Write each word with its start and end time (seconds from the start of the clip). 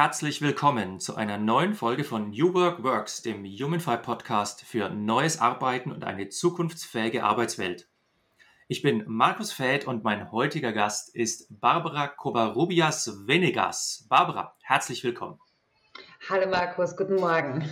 Herzlich 0.00 0.40
willkommen 0.40 0.98
zu 0.98 1.16
einer 1.16 1.36
neuen 1.36 1.74
Folge 1.74 2.04
von 2.04 2.30
New 2.30 2.54
Work 2.54 2.82
Works, 2.82 3.20
dem 3.20 3.44
Humanfy 3.44 3.98
Podcast 3.98 4.62
für 4.62 4.88
neues 4.88 5.38
Arbeiten 5.38 5.92
und 5.92 6.04
eine 6.04 6.30
zukunftsfähige 6.30 7.22
Arbeitswelt. 7.22 7.86
Ich 8.66 8.80
bin 8.80 9.04
Markus 9.06 9.52
Fäth 9.52 9.86
und 9.86 10.02
mein 10.02 10.32
heutiger 10.32 10.72
Gast 10.72 11.14
ist 11.14 11.48
Barbara 11.50 12.08
Covarrubias 12.08 13.26
Venegas. 13.26 14.06
Barbara, 14.08 14.56
herzlich 14.62 15.04
willkommen. 15.04 15.38
Hallo 16.30 16.48
Markus, 16.48 16.96
guten 16.96 17.16
Morgen. 17.16 17.70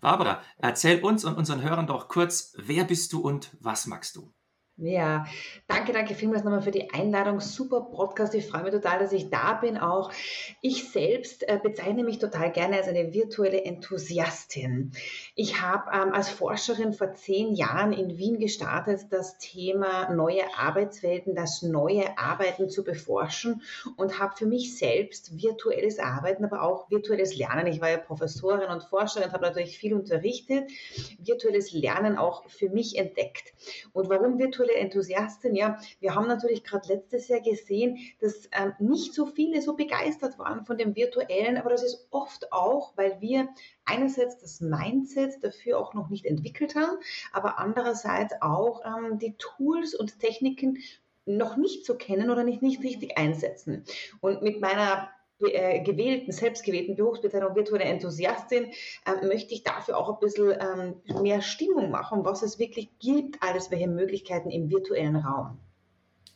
Barbara, 0.00 0.40
erzähl 0.56 1.02
uns 1.02 1.26
und 1.26 1.36
unseren 1.36 1.60
Hörern 1.60 1.86
doch 1.86 2.08
kurz, 2.08 2.54
wer 2.56 2.84
bist 2.84 3.12
du 3.12 3.20
und 3.20 3.54
was 3.60 3.86
magst 3.86 4.16
du? 4.16 4.32
Ja, 4.80 5.26
danke, 5.66 5.92
danke 5.92 6.14
vielmals 6.14 6.44
nochmal 6.44 6.62
für 6.62 6.70
die 6.70 6.92
Einladung. 6.92 7.40
Super 7.40 7.80
Podcast. 7.80 8.32
Ich 8.34 8.46
freue 8.46 8.62
mich 8.62 8.72
total, 8.72 9.00
dass 9.00 9.10
ich 9.10 9.28
da 9.28 9.54
bin 9.54 9.76
auch. 9.76 10.12
Ich 10.60 10.92
selbst 10.92 11.42
äh, 11.48 11.58
bezeichne 11.60 12.04
mich 12.04 12.20
total 12.20 12.52
gerne 12.52 12.76
als 12.76 12.86
eine 12.86 13.12
virtuelle 13.12 13.64
Enthusiastin. 13.64 14.92
Ich 15.34 15.60
habe 15.60 15.90
ähm, 15.92 16.12
als 16.12 16.28
Forscherin 16.28 16.92
vor 16.92 17.12
zehn 17.14 17.56
Jahren 17.56 17.92
in 17.92 18.18
Wien 18.18 18.38
gestartet, 18.38 19.06
das 19.10 19.38
Thema 19.38 20.14
neue 20.14 20.44
Arbeitswelten, 20.56 21.34
das 21.34 21.62
neue 21.62 22.16
Arbeiten 22.16 22.68
zu 22.68 22.84
beforschen 22.84 23.62
und 23.96 24.20
habe 24.20 24.36
für 24.36 24.46
mich 24.46 24.78
selbst 24.78 25.42
virtuelles 25.42 25.98
Arbeiten, 25.98 26.44
aber 26.44 26.62
auch 26.62 26.88
virtuelles 26.88 27.36
Lernen. 27.36 27.66
Ich 27.66 27.80
war 27.80 27.90
ja 27.90 27.98
Professorin 27.98 28.70
und 28.70 28.84
Forscherin, 28.84 29.32
habe 29.32 29.44
natürlich 29.44 29.76
viel 29.76 29.94
unterrichtet, 29.94 30.70
virtuelles 31.18 31.72
Lernen 31.72 32.16
auch 32.16 32.48
für 32.48 32.70
mich 32.70 32.96
entdeckt. 32.96 33.54
Und 33.92 34.08
warum 34.08 34.38
virtuelles 34.38 34.67
virtuelle 34.68 34.80
Enthusiastin, 34.80 35.54
ja, 35.54 35.78
wir 36.00 36.14
haben 36.14 36.28
natürlich 36.28 36.64
gerade 36.64 36.88
letztes 36.88 37.28
Jahr 37.28 37.40
gesehen, 37.40 37.98
dass 38.20 38.48
ähm, 38.52 38.72
nicht 38.78 39.14
so 39.14 39.26
viele 39.26 39.62
so 39.62 39.74
begeistert 39.74 40.38
waren 40.38 40.64
von 40.64 40.78
dem 40.78 40.94
virtuellen, 40.94 41.56
aber 41.56 41.70
das 41.70 41.82
ist 41.82 42.06
oft 42.10 42.52
auch, 42.52 42.96
weil 42.96 43.20
wir 43.20 43.48
einerseits 43.84 44.38
das 44.38 44.60
Mindset 44.60 45.42
dafür 45.42 45.78
auch 45.78 45.94
noch 45.94 46.10
nicht 46.10 46.26
entwickelt 46.26 46.74
haben, 46.74 46.98
aber 47.32 47.58
andererseits 47.58 48.34
auch 48.40 48.82
ähm, 48.84 49.18
die 49.18 49.36
Tools 49.38 49.94
und 49.94 50.18
Techniken 50.18 50.78
noch 51.24 51.56
nicht 51.56 51.84
so 51.84 51.94
kennen 51.94 52.30
oder 52.30 52.42
nicht, 52.42 52.62
nicht 52.62 52.82
richtig 52.82 53.18
einsetzen. 53.18 53.84
Und 54.20 54.42
mit 54.42 54.60
meiner 54.60 55.10
äh, 55.40 55.80
gewählten, 55.84 56.32
selbstgewählten 56.32 56.96
Berufsbezeichnung 56.96 57.54
virtuelle 57.54 57.84
Enthusiastin, 57.84 58.72
äh, 59.06 59.26
möchte 59.26 59.54
ich 59.54 59.62
dafür 59.62 59.96
auch 59.96 60.08
ein 60.08 60.18
bisschen 60.20 60.52
ähm, 60.60 61.22
mehr 61.22 61.42
Stimmung 61.42 61.90
machen, 61.90 62.24
was 62.24 62.42
es 62.42 62.58
wirklich 62.58 62.88
gibt, 62.98 63.40
alles 63.40 63.70
welche 63.70 63.86
Möglichkeiten 63.86 64.50
im 64.50 64.68
virtuellen 64.68 65.14
Raum. 65.16 65.58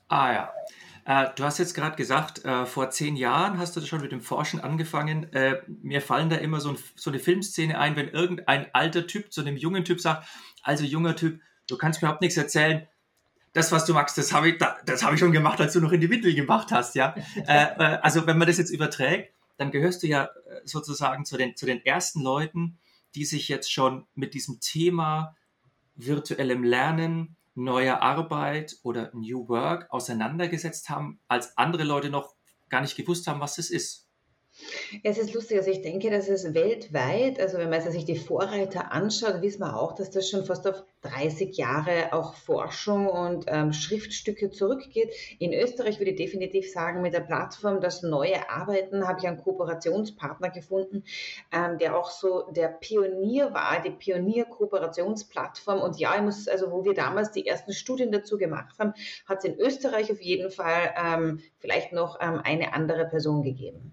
Ah 0.06 0.32
ja. 0.32 0.52
Äh, 1.04 1.30
du 1.34 1.42
hast 1.42 1.58
jetzt 1.58 1.74
gerade 1.74 1.96
gesagt, 1.96 2.44
äh, 2.44 2.64
vor 2.64 2.90
zehn 2.90 3.16
Jahren 3.16 3.58
hast 3.58 3.74
du 3.76 3.80
schon 3.80 4.02
mit 4.02 4.12
dem 4.12 4.20
Forschen 4.20 4.60
angefangen. 4.60 5.28
Mir 5.82 6.00
fallen 6.00 6.30
da 6.30 6.36
immer 6.36 6.60
so, 6.60 6.76
eine 7.06 7.18
Filmszene 7.18 7.76
ein, 7.76 7.96
wenn 7.96 8.08
irgendein 8.08 8.66
alter 8.72 9.08
Typ 9.08 9.32
zu 9.32 9.40
einem 9.40 9.56
jungen 9.56 9.84
Typ 9.84 10.00
sagt, 10.00 10.28
also 10.62 10.84
junger 10.84 11.16
Typ, 11.16 11.40
du 11.66 11.76
kannst 11.76 12.00
mir 12.00 12.06
überhaupt 12.06 12.22
nichts 12.22 12.36
erzählen, 12.36 12.86
das, 13.52 13.70
was 13.70 13.84
du 13.84 13.92
magst, 13.92 14.16
das 14.16 14.32
habe 14.32 14.50
ich, 14.50 14.58
das 14.58 15.02
habe 15.02 15.14
ich 15.14 15.20
schon 15.20 15.32
gemacht, 15.32 15.60
als 15.60 15.74
du 15.74 15.80
noch 15.80 15.92
in 15.92 16.00
die 16.00 16.10
Windel 16.10 16.34
gemacht 16.34 16.72
hast, 16.72 16.94
ja. 16.94 17.14
äh, 17.46 17.64
äh, 17.64 17.98
also 18.02 18.26
wenn 18.26 18.38
man 18.38 18.48
das 18.48 18.58
jetzt 18.58 18.70
überträgt, 18.70 19.34
dann 19.58 19.70
gehörst 19.70 20.02
du 20.02 20.06
ja 20.06 20.24
äh, 20.24 20.60
sozusagen 20.64 21.24
zu 21.24 21.36
den, 21.36 21.56
zu 21.56 21.66
den 21.66 21.84
ersten 21.84 22.22
Leuten, 22.22 22.78
die 23.14 23.24
sich 23.24 23.48
jetzt 23.48 23.70
schon 23.70 24.06
mit 24.14 24.34
diesem 24.34 24.60
Thema 24.60 25.36
virtuellem 25.94 26.64
Lernen, 26.64 27.36
neuer 27.54 28.00
Arbeit 28.00 28.78
oder 28.82 29.10
New 29.12 29.48
Work 29.48 29.86
auseinandergesetzt 29.90 30.88
haben, 30.88 31.20
als 31.28 31.58
andere 31.58 31.84
Leute 31.84 32.08
noch 32.08 32.34
gar 32.70 32.80
nicht 32.80 32.96
gewusst 32.96 33.26
haben, 33.26 33.40
was 33.40 33.56
das 33.56 33.68
ist. 33.68 34.08
Ja, 35.02 35.10
es 35.10 35.18
ist 35.18 35.34
lustig. 35.34 35.58
Also 35.58 35.70
ich 35.70 35.82
denke, 35.82 36.10
dass 36.10 36.28
es 36.28 36.54
weltweit, 36.54 37.40
also 37.40 37.58
wenn 37.58 37.70
man 37.70 37.80
sich 37.80 38.04
die 38.04 38.16
Vorreiter 38.16 38.92
anschaut, 38.92 39.42
wissen 39.42 39.60
wir 39.60 39.78
auch, 39.78 39.94
dass 39.94 40.10
das 40.10 40.28
schon 40.28 40.44
fast 40.44 40.66
auf 40.66 40.84
30 41.02 41.56
Jahre 41.56 42.12
auch 42.12 42.34
Forschung 42.34 43.08
und 43.08 43.46
ähm, 43.48 43.72
Schriftstücke 43.72 44.50
zurückgeht. 44.50 45.12
In 45.38 45.52
Österreich 45.52 45.98
würde 45.98 46.12
ich 46.12 46.16
definitiv 46.16 46.70
sagen, 46.70 47.02
mit 47.02 47.12
der 47.12 47.20
Plattform 47.20 47.80
Das 47.80 48.02
neue 48.02 48.48
Arbeiten 48.50 49.06
habe 49.06 49.18
ich 49.20 49.26
einen 49.26 49.38
Kooperationspartner 49.38 50.50
gefunden, 50.50 51.04
ähm, 51.52 51.78
der 51.78 51.96
auch 51.96 52.10
so 52.10 52.44
der 52.50 52.68
Pionier 52.68 53.52
war, 53.52 53.82
die 53.82 53.90
Pionier-Kooperationsplattform. 53.90 55.80
Und 55.80 55.98
ja, 55.98 56.14
ich 56.14 56.22
muss, 56.22 56.48
also 56.48 56.70
wo 56.70 56.84
wir 56.84 56.94
damals 56.94 57.32
die 57.32 57.46
ersten 57.46 57.72
Studien 57.72 58.12
dazu 58.12 58.38
gemacht 58.38 58.78
haben, 58.78 58.94
hat 59.26 59.38
es 59.38 59.44
in 59.44 59.58
Österreich 59.58 60.10
auf 60.12 60.20
jeden 60.20 60.50
Fall 60.50 60.94
ähm, 60.96 61.40
vielleicht 61.58 61.92
noch 61.92 62.18
ähm, 62.20 62.40
eine 62.44 62.74
andere 62.74 63.06
Person 63.06 63.42
gegeben. 63.42 63.92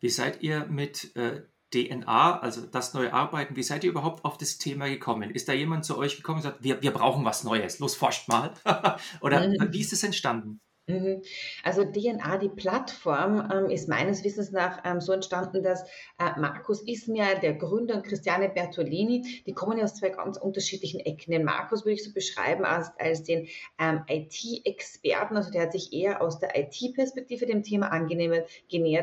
Wie 0.00 0.08
seid 0.08 0.42
ihr 0.42 0.66
mit 0.66 1.14
äh, 1.16 1.42
DNA, 1.72 2.40
also 2.40 2.66
das 2.66 2.94
neue 2.94 3.12
Arbeiten, 3.12 3.54
wie 3.54 3.62
seid 3.62 3.84
ihr 3.84 3.90
überhaupt 3.90 4.24
auf 4.24 4.36
das 4.38 4.58
Thema 4.58 4.88
gekommen? 4.88 5.30
Ist 5.30 5.48
da 5.48 5.52
jemand 5.52 5.84
zu 5.84 5.96
euch 5.96 6.16
gekommen 6.16 6.38
und 6.38 6.42
sagt, 6.42 6.64
wir, 6.64 6.82
wir 6.82 6.90
brauchen 6.90 7.24
was 7.24 7.44
Neues, 7.44 7.78
los 7.78 7.94
forscht 7.94 8.28
mal? 8.28 8.54
Oder 9.20 9.50
wie 9.70 9.80
ist 9.80 9.92
es 9.92 10.02
entstanden? 10.02 10.60
Mhm. 10.90 11.22
Also 11.62 11.84
DNA, 11.84 12.38
die 12.38 12.48
Plattform, 12.48 13.48
ähm, 13.52 13.70
ist 13.70 13.88
meines 13.88 14.24
Wissens 14.24 14.50
nach 14.50 14.82
ähm, 14.84 15.00
so 15.00 15.12
entstanden, 15.12 15.62
dass 15.62 15.82
äh, 16.18 16.38
Markus 16.38 16.82
Ismia, 16.82 17.34
der 17.36 17.54
Gründer 17.54 17.96
und 17.96 18.04
Christiane 18.04 18.48
Bertolini, 18.48 19.42
die 19.46 19.52
kommen 19.52 19.78
ja 19.78 19.84
aus 19.84 19.94
zwei 19.94 20.10
ganz 20.10 20.36
unterschiedlichen 20.36 21.00
Ecken. 21.00 21.32
Den 21.32 21.44
Markus 21.44 21.84
würde 21.84 21.94
ich 21.94 22.04
so 22.04 22.12
beschreiben 22.12 22.64
als, 22.64 22.90
als 22.98 23.22
den 23.22 23.48
ähm, 23.78 24.02
IT-Experten, 24.08 25.36
also 25.36 25.50
der 25.50 25.62
hat 25.62 25.72
sich 25.72 25.92
eher 25.92 26.20
aus 26.22 26.38
der 26.40 26.58
IT-Perspektive 26.58 27.46
dem 27.46 27.62
Thema 27.62 27.92
angenähert. 27.92 28.48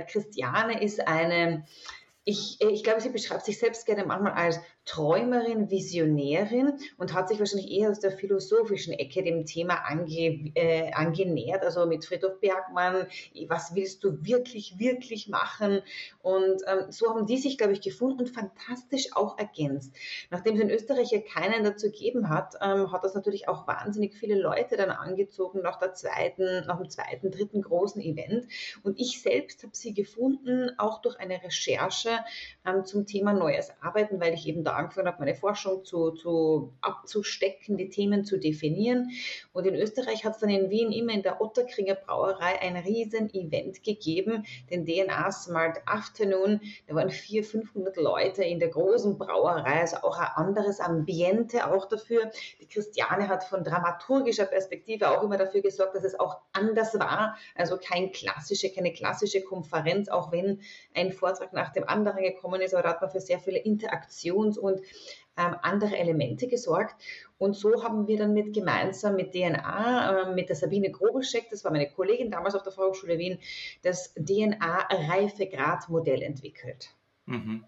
Christiane 0.09 0.83
ist 0.83 1.07
eine 1.07 1.65
ich, 2.29 2.59
ich 2.59 2.83
glaube, 2.83 2.99
sie 2.99 3.07
beschreibt 3.07 3.45
sich 3.45 3.57
selbst 3.57 3.85
gerne 3.85 4.05
manchmal 4.05 4.33
als 4.33 4.59
Träumerin, 4.87 5.69
Visionärin 5.69 6.79
und 6.97 7.13
hat 7.13 7.27
sich 7.27 7.39
wahrscheinlich 7.39 7.69
eher 7.69 7.91
aus 7.91 7.99
der 7.99 8.11
philosophischen 8.11 8.93
Ecke 8.93 9.21
dem 9.21 9.45
Thema 9.45 9.85
ange, 9.85 10.51
äh, 10.55 10.91
angenähert, 10.93 11.63
also 11.63 11.85
mit 11.85 12.05
Friedhof 12.05 12.39
Bergmann, 12.39 13.05
was 13.49 13.75
willst 13.75 14.03
du 14.03 14.25
wirklich, 14.25 14.79
wirklich 14.79 15.27
machen? 15.27 15.81
Und 16.21 16.61
ähm, 16.67 16.89
so 16.89 17.09
haben 17.09 17.25
die 17.25 17.37
sich, 17.37 17.57
glaube 17.57 17.73
ich, 17.73 17.81
gefunden 17.81 18.19
und 18.19 18.29
fantastisch 18.29 19.09
auch 19.13 19.37
ergänzt. 19.37 19.93
Nachdem 20.29 20.55
es 20.55 20.61
in 20.61 20.69
Österreich 20.69 21.11
ja 21.11 21.19
keinen 21.19 21.65
dazu 21.65 21.87
gegeben 21.87 22.29
hat, 22.29 22.55
ähm, 22.61 22.91
hat 22.91 23.03
das 23.03 23.13
natürlich 23.13 23.49
auch 23.49 23.67
wahnsinnig 23.67 24.15
viele 24.15 24.39
Leute 24.39 24.77
dann 24.77 24.89
angezogen 24.89 25.61
nach 25.61 25.79
der 25.79 25.93
zweiten, 25.93 26.65
nach 26.65 26.77
dem 26.77 26.89
zweiten, 26.89 27.29
dritten 27.29 27.61
großen 27.61 28.01
Event. 28.01 28.47
Und 28.83 28.97
ich 28.99 29.21
selbst 29.21 29.63
habe 29.63 29.75
sie 29.75 29.93
gefunden, 29.93 30.71
auch 30.77 31.01
durch 31.01 31.19
eine 31.19 31.43
Recherche 31.43 32.19
ähm, 32.65 32.85
zum 32.85 33.05
Thema 33.05 33.33
Neues 33.33 33.73
Arbeiten, 33.81 34.21
weil 34.21 34.33
ich 34.33 34.47
eben 34.47 34.63
da 34.63 34.76
angefangen 34.77 35.07
habe, 35.07 35.19
meine 35.19 35.35
Forschung 35.35 35.83
zu, 35.83 36.11
zu 36.11 36.73
abzustecken, 36.81 37.77
die 37.77 37.89
Themen 37.89 38.23
zu 38.23 38.37
definieren. 38.37 39.09
Und 39.53 39.65
in 39.65 39.75
Österreich 39.75 40.25
hat 40.25 40.35
es 40.35 40.39
dann 40.39 40.49
in 40.49 40.69
Wien 40.69 40.91
immer 40.91 41.13
in 41.13 41.23
der 41.23 41.41
Otterkringer 41.41 41.95
Brauerei 41.95 42.61
ein 42.61 42.77
riesen 42.77 43.33
Event 43.33 43.83
gegeben, 43.83 44.45
den 44.69 44.85
DNA 44.85 45.31
Smart 45.31 45.79
Afternoon. 45.85 46.61
Da 46.87 46.95
waren 46.95 47.09
400, 47.09 47.47
500 47.47 47.97
Leute 47.97 48.43
in 48.43 48.59
der 48.59 48.69
großen 48.69 49.17
Brauerei, 49.17 49.81
also 49.81 49.97
auch 49.97 50.17
ein 50.17 50.27
anderes 50.35 50.79
Ambiente 50.79 51.67
auch 51.67 51.87
dafür. 51.87 52.31
Die 52.61 52.67
Christiane 52.67 53.27
hat 53.27 53.43
von 53.43 53.63
dramaturgischer 53.63 54.45
Perspektive 54.45 55.09
auch 55.09 55.23
immer 55.23 55.37
dafür 55.37 55.61
gesorgt, 55.61 55.95
dass 55.95 56.03
es 56.03 56.19
auch 56.19 56.37
anders 56.53 56.97
war, 56.99 57.37
also 57.55 57.77
kein 57.77 58.11
klassische, 58.11 58.71
keine 58.71 58.93
klassische 58.93 59.41
Konferenz, 59.41 60.09
auch 60.09 60.31
wenn 60.31 60.61
ein 60.93 61.11
Vortrag 61.11 61.53
nach 61.53 61.71
dem 61.71 61.87
anderen 61.87 62.23
gekommen 62.23 62.61
ist, 62.61 62.73
aber 62.73 62.83
da 62.83 62.89
hat 62.89 63.01
man 63.01 63.09
für 63.09 63.19
sehr 63.19 63.39
viele 63.39 63.59
Interaktions- 63.59 64.57
und 64.67 64.81
ähm, 65.37 65.55
andere 65.61 65.97
Elemente 65.97 66.47
gesorgt. 66.47 66.95
Und 67.37 67.55
so 67.55 67.83
haben 67.83 68.07
wir 68.07 68.17
dann 68.17 68.33
mit 68.33 68.53
gemeinsam 68.53 69.15
mit 69.15 69.33
DNA, 69.33 70.23
äh, 70.23 70.33
mit 70.33 70.49
der 70.49 70.55
Sabine 70.55 70.89
Grobelscheck, 70.91 71.51
das 71.51 71.63
war 71.63 71.71
meine 71.71 71.87
Kollegin 71.89 72.31
damals 72.31 72.55
auf 72.55 72.63
der 72.63 72.71
Fachhochschule 72.71 73.19
Wien, 73.19 73.37
das 73.83 74.15
DNA-Reifegrad-Modell 74.15 76.23
entwickelt. 76.23 76.95
Mhm. 77.25 77.65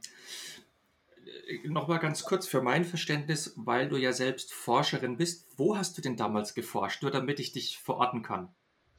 Äh, 1.48 1.68
Nochmal 1.68 2.00
ganz 2.00 2.24
kurz 2.24 2.48
für 2.48 2.62
mein 2.62 2.86
Verständnis, 2.86 3.54
weil 3.56 3.88
du 3.88 3.98
ja 3.98 4.14
selbst 4.14 4.52
Forscherin 4.54 5.18
bist. 5.18 5.46
Wo 5.58 5.78
hast 5.78 5.96
du 5.98 6.02
denn 6.02 6.18
damals 6.18 6.56
geforscht, 6.56 7.04
nur 7.04 7.12
damit 7.12 7.40
ich 7.40 7.52
dich 7.52 7.78
verorten 7.78 8.24
kann? 8.24 8.50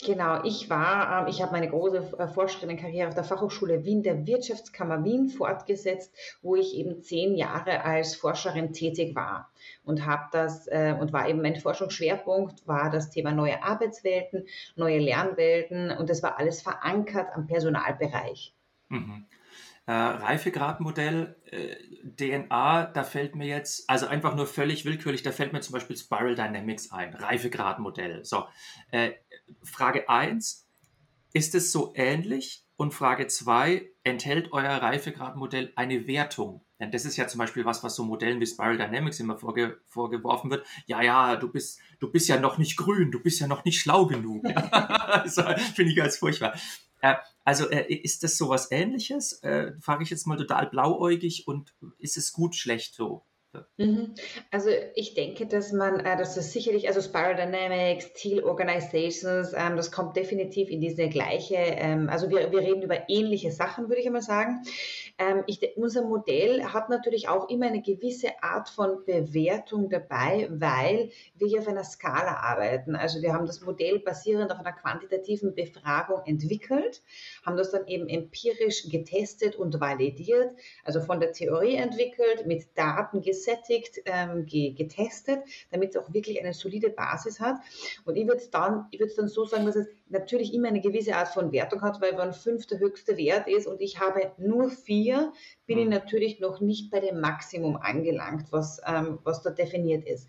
Genau, 0.05 0.43
ich 0.45 0.71
war, 0.71 1.23
ähm, 1.23 1.29
ich 1.29 1.43
habe 1.43 1.53
meine 1.53 1.69
große 1.69 2.17
äh, 2.19 2.29
Forscherinnenkarriere 2.29 3.09
auf 3.09 3.15
der 3.15 3.25
Fachhochschule 3.25 3.85
Wien 3.85 4.03
der 4.03 4.27
Wirtschaftskammer 4.27 5.05
Wien 5.05 5.29
fortgesetzt, 5.29 6.15
wo 6.43 6.57
ich 6.57 6.75
eben 6.75 7.03
zehn 7.03 7.35
Jahre 7.37 7.85
als 7.85 8.15
Forscherin 8.15 8.73
tätig 8.73 9.15
war 9.15 9.53
und 9.85 10.07
habe 10.07 10.25
das 10.33 10.67
äh, 10.69 10.97
und 10.99 11.13
war 11.13 11.29
eben 11.29 11.43
mein 11.43 11.57
Forschungsschwerpunkt 11.57 12.67
war 12.67 12.91
das 12.91 13.11
Thema 13.11 13.33
neue 13.33 13.63
Arbeitswelten, 13.63 14.47
neue 14.77 14.99
Lernwelten 14.99 15.91
und 15.91 16.09
das 16.09 16.23
war 16.23 16.39
alles 16.39 16.63
verankert 16.63 17.29
am 17.35 17.47
Personalbereich. 17.47 18.55
Mhm. 18.89 19.27
Äh, 19.87 19.93
Reifegradmodell, 19.93 21.37
äh, 21.47 21.75
DNA, 22.05 22.85
da 22.85 23.03
fällt 23.03 23.35
mir 23.35 23.49
jetzt, 23.49 23.91
also 23.91 24.07
einfach 24.07 24.37
nur 24.37 24.47
völlig 24.47 24.85
willkürlich, 24.85 25.23
da 25.23 25.33
fällt 25.33 25.53
mir 25.53 25.61
zum 25.63 25.73
Beispiel 25.73 25.97
Spiral 25.97 26.37
Dynamics 26.37 26.93
ein, 26.93 27.13
Reifegradmodell. 27.13 28.25
So, 28.25 28.45
äh, 28.93 29.11
Frage 29.63 30.09
1, 30.09 30.67
ist 31.33 31.55
es 31.55 31.73
so 31.73 31.93
ähnlich? 31.95 32.65
Und 32.77 32.95
Frage 32.95 33.27
2, 33.27 33.91
enthält 34.05 34.53
euer 34.53 34.71
Reifegradmodell 34.71 35.73
eine 35.77 36.07
Wertung? 36.07 36.65
Denn 36.81 36.91
das 36.91 37.05
ist 37.05 37.19
ja 37.19 37.29
zum 37.29 37.39
Beispiel 37.39 37.67
was, 37.67 37.85
was 37.85 37.95
so 37.95 38.05
Modellen 38.05 38.41
wie 38.41 38.47
Spiral 38.47 38.79
Dynamics 38.79 39.21
immer 39.21 39.37
vorge 39.37 39.79
vorgeworfen 39.85 40.51
wird. 40.51 40.67
Ja, 40.87 41.03
ja, 41.03 41.37
du 41.37 41.49
bist, 41.49 41.79
du 41.99 42.11
bist 42.11 42.27
ja 42.29 42.41
noch 42.41 42.57
nicht 42.57 42.79
grün, 42.79 43.11
du 43.11 43.21
bist 43.21 43.39
ja 43.39 43.47
noch 43.47 43.67
nicht 43.67 43.81
schlau 43.81 44.07
genug. 44.07 44.43
also, 44.73 45.43
Finde 45.75 45.91
ich 45.91 45.97
ganz 45.97 46.17
furchtbar. 46.17 46.55
Äh, 47.03 47.17
also 47.45 47.69
äh, 47.69 47.93
ist 47.93 48.23
das 48.23 48.39
sowas 48.39 48.71
ähnliches? 48.71 49.43
Äh, 49.43 49.73
Frage 49.81 50.03
ich 50.03 50.11
jetzt 50.11 50.27
mal 50.27 50.39
total 50.39 50.67
blauäugig 50.69 51.47
und 51.47 51.75
ist 51.99 52.17
es 52.17 52.33
gut, 52.33 52.55
schlecht 52.55 52.95
so? 52.95 53.27
Mhm. 53.79 54.15
Also 54.53 54.71
ich 54.95 55.15
denke, 55.15 55.47
dass 55.47 55.73
man, 55.73 55.99
äh, 56.01 56.17
dass 56.17 56.37
das 56.37 56.53
sicherlich, 56.53 56.87
also 56.87 57.01
Spiral 57.01 57.35
Dynamics, 57.35 58.13
Teal 58.13 58.45
Organizations, 58.45 59.53
ähm, 59.57 59.77
das 59.77 59.91
kommt 59.91 60.17
definitiv 60.17 60.69
in 60.69 60.81
diese 60.81 61.09
gleiche, 61.09 61.57
ähm, 61.57 62.09
also 62.09 62.31
wir, 62.31 62.53
wir 62.53 62.61
reden 62.61 62.83
über 62.83 63.09
ähnliche 63.09 63.51
Sachen, 63.51 63.89
würde 63.89 64.01
ich 64.01 64.07
einmal 64.07 64.23
sagen. 64.23 64.63
Ähm, 65.19 65.43
ich, 65.49 65.61
unser 65.77 66.03
Modell 66.03 66.63
hat 66.63 66.91
natürlich 66.91 67.29
auch 67.29 67.49
immer 67.49 67.67
eine 67.67 67.83
gewisse 67.83 68.41
Art 68.41 68.69
von 68.69 69.05
Bewertung 69.05 69.91
dabei, 69.91 70.47
weil 70.51 71.11
wir 71.35 71.49
hier 71.49 71.59
auf 71.59 71.69
einer 71.69 71.85
Skala 71.85 72.37
arbeiten. 72.37 72.95
Also 72.95 73.21
wir 73.21 73.33
haben 73.33 73.47
das 73.47 73.63
Modell 73.63 73.99
basierend 73.99 74.53
auf 74.53 74.61
einer 74.61 74.73
quantitativen 74.73 75.57
Befragung 75.57 76.21
entwickelt, 76.25 77.03
haben 77.45 77.57
das 77.57 77.73
dann 77.73 77.89
eben 77.89 78.09
empirisch 78.09 78.89
getestet 78.89 79.57
und 79.57 79.81
validiert, 79.81 80.55
also 80.85 81.01
von 81.01 81.19
der 81.19 81.33
Theorie 81.33 81.75
entwickelt, 81.75 82.47
mit 82.47 82.79
Daten 82.79 83.21
gesammelt, 83.21 83.40
gesättigt, 83.41 84.03
ähm, 84.05 84.47
getestet, 84.47 85.41
damit 85.71 85.91
es 85.91 85.97
auch 85.97 86.13
wirklich 86.13 86.41
eine 86.41 86.53
solide 86.53 86.91
Basis 86.91 87.41
hat. 87.41 87.57
Und 88.05 88.17
ich 88.17 88.27
würde 88.27 88.41
es 88.41 88.51
dann, 88.51 88.87
ich 88.91 89.01
würde 89.01 89.15
dann 89.17 89.29
so 89.29 89.45
sagen, 89.45 89.67
dass 89.67 89.77
es 89.77 89.87
natürlich 90.09 90.53
immer 90.53 90.69
eine 90.69 90.81
gewisse 90.81 91.17
Art 91.17 91.29
von 91.29 91.53
Wertung 91.53 91.81
hat, 91.83 92.01
weil 92.01 92.17
wenn 92.19 92.33
fünf 92.33 92.67
der 92.67 92.79
höchste 92.79 93.17
Wert 93.17 93.49
ist 93.49 93.67
und 93.67 93.81
ich 93.81 93.99
habe 93.99 94.33
nur 94.39 94.71
vier, 94.71 95.33
bin 95.67 95.79
ich 95.79 95.85
mhm. 95.85 95.91
natürlich 95.93 96.41
noch 96.41 96.61
nicht 96.61 96.91
bei 96.91 97.01
dem 97.01 97.21
Maximum 97.21 97.77
angelangt, 97.77 98.47
was, 98.51 98.81
ähm, 98.87 99.19
was 99.25 99.43
da 99.43 99.51
definiert 99.51 100.07
ist. 100.07 100.29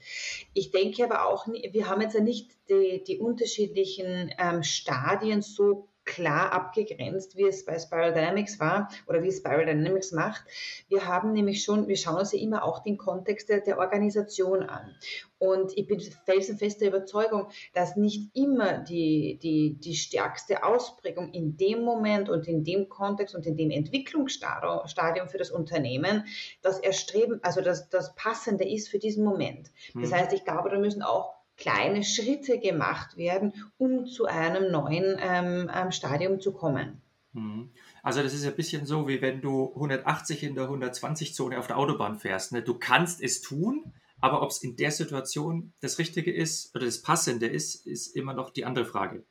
Ich 0.54 0.72
denke 0.72 1.04
aber 1.04 1.28
auch, 1.28 1.48
wir 1.48 1.90
haben 1.90 2.02
jetzt 2.02 2.16
ja 2.16 2.22
nicht 2.22 2.52
die, 2.70 3.04
die 3.06 3.20
unterschiedlichen 3.20 4.32
ähm, 4.38 4.64
Stadien 4.64 5.42
so 5.42 5.88
klar 6.06 6.52
abgegrenzt, 6.52 7.38
wie 7.38 7.48
es 7.48 7.66
bei 7.66 7.78
Spiral 7.78 8.14
Dynamics 8.14 8.60
war 8.60 8.90
oder 9.08 9.22
wie 9.24 9.32
Spiral 9.32 9.66
Dynamics 9.66 10.12
macht. 10.12 10.44
Wir 10.88 11.06
haben 11.08 11.32
nämlich 11.32 11.64
schon, 11.64 11.88
wir 11.88 11.98
schauen 11.98 12.18
uns 12.18 12.32
ja 12.32 12.40
immer 12.40 12.64
auch 12.64 12.84
den 12.84 12.98
Kontext 12.98 13.50
der, 13.50 13.62
der 13.62 13.78
Organisation 13.78 14.64
an. 14.64 14.96
Und 15.38 15.76
ich 15.76 15.88
bin 15.88 16.00
felsenfester 16.00 16.88
Überzeugung, 16.88 17.48
dass 17.74 17.96
nicht 17.96 18.36
immer 18.36 18.80
die, 18.80 19.40
die, 19.42 19.78
die 19.80 19.96
stärkste 19.96 20.64
Ausprägung 20.64 21.32
in 21.34 21.58
dem 21.58 21.84
Moment 21.84 22.30
und 22.30 22.48
in 22.48 22.64
dem 22.64 22.90
Kontext 22.90 23.34
und 23.36 23.46
in 23.46 23.58
dem 23.58 23.72
Entwicklungsstadium 23.72 25.30
für 25.30 25.38
das 25.38 25.52
Unternehmen 25.52 26.26
das 26.62 26.80
Erstreben, 26.80 27.40
also 27.44 27.62
das, 27.62 27.90
das 27.90 28.14
Passende 28.16 28.68
ist 28.68 28.90
für 28.90 29.00
diesen 29.00 29.24
Moment. 29.24 29.72
Das 29.94 30.12
hm. 30.12 30.18
heißt, 30.18 30.34
ich 30.34 30.44
glaube, 30.44 30.70
da 30.70 30.78
müssen 30.78 31.02
auch 31.02 31.41
kleine 31.62 32.04
Schritte 32.04 32.60
gemacht 32.60 33.18
werden, 33.18 33.54
um 33.78 34.08
zu 34.08 34.26
einem 34.26 34.72
neuen 34.72 35.18
ähm, 35.20 35.70
ähm, 35.74 35.92
Stadium 35.92 36.40
zu 36.40 36.54
kommen. 36.54 37.02
Mhm. 37.34 37.70
Also 38.02 38.24
das 38.24 38.34
ist 38.34 38.46
ein 38.46 38.56
bisschen 38.56 38.86
so, 38.86 39.08
wie 39.08 39.22
wenn 39.22 39.42
du 39.42 39.72
180 39.76 40.44
in 40.44 40.56
der 40.56 40.70
120-Zone 40.70 41.60
auf 41.60 41.68
der 41.68 41.78
Autobahn 41.78 42.18
fährst. 42.18 42.52
Ne? 42.52 42.64
Du 42.64 42.74
kannst 42.74 43.22
es 43.22 43.42
tun, 43.42 43.94
aber 44.20 44.42
ob 44.42 44.50
es 44.50 44.64
in 44.64 44.76
der 44.76 44.92
Situation 44.92 45.74
das 45.82 46.00
Richtige 46.00 46.34
ist 46.34 46.76
oder 46.76 46.86
das 46.86 47.02
Passende 47.02 47.46
ist, 47.46 47.86
ist 47.86 48.16
immer 48.16 48.34
noch 48.34 48.50
die 48.50 48.66
andere 48.66 48.86
Frage. 48.86 49.24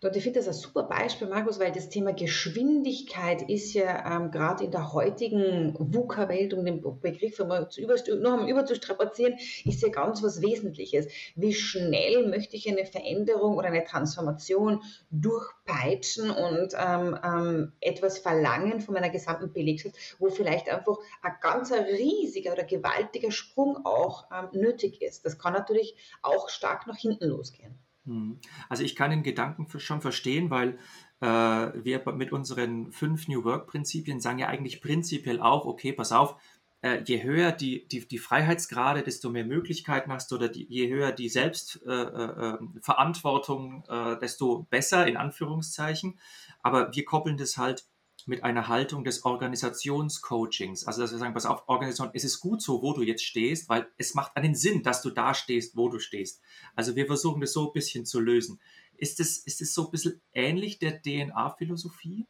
Dort, 0.00 0.16
ich 0.16 0.24
finde 0.24 0.40
das 0.40 0.48
ein 0.48 0.54
super 0.54 0.82
Beispiel, 0.82 1.28
Markus, 1.28 1.60
weil 1.60 1.70
das 1.70 1.88
Thema 1.88 2.12
Geschwindigkeit 2.12 3.48
ist 3.48 3.72
ja 3.72 4.16
ähm, 4.16 4.32
gerade 4.32 4.64
in 4.64 4.72
der 4.72 4.92
heutigen 4.92 5.76
VUCA-Welt, 5.78 6.54
um 6.54 6.64
den 6.64 6.82
Begriff 7.00 7.40
einmal 7.40 7.68
noch 7.68 8.32
einmal 8.32 8.50
überzustrapazieren, 8.50 9.34
ist 9.64 9.80
ja 9.82 9.88
ganz 9.90 10.24
was 10.24 10.42
Wesentliches. 10.42 11.06
Wie 11.36 11.54
schnell 11.54 12.26
möchte 12.28 12.56
ich 12.56 12.68
eine 12.68 12.84
Veränderung 12.84 13.56
oder 13.56 13.68
eine 13.68 13.84
Transformation 13.84 14.82
durchpeitschen 15.12 16.30
und 16.30 16.74
ähm, 16.76 17.16
ähm, 17.22 17.72
etwas 17.80 18.18
verlangen 18.18 18.80
von 18.80 18.94
meiner 18.94 19.10
gesamten 19.10 19.52
Belegschaft, 19.52 19.94
wo 20.18 20.30
vielleicht 20.30 20.68
einfach 20.68 20.98
ein 21.22 21.34
ganz 21.40 21.72
riesiger 21.72 22.54
oder 22.54 22.64
gewaltiger 22.64 23.30
Sprung 23.30 23.84
auch 23.84 24.24
ähm, 24.32 24.48
nötig 24.60 25.00
ist. 25.00 25.24
Das 25.24 25.38
kann 25.38 25.52
natürlich 25.52 25.94
auch 26.22 26.48
stark 26.48 26.88
nach 26.88 26.96
hinten 26.96 27.26
losgehen. 27.26 27.78
Hm. 28.06 28.38
Also 28.68 28.82
ich 28.82 28.96
kann 28.96 29.10
den 29.10 29.22
Gedanken 29.22 29.68
schon 29.78 30.00
verstehen, 30.00 30.50
weil 30.50 30.78
äh, 31.20 31.26
wir 31.26 32.02
mit 32.12 32.32
unseren 32.32 32.92
fünf 32.92 33.28
New 33.28 33.44
Work-Prinzipien 33.44 34.20
sagen 34.20 34.38
ja 34.38 34.48
eigentlich 34.48 34.80
prinzipiell 34.80 35.40
auch, 35.40 35.66
okay, 35.66 35.92
pass 35.92 36.12
auf, 36.12 36.36
äh, 36.82 37.02
je 37.04 37.22
höher 37.22 37.52
die, 37.52 37.86
die, 37.88 38.08
die 38.08 38.18
Freiheitsgrade, 38.18 39.02
desto 39.02 39.28
mehr 39.30 39.44
Möglichkeiten 39.44 40.10
hast 40.12 40.30
du 40.30 40.36
oder 40.36 40.48
die, 40.48 40.66
je 40.68 40.88
höher 40.88 41.12
die 41.12 41.28
Selbstverantwortung, 41.28 43.84
äh, 43.88 43.92
äh, 43.92 44.14
äh, 44.14 44.18
desto 44.18 44.66
besser 44.70 45.06
in 45.06 45.18
Anführungszeichen. 45.18 46.18
Aber 46.62 46.94
wir 46.94 47.04
koppeln 47.04 47.36
das 47.36 47.58
halt 47.58 47.84
mit 48.26 48.44
einer 48.44 48.68
Haltung 48.68 49.04
des 49.04 49.24
Organisationscoachings. 49.24 50.86
Also, 50.86 51.02
dass 51.02 51.12
wir 51.12 51.18
sagen, 51.18 51.34
pass 51.34 51.46
auf, 51.46 51.68
Organisation, 51.68 52.10
es 52.14 52.24
ist 52.24 52.40
gut 52.40 52.62
so, 52.62 52.82
wo 52.82 52.92
du 52.92 53.02
jetzt 53.02 53.24
stehst, 53.24 53.68
weil 53.68 53.88
es 53.96 54.14
macht 54.14 54.36
einen 54.36 54.54
Sinn, 54.54 54.82
dass 54.82 55.02
du 55.02 55.10
da 55.10 55.34
stehst, 55.34 55.76
wo 55.76 55.88
du 55.88 55.98
stehst. 55.98 56.40
Also, 56.74 56.96
wir 56.96 57.06
versuchen 57.06 57.40
das 57.40 57.52
so 57.52 57.68
ein 57.68 57.72
bisschen 57.72 58.06
zu 58.06 58.20
lösen. 58.20 58.60
Ist 58.96 59.20
es 59.20 59.38
ist 59.38 59.74
so 59.74 59.86
ein 59.86 59.90
bisschen 59.90 60.20
ähnlich 60.32 60.78
der 60.78 61.00
DNA-Philosophie? 61.00 62.26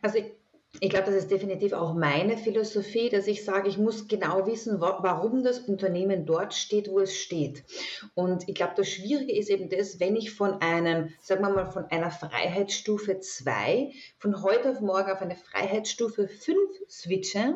Also, 0.00 0.18
ich 0.80 0.90
glaube, 0.90 1.06
das 1.06 1.16
ist 1.16 1.30
definitiv 1.30 1.74
auch 1.74 1.94
meine 1.94 2.36
Philosophie, 2.36 3.08
dass 3.10 3.26
ich 3.26 3.44
sage, 3.44 3.68
ich 3.68 3.78
muss 3.78 4.08
genau 4.08 4.46
wissen, 4.46 4.80
warum 4.80 5.44
das 5.44 5.60
Unternehmen 5.60 6.24
dort 6.24 6.54
steht, 6.54 6.88
wo 6.88 7.00
es 7.00 7.14
steht. 7.14 7.62
Und 8.14 8.48
ich 8.48 8.54
glaube, 8.54 8.72
das 8.76 8.88
Schwierige 8.88 9.32
ist 9.32 9.50
eben 9.50 9.68
das, 9.68 10.00
wenn 10.00 10.16
ich 10.16 10.32
von 10.32 10.60
einem, 10.60 11.10
sagen 11.20 11.42
wir 11.42 11.50
mal, 11.50 11.66
von 11.66 11.84
einer 11.86 12.10
Freiheitsstufe 12.10 13.20
2 13.20 13.92
von 14.18 14.42
heute 14.42 14.70
auf 14.70 14.80
morgen 14.80 15.10
auf 15.10 15.20
eine 15.20 15.36
Freiheitsstufe 15.36 16.26
5 16.26 16.56
switche, 16.88 17.54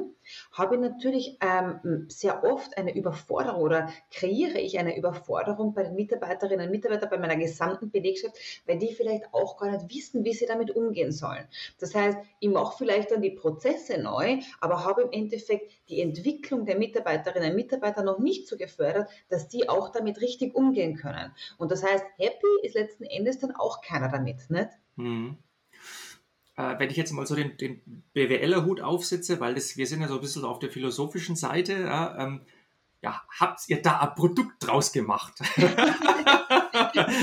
habe 0.53 0.77
ich 0.77 0.81
natürlich 0.81 1.39
ähm, 1.41 2.07
sehr 2.09 2.45
oft 2.45 2.77
eine 2.77 2.95
Überforderung 2.95 3.63
oder 3.63 3.89
kreiere 4.11 4.59
ich 4.59 4.79
eine 4.79 4.97
Überforderung 4.97 5.75
bei 5.75 5.85
den 5.85 5.95
Mitarbeiterinnen 5.95 6.67
und 6.67 6.73
Mitarbeitern, 6.73 7.11
bei 7.11 7.19
meiner 7.19 7.37
gesamten 7.37 7.91
Belegschaft, 7.91 8.37
weil 8.67 8.79
die 8.79 8.93
vielleicht 8.95 9.33
auch 9.33 9.57
gar 9.57 9.71
nicht 9.71 9.95
wissen, 9.95 10.25
wie 10.25 10.33
sie 10.33 10.47
damit 10.47 10.71
umgehen 10.71 11.13
sollen. 11.13 11.47
Das 11.79 11.95
heißt, 11.95 12.19
ich 12.41 12.49
mache 12.49 12.77
vielleicht 12.79 13.11
dann 13.11 13.23
die 13.23 13.31
Prozesse 13.31 13.99
neu, 13.99 14.39
aber 14.61 14.85
habe 14.85 15.03
im 15.03 15.13
Endeffekt 15.13 15.71
die 15.89 16.01
Entwicklung 16.01 16.65
der 16.65 16.79
Mitarbeiterinnen 16.79 17.51
und 17.51 17.57
Mitarbeiter 17.57 18.03
noch 18.03 18.19
nicht 18.19 18.49
so 18.49 18.57
gefördert, 18.57 19.09
dass 19.29 19.49
die 19.49 19.69
auch 19.69 19.91
damit 19.91 20.21
richtig 20.21 20.55
umgehen 20.55 20.97
können. 20.97 21.33
Und 21.59 21.71
das 21.71 21.83
heißt, 21.83 22.05
happy 22.19 22.47
ist 22.63 22.75
letzten 22.75 23.05
Endes 23.05 23.39
dann 23.39 23.55
auch 23.55 23.81
keiner 23.81 24.09
damit, 24.09 24.51
nicht? 24.51 24.71
Mhm 24.97 25.39
äh, 26.57 26.79
wenn 26.79 26.91
ich 26.91 26.97
jetzt 26.97 27.13
mal 27.13 27.27
so 27.27 27.35
den, 27.35 27.57
den 27.57 28.03
BWLer-Hut 28.15 28.81
aufsetze, 28.81 29.41
weil 29.41 29.55
das, 29.55 29.77
wir 29.77 29.87
sind 29.87 30.01
ja 30.01 30.09
so 30.09 30.15
ein 30.15 30.21
bisschen 30.21 30.45
auf 30.45 30.59
der 30.59 30.71
philosophischen 30.71 31.37
Seite, 31.37 31.75
ja, 31.75 32.17
ähm, 32.19 32.41
ja 33.03 33.23
habt 33.39 33.61
ihr 33.69 33.83
da 33.83 34.01
ein 34.01 34.15
Produkt 34.15 34.55
draus 34.61 34.93
gemacht? 34.93 35.35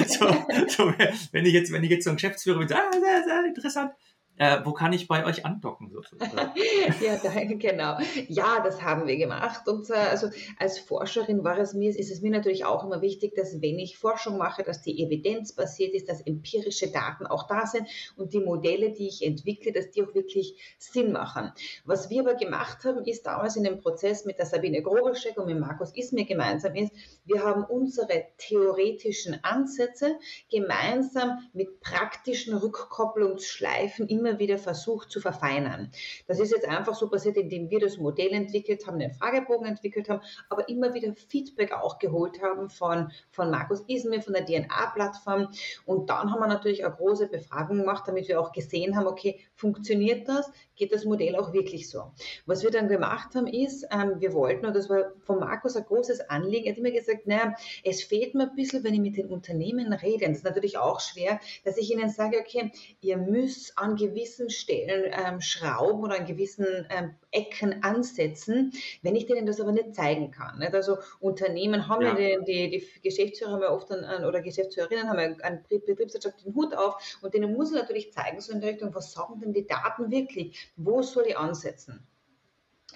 so, 0.08 0.28
so, 0.68 0.94
wenn 1.32 1.46
ich 1.46 1.54
jetzt, 1.54 1.72
wenn 1.72 1.84
ich 1.84 1.90
jetzt 1.90 2.04
so 2.06 2.12
ein 2.12 2.16
Geschäftsführer 2.18 2.60
bin, 2.60 2.72
ah, 2.74 2.92
sehr, 2.92 3.24
sehr 3.24 3.46
interessant, 3.46 3.92
Äh, 4.38 4.62
wo 4.64 4.74
kann 4.74 4.94
ich 4.94 5.08
bei 5.08 5.26
euch 5.26 5.46
andocken 5.46 5.92
sozusagen? 5.92 6.52
ja, 7.02 7.18
danke, 7.22 7.56
genau. 7.58 8.00
Ja, 8.28 8.62
das 8.64 8.82
haben 8.82 9.06
wir 9.06 9.16
gemacht. 9.18 9.68
Und 9.68 9.92
äh, 9.92 9.94
also 9.94 10.30
als 10.58 10.80
Forscherin 10.80 11.44
war 11.44 11.60
es 11.60 11.76
mir, 11.76 11.90
ist 11.90 12.12
es 12.12 12.22
mir 12.22 12.32
natürlich 12.32 12.66
auch 12.66 12.84
immer 12.84 13.02
wichtig, 13.02 13.36
dass 13.36 13.62
wenn 13.62 13.78
ich 13.78 13.98
Forschung 13.98 14.40
mache, 14.40 14.64
dass 14.64 14.82
die 14.82 15.04
Evidenz 15.04 15.54
basiert 15.54 15.94
ist, 15.94 16.10
dass 16.10 16.22
empirische 16.22 16.90
Daten 16.90 17.28
auch 17.28 17.48
da 17.48 17.68
sind 17.68 17.88
und 18.16 18.34
die 18.34 18.40
Modelle, 18.40 18.92
die 18.92 19.08
ich 19.08 19.24
entwickle, 19.24 19.72
dass 19.72 19.92
die 19.92 20.02
auch 20.02 20.16
wirklich 20.16 20.76
Sinn 20.80 21.12
machen. 21.12 21.52
Was 21.86 22.10
wir 22.10 22.22
aber 22.22 22.34
gemacht 22.34 22.84
haben, 22.86 23.06
ist 23.06 23.28
damals 23.28 23.56
in 23.56 23.64
dem 23.64 23.82
Prozess 23.82 24.26
mit 24.26 24.40
der 24.40 24.48
Sabine 24.48 24.82
Groberschek 24.82 25.38
und 25.38 25.46
mit 25.46 25.60
Markus 25.60 25.96
Ismir 25.96 26.26
gemeinsam 26.26 26.74
ist, 26.74 26.92
wir 27.26 27.44
haben 27.44 27.64
unsere 27.66 28.26
theoretischen 28.40 29.44
Ansätze 29.44 30.18
gemeinsam 30.50 31.48
mit 31.54 31.82
praktischen 31.82 32.58
Rückkopplungsschleifen 32.58 34.08
im 34.08 34.24
immer 34.34 34.40
wieder 34.40 34.58
versucht 34.58 35.12
zu 35.12 35.20
verfeinern. 35.20 35.92
Das 36.28 36.40
ist 36.40 36.52
jetzt 36.52 36.68
einfach 36.68 36.96
so 36.96 37.10
passiert, 37.10 37.38
indem 37.38 37.70
wir 37.70 37.80
das 37.80 37.98
Modell 37.98 38.32
entwickelt 38.32 38.88
haben, 38.88 39.00
den 39.00 39.12
Fragebogen 39.12 39.68
entwickelt 39.68 40.10
haben, 40.10 40.22
aber 40.50 40.68
immer 40.70 40.94
wieder 40.94 41.14
Feedback 41.14 41.74
auch 41.74 42.00
geholt 42.00 42.42
haben 42.42 42.70
von, 42.70 43.12
von 43.30 43.52
Markus 43.52 43.82
Ismir, 43.88 44.22
von 44.22 44.34
der 44.34 44.46
DNA-Plattform. 44.46 45.50
Und 45.86 46.10
dann 46.10 46.32
haben 46.32 46.40
wir 46.40 46.48
natürlich 46.48 46.84
eine 46.84 46.96
große 46.96 47.28
Befragung 47.28 47.78
gemacht, 47.78 48.04
damit 48.08 48.28
wir 48.28 48.40
auch 48.40 48.52
gesehen 48.52 48.96
haben, 48.96 49.08
okay, 49.08 49.40
funktioniert 49.56 50.28
das? 50.28 50.52
Geht 50.76 50.92
das 50.92 51.06
Modell 51.06 51.36
auch 51.36 51.54
wirklich 51.54 51.90
so? 51.90 52.12
Was 52.46 52.64
wir 52.64 52.72
dann 52.72 52.88
gemacht 52.88 53.36
haben, 53.36 53.48
ist, 53.48 53.86
ähm, 53.92 54.16
wir 54.20 54.34
wollten, 54.34 54.66
und 54.66 54.76
das 54.76 54.90
war 54.90 55.12
von 55.20 55.40
Markus 55.40 55.76
ein 55.76 55.86
großes 55.86 56.30
Anliegen, 56.30 56.66
er 56.66 56.72
hat 56.72 56.80
immer 56.80 56.92
gesagt, 56.92 57.28
naja, 57.28 57.54
es 57.84 58.04
fehlt 58.04 58.34
mir 58.34 58.50
ein 58.50 58.56
bisschen, 58.56 58.84
wenn 58.84 58.94
ich 58.96 59.00
mit 59.00 59.18
den 59.18 59.28
Unternehmen 59.28 59.94
rede, 59.94 60.26
und 60.26 60.32
das 60.32 60.40
ist 60.40 60.46
natürlich 60.46 60.78
auch 60.78 61.00
schwer, 61.00 61.40
dass 61.64 61.78
ich 61.78 61.92
ihnen 61.92 62.10
sage, 62.10 62.38
okay, 62.40 62.72
ihr 63.02 63.18
müsst 63.18 63.78
an 63.78 63.96
gewissen 64.14 64.50
Stellen 64.50 65.12
ähm, 65.12 65.42
schrauben 65.42 66.04
oder 66.04 66.20
an 66.20 66.26
gewissen 66.26 66.88
ähm, 66.90 67.16
Ecken 67.32 67.84
ansetzen, 67.84 68.72
wenn 69.02 69.16
ich 69.16 69.26
denen 69.26 69.46
das 69.46 69.60
aber 69.60 69.72
nicht 69.72 69.96
zeigen 69.96 70.32
kann. 70.32 70.60
Nicht? 70.60 70.74
Also 70.74 70.98
Unternehmen 71.20 71.88
haben 71.88 72.02
ja, 72.02 72.18
ja 72.18 72.40
die, 72.40 72.70
die, 72.70 72.80
die, 72.80 73.02
Geschäftsführer 73.02 73.54
haben 73.54 73.62
ja 73.62 73.72
oft 73.72 73.92
einen, 73.92 74.26
oder 74.26 74.42
Geschäftsführerinnen 74.42 75.10
haben 75.10 75.20
ja 75.20 75.36
einen 75.44 75.64
betriebswirtschaftlichen 75.68 76.56
Hut 76.56 76.76
auf 76.76 77.20
und 77.22 77.34
denen 77.34 77.54
muss 77.54 77.72
ich 77.72 77.78
natürlich 77.78 78.14
zeigen, 78.14 78.40
so 78.40 78.54
in 78.54 78.62
der 78.62 78.72
Richtung, 78.72 78.94
was 78.94 79.12
sagen 79.12 79.40
denn 79.40 79.54
die 79.54 79.66
Daten 79.66 80.12
wirklich? 80.12 80.72
Wo 80.76 81.02
soll 81.02 81.26
ich 81.28 81.38
ansetzen? 81.38 82.06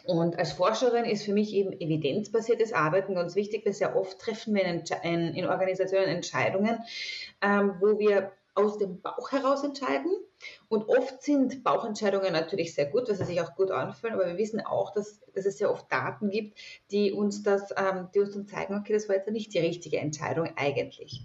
Und 0.05 0.37
als 0.37 0.53
Forscherin 0.53 1.05
ist 1.05 1.25
für 1.25 1.33
mich 1.33 1.53
eben 1.53 1.73
evidenzbasiertes 1.73 2.71
Arbeiten 2.71 3.15
ganz 3.15 3.35
wichtig, 3.35 3.65
weil 3.65 3.73
sehr 3.73 3.95
oft 3.95 4.19
treffen 4.19 4.55
wir 4.55 4.63
in, 4.63 5.45
Organisationen 5.45 6.07
Entscheidungen, 6.07 6.79
ähm, 7.41 7.75
wo 7.81 7.99
wir 7.99 8.31
aus 8.55 8.77
dem 8.77 9.01
Bauch 9.01 9.31
heraus 9.31 9.63
entscheiden. 9.63 10.11
Und 10.69 10.89
oft 10.89 11.21
sind 11.21 11.63
Bauchentscheidungen 11.63 12.33
natürlich 12.33 12.75
sehr 12.75 12.87
gut, 12.87 13.07
weil 13.07 13.15
sie 13.15 13.25
sich 13.25 13.41
auch 13.41 13.55
gut 13.55 13.71
anfühlen, 13.71 14.15
aber 14.15 14.27
wir 14.27 14.37
wissen 14.37 14.59
auch, 14.59 14.93
dass, 14.93 15.21
dass 15.33 15.45
es 15.45 15.57
sehr 15.57 15.71
oft 15.71 15.91
Daten 15.91 16.29
gibt, 16.29 16.57
die 16.91 17.11
uns 17.11 17.43
das, 17.43 17.73
ähm, 17.77 18.09
die 18.13 18.19
uns 18.19 18.33
dann 18.33 18.47
zeigen, 18.47 18.75
okay, 18.75 18.93
das 18.93 19.07
war 19.07 19.15
jetzt 19.15 19.29
nicht 19.29 19.53
die 19.53 19.59
richtige 19.59 19.97
Entscheidung 19.97 20.49
eigentlich. 20.55 21.21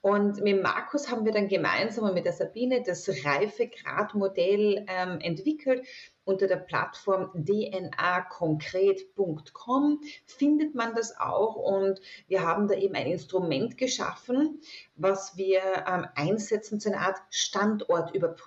Und 0.00 0.42
mit 0.42 0.62
Markus 0.62 1.10
haben 1.10 1.24
wir 1.24 1.32
dann 1.32 1.48
gemeinsam 1.48 2.04
und 2.04 2.14
mit 2.14 2.24
der 2.24 2.32
Sabine 2.32 2.82
das 2.82 3.08
Reifegradmodell 3.24 4.86
ähm, 4.88 5.20
entwickelt, 5.20 5.86
unter 6.24 6.46
der 6.46 6.56
Plattform 6.56 7.30
dnakonkret.com 7.34 10.00
findet 10.26 10.74
man 10.74 10.94
das 10.94 11.18
auch 11.18 11.56
und 11.56 12.00
wir 12.28 12.42
haben 12.42 12.68
da 12.68 12.74
eben 12.74 12.94
ein 12.94 13.08
Instrument 13.08 13.76
geschaffen, 13.76 14.60
was 14.96 15.36
wir 15.36 15.60
ähm, 15.88 16.06
einsetzen 16.14 16.78
zu 16.78 16.92
einer 16.92 17.00
Art 17.00 17.18
Standortüberprüfung. 17.30 18.39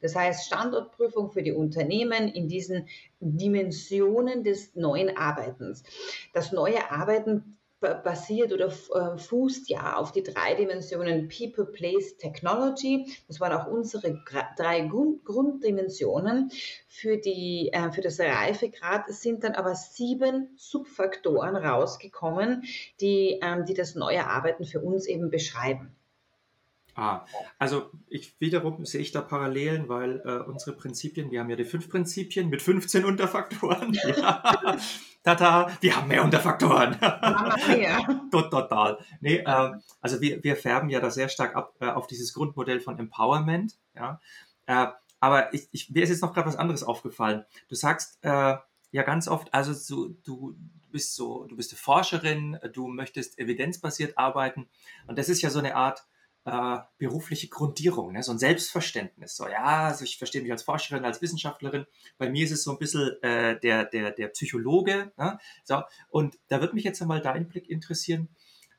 Das 0.00 0.14
heißt 0.14 0.46
Standortprüfung 0.46 1.30
für 1.30 1.42
die 1.42 1.52
Unternehmen 1.52 2.28
in 2.28 2.48
diesen 2.48 2.88
Dimensionen 3.20 4.44
des 4.44 4.74
neuen 4.74 5.16
Arbeitens. 5.16 5.82
Das 6.32 6.52
neue 6.52 6.90
Arbeiten 6.90 7.58
basiert 7.82 8.52
oder 8.52 8.66
äh, 8.66 9.18
fußt 9.18 9.68
ja 9.68 9.96
auf 9.96 10.12
die 10.12 10.22
drei 10.22 10.54
Dimensionen 10.54 11.28
People, 11.28 11.66
Place, 11.66 12.16
Technology. 12.16 13.12
Das 13.26 13.40
waren 13.40 13.52
auch 13.52 13.66
unsere 13.66 14.22
drei 14.56 14.80
Grunddimensionen. 14.80 16.50
Für, 16.88 17.16
die, 17.16 17.70
äh, 17.72 17.90
für 17.90 18.00
das 18.00 18.20
Reifegrad 18.20 19.08
sind 19.08 19.44
dann 19.44 19.54
aber 19.54 19.74
sieben 19.74 20.50
Subfaktoren 20.56 21.56
rausgekommen, 21.56 22.64
die, 23.00 23.40
ähm, 23.42 23.64
die 23.66 23.74
das 23.74 23.94
neue 23.94 24.26
Arbeiten 24.26 24.64
für 24.64 24.80
uns 24.80 25.06
eben 25.06 25.30
beschreiben. 25.30 25.96
Ah, 26.94 27.24
also 27.58 27.90
ich 28.08 28.38
wiederum 28.38 28.84
sehe 28.84 29.00
ich 29.00 29.12
da 29.12 29.22
Parallelen, 29.22 29.88
weil 29.88 30.20
äh, 30.26 30.48
unsere 30.48 30.76
Prinzipien, 30.76 31.30
wir 31.30 31.40
haben 31.40 31.48
ja 31.48 31.56
die 31.56 31.64
fünf 31.64 31.88
Prinzipien 31.88 32.50
mit 32.50 32.60
15 32.60 33.04
Unterfaktoren. 33.04 33.98
Ja. 34.02 34.76
Tata, 35.22 35.70
wir 35.80 35.96
haben 35.96 36.08
mehr 36.08 36.24
Unterfaktoren. 36.24 36.98
Total. 38.30 38.98
Nee, 39.20 39.36
äh, 39.36 39.70
also 40.00 40.20
wir, 40.20 40.42
wir 40.42 40.56
färben 40.56 40.90
ja 40.90 41.00
da 41.00 41.10
sehr 41.10 41.28
stark 41.28 41.54
ab 41.54 41.74
äh, 41.80 41.86
auf 41.86 42.08
dieses 42.08 42.34
Grundmodell 42.34 42.80
von 42.80 42.98
Empowerment. 42.98 43.76
Ja. 43.94 44.20
Äh, 44.66 44.88
aber 45.20 45.54
ich, 45.54 45.68
ich, 45.70 45.90
mir 45.90 46.02
ist 46.02 46.10
jetzt 46.10 46.22
noch 46.22 46.34
gerade 46.34 46.48
was 46.48 46.56
anderes 46.56 46.82
aufgefallen. 46.82 47.44
Du 47.68 47.76
sagst 47.76 48.18
äh, 48.22 48.56
ja 48.90 49.02
ganz 49.04 49.28
oft, 49.28 49.54
also 49.54 49.72
so, 49.72 50.08
du, 50.24 50.56
bist 50.90 51.14
so, 51.14 51.46
du 51.46 51.56
bist 51.56 51.72
eine 51.72 51.78
Forscherin, 51.78 52.58
du 52.72 52.88
möchtest 52.88 53.38
evidenzbasiert 53.38 54.18
arbeiten 54.18 54.68
und 55.06 55.18
das 55.18 55.28
ist 55.28 55.40
ja 55.40 55.50
so 55.50 55.60
eine 55.60 55.76
Art 55.76 56.04
äh, 56.44 56.78
berufliche 56.98 57.48
Grundierung, 57.48 58.12
ne? 58.12 58.22
so 58.22 58.32
ein 58.32 58.38
Selbstverständnis. 58.38 59.36
So, 59.36 59.46
ja, 59.46 59.86
also 59.86 60.04
ich 60.04 60.18
verstehe 60.18 60.42
mich 60.42 60.50
als 60.50 60.64
Forscherin, 60.64 61.04
als 61.04 61.22
Wissenschaftlerin. 61.22 61.86
Bei 62.18 62.28
mir 62.28 62.44
ist 62.44 62.50
es 62.50 62.64
so 62.64 62.72
ein 62.72 62.78
bisschen 62.78 63.22
äh, 63.22 63.58
der, 63.60 63.84
der, 63.84 64.10
der 64.10 64.28
Psychologe. 64.28 65.12
Ne? 65.16 65.38
So, 65.64 65.82
und 66.08 66.38
da 66.48 66.60
würde 66.60 66.74
mich 66.74 66.84
jetzt 66.84 67.00
einmal 67.00 67.20
dein 67.20 67.48
Blick 67.48 67.68
interessieren. 67.68 68.28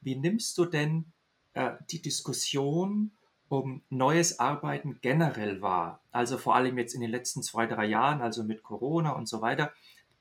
Wie 0.01 0.15
nimmst 0.15 0.57
du 0.57 0.65
denn 0.65 1.13
äh, 1.53 1.71
die 1.89 2.01
Diskussion 2.01 3.11
um 3.47 3.83
neues 3.89 4.39
Arbeiten 4.39 4.99
generell 5.01 5.61
wahr? 5.61 6.03
Also 6.11 6.37
vor 6.37 6.55
allem 6.55 6.77
jetzt 6.77 6.93
in 6.93 7.01
den 7.01 7.11
letzten 7.11 7.43
zwei, 7.43 7.65
drei 7.65 7.85
Jahren, 7.85 8.21
also 8.21 8.43
mit 8.43 8.63
Corona 8.63 9.11
und 9.11 9.29
so 9.29 9.41
weiter. 9.41 9.71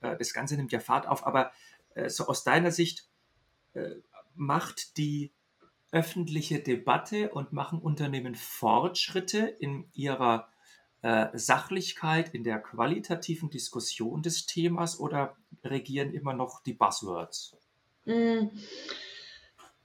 Äh, 0.00 0.16
das 0.16 0.32
Ganze 0.32 0.56
nimmt 0.56 0.70
ja 0.70 0.78
Fahrt 0.78 1.08
auf, 1.08 1.26
aber 1.26 1.50
äh, 1.94 2.08
so 2.08 2.28
aus 2.28 2.44
deiner 2.44 2.70
Sicht 2.70 3.08
äh, 3.74 3.96
macht 4.36 4.96
die 4.96 5.32
öffentliche 5.92 6.58
Debatte 6.58 7.30
und 7.30 7.52
machen 7.52 7.78
Unternehmen 7.78 8.34
Fortschritte 8.34 9.40
in 9.40 9.88
ihrer 9.92 10.48
äh, 11.02 11.28
Sachlichkeit, 11.34 12.34
in 12.34 12.44
der 12.44 12.58
qualitativen 12.58 13.50
Diskussion 13.50 14.22
des 14.22 14.46
Themas 14.46 14.98
oder 14.98 15.36
regieren 15.62 16.12
immer 16.12 16.32
noch 16.32 16.62
die 16.62 16.72
Buzzwords? 16.72 17.56
Mm. 18.06 18.48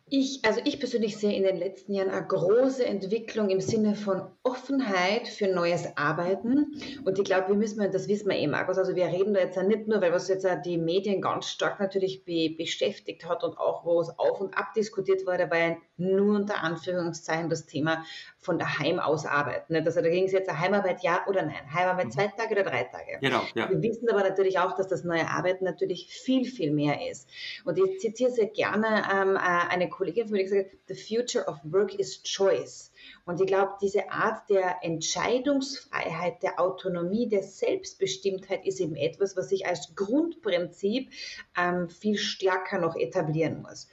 Ich, 0.09 0.39
also 0.45 0.61
ich 0.63 0.79
persönlich 0.79 1.17
sehe 1.17 1.35
in 1.35 1.43
den 1.43 1.57
letzten 1.57 1.93
Jahren 1.93 2.09
eine 2.09 2.25
große 2.25 2.85
Entwicklung 2.85 3.49
im 3.49 3.59
Sinne 3.59 3.93
von 3.93 4.31
Offenheit 4.47 5.27
für 5.27 5.47
neues 5.47 5.97
Arbeiten. 5.97 6.79
Und 7.03 7.19
ich 7.19 7.25
glaube, 7.25 7.49
wir 7.49 7.55
müssen, 7.55 7.91
das 7.91 8.07
wissen 8.07 8.29
wir 8.29 8.37
eh, 8.37 8.47
Markus, 8.47 8.77
also 8.77 8.95
wir 8.95 9.07
reden 9.07 9.33
da 9.33 9.41
jetzt 9.41 9.61
nicht 9.61 9.87
nur, 9.87 10.01
weil 10.01 10.13
was 10.13 10.29
jetzt 10.29 10.47
die 10.65 10.77
Medien 10.77 11.21
ganz 11.21 11.49
stark 11.49 11.79
natürlich 11.79 12.23
be 12.23 12.55
beschäftigt 12.57 13.27
hat 13.27 13.43
und 13.43 13.57
auch 13.57 13.83
wo 13.83 13.99
es 13.99 14.09
auf 14.17 14.39
und 14.39 14.57
ab 14.57 14.73
diskutiert 14.73 15.25
wurde, 15.25 15.51
war 15.51 15.57
ja 15.57 15.75
nur 15.97 16.35
unter 16.35 16.63
Anführungszeichen 16.63 17.49
das 17.49 17.65
Thema 17.65 18.05
von 18.39 18.57
daheim 18.57 18.99
aus 18.99 19.25
arbeiten. 19.25 19.75
Also 19.75 20.01
da 20.01 20.09
ging 20.09 20.25
es 20.25 20.31
jetzt 20.31 20.49
Heimarbeit 20.49 21.03
ja 21.03 21.25
oder 21.27 21.41
nein, 21.41 21.73
Heimarbeit 21.73 22.05
mhm. 22.05 22.11
zwei 22.11 22.27
Tage 22.27 22.53
oder 22.53 22.63
drei 22.63 22.83
Tage. 22.83 23.17
Genau, 23.19 23.41
ja. 23.55 23.69
Wir 23.69 23.81
wissen 23.81 24.09
aber 24.09 24.21
natürlich 24.21 24.59
auch, 24.59 24.75
dass 24.75 24.87
das 24.87 25.03
neue 25.03 25.27
Arbeiten 25.27 25.65
natürlich 25.65 26.07
viel, 26.07 26.45
viel 26.45 26.71
mehr 26.71 27.09
ist. 27.09 27.29
Und 27.65 27.77
ich 27.77 27.99
zitiere 27.99 28.31
sehr 28.31 28.47
gerne 28.47 29.03
ähm, 29.13 29.35
äh, 29.35 29.39
eine 29.39 29.89
Kollegin 29.89 30.27
von 30.27 30.33
mir, 30.33 30.43
die 30.43 30.49
gesagt 30.49 30.71
hat, 30.71 30.79
the 30.87 30.95
future 30.95 31.45
of 31.47 31.57
work 31.65 31.93
is 31.95 32.23
choice. 32.23 32.91
Und 33.27 33.41
ich 33.41 33.47
glaube, 33.47 33.73
diese 33.81 34.09
Art 34.09 34.49
der 34.49 34.77
Entscheidungsfreiheit, 34.83 36.41
der 36.41 36.61
Autonomie, 36.61 37.27
der 37.27 37.43
Selbstbestimmtheit 37.43 38.65
ist 38.65 38.79
eben 38.79 38.95
etwas, 38.95 39.35
was 39.35 39.49
sich 39.49 39.67
als 39.67 39.93
Grundprinzip 39.95 41.11
ähm, 41.57 41.89
viel 41.89 42.17
stärker 42.17 42.79
noch 42.79 42.95
etablieren 42.95 43.61
muss. 43.61 43.89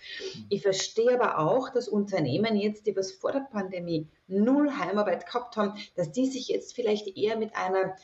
Ich 0.51 0.63
verstehe 0.63 1.21
aber 1.21 1.41
auch, 1.41 1.71
dass 1.71 1.89
Unternehmen 1.89 2.55
jetzt, 2.55 2.87
die 2.87 2.97
was 2.97 3.11
vor 3.11 3.33
der 3.33 3.49
Pandemie 3.51 4.09
null 4.29 4.71
Heimarbeit 4.71 5.27
gehabt 5.27 5.57
haben, 5.57 5.81
dass 5.97 6.13
die 6.13 6.27
sich 6.27 6.47
jetzt 6.47 6.75
vielleicht 6.75 7.17
eher 7.17 7.37
mit 7.37 7.57
einer 7.57 7.97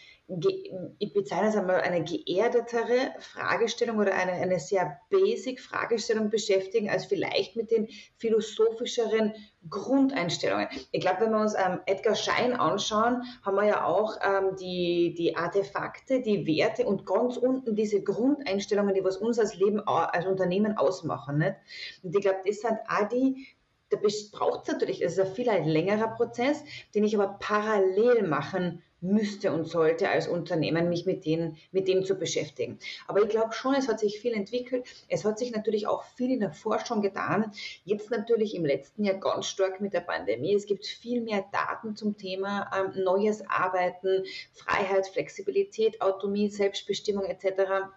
ich 0.98 1.12
bezeichne 1.12 1.48
es 1.48 1.56
einmal 1.56 1.80
eine 1.80 2.04
geerdetere 2.04 3.12
Fragestellung 3.18 3.98
oder 3.98 4.14
eine, 4.14 4.32
eine 4.32 4.60
sehr 4.60 5.00
basic 5.10 5.60
Fragestellung 5.60 6.30
beschäftigen, 6.30 6.88
als 6.88 7.06
vielleicht 7.06 7.56
mit 7.56 7.70
den 7.70 7.88
philosophischeren 8.16 9.34
Grundeinstellungen. 9.68 10.68
Ich 10.92 11.00
glaube, 11.00 11.19
wenn 11.20 11.32
wir 11.32 11.40
uns 11.40 11.54
ähm, 11.54 11.80
Edgar 11.86 12.14
Schein 12.14 12.54
anschauen, 12.54 13.22
haben 13.42 13.56
wir 13.56 13.64
ja 13.66 13.84
auch 13.84 14.16
ähm, 14.22 14.56
die, 14.56 15.14
die 15.16 15.36
Artefakte, 15.36 16.20
die 16.20 16.46
Werte 16.46 16.86
und 16.86 17.06
ganz 17.06 17.36
unten 17.36 17.74
diese 17.74 18.02
Grundeinstellungen, 18.02 18.94
die 18.94 19.04
was 19.04 19.16
uns 19.16 19.38
als 19.38 19.56
Leben, 19.56 19.80
als 19.86 20.26
Unternehmen 20.26 20.76
ausmachen. 20.76 21.38
Nicht? 21.38 21.56
Und 22.02 22.14
ich 22.14 22.22
glaube, 22.22 22.40
das 22.46 22.60
sind 22.60 22.78
auch 22.88 23.08
die, 23.08 23.46
da 23.90 23.98
braucht 24.32 24.66
es 24.66 24.72
natürlich, 24.72 25.02
es 25.02 25.12
ist 25.12 25.20
ein 25.20 25.34
viel 25.34 25.48
ein 25.48 25.64
längerer 25.64 26.08
Prozess, 26.08 26.62
den 26.94 27.04
ich 27.04 27.16
aber 27.18 27.36
parallel 27.40 28.26
machen 28.26 28.82
müsste 29.00 29.52
und 29.52 29.66
sollte 29.66 30.08
als 30.08 30.28
Unternehmen, 30.28 30.88
mich 30.88 31.06
mit, 31.06 31.24
denen, 31.24 31.56
mit 31.72 31.88
dem 31.88 32.04
zu 32.04 32.14
beschäftigen. 32.14 32.78
Aber 33.06 33.22
ich 33.22 33.28
glaube 33.28 33.52
schon, 33.52 33.74
es 33.74 33.88
hat 33.88 34.00
sich 34.00 34.20
viel 34.20 34.32
entwickelt. 34.32 34.84
Es 35.08 35.24
hat 35.24 35.38
sich 35.38 35.52
natürlich 35.52 35.86
auch 35.86 36.04
viel 36.04 36.30
in 36.30 36.40
der 36.40 36.52
Forschung 36.52 37.02
getan. 37.02 37.52
Jetzt 37.84 38.10
natürlich 38.10 38.54
im 38.54 38.64
letzten 38.64 39.04
Jahr 39.04 39.16
ganz 39.16 39.46
stark 39.46 39.80
mit 39.80 39.92
der 39.92 40.00
Pandemie. 40.00 40.54
Es 40.54 40.66
gibt 40.66 40.86
viel 40.86 41.20
mehr 41.20 41.44
Daten 41.52 41.96
zum 41.96 42.16
Thema 42.16 42.70
ähm, 42.76 43.02
neues 43.02 43.48
Arbeiten, 43.48 44.24
Freiheit, 44.52 45.06
Flexibilität, 45.06 46.00
Autonomie, 46.00 46.48
Selbstbestimmung 46.48 47.24
etc. 47.24 47.90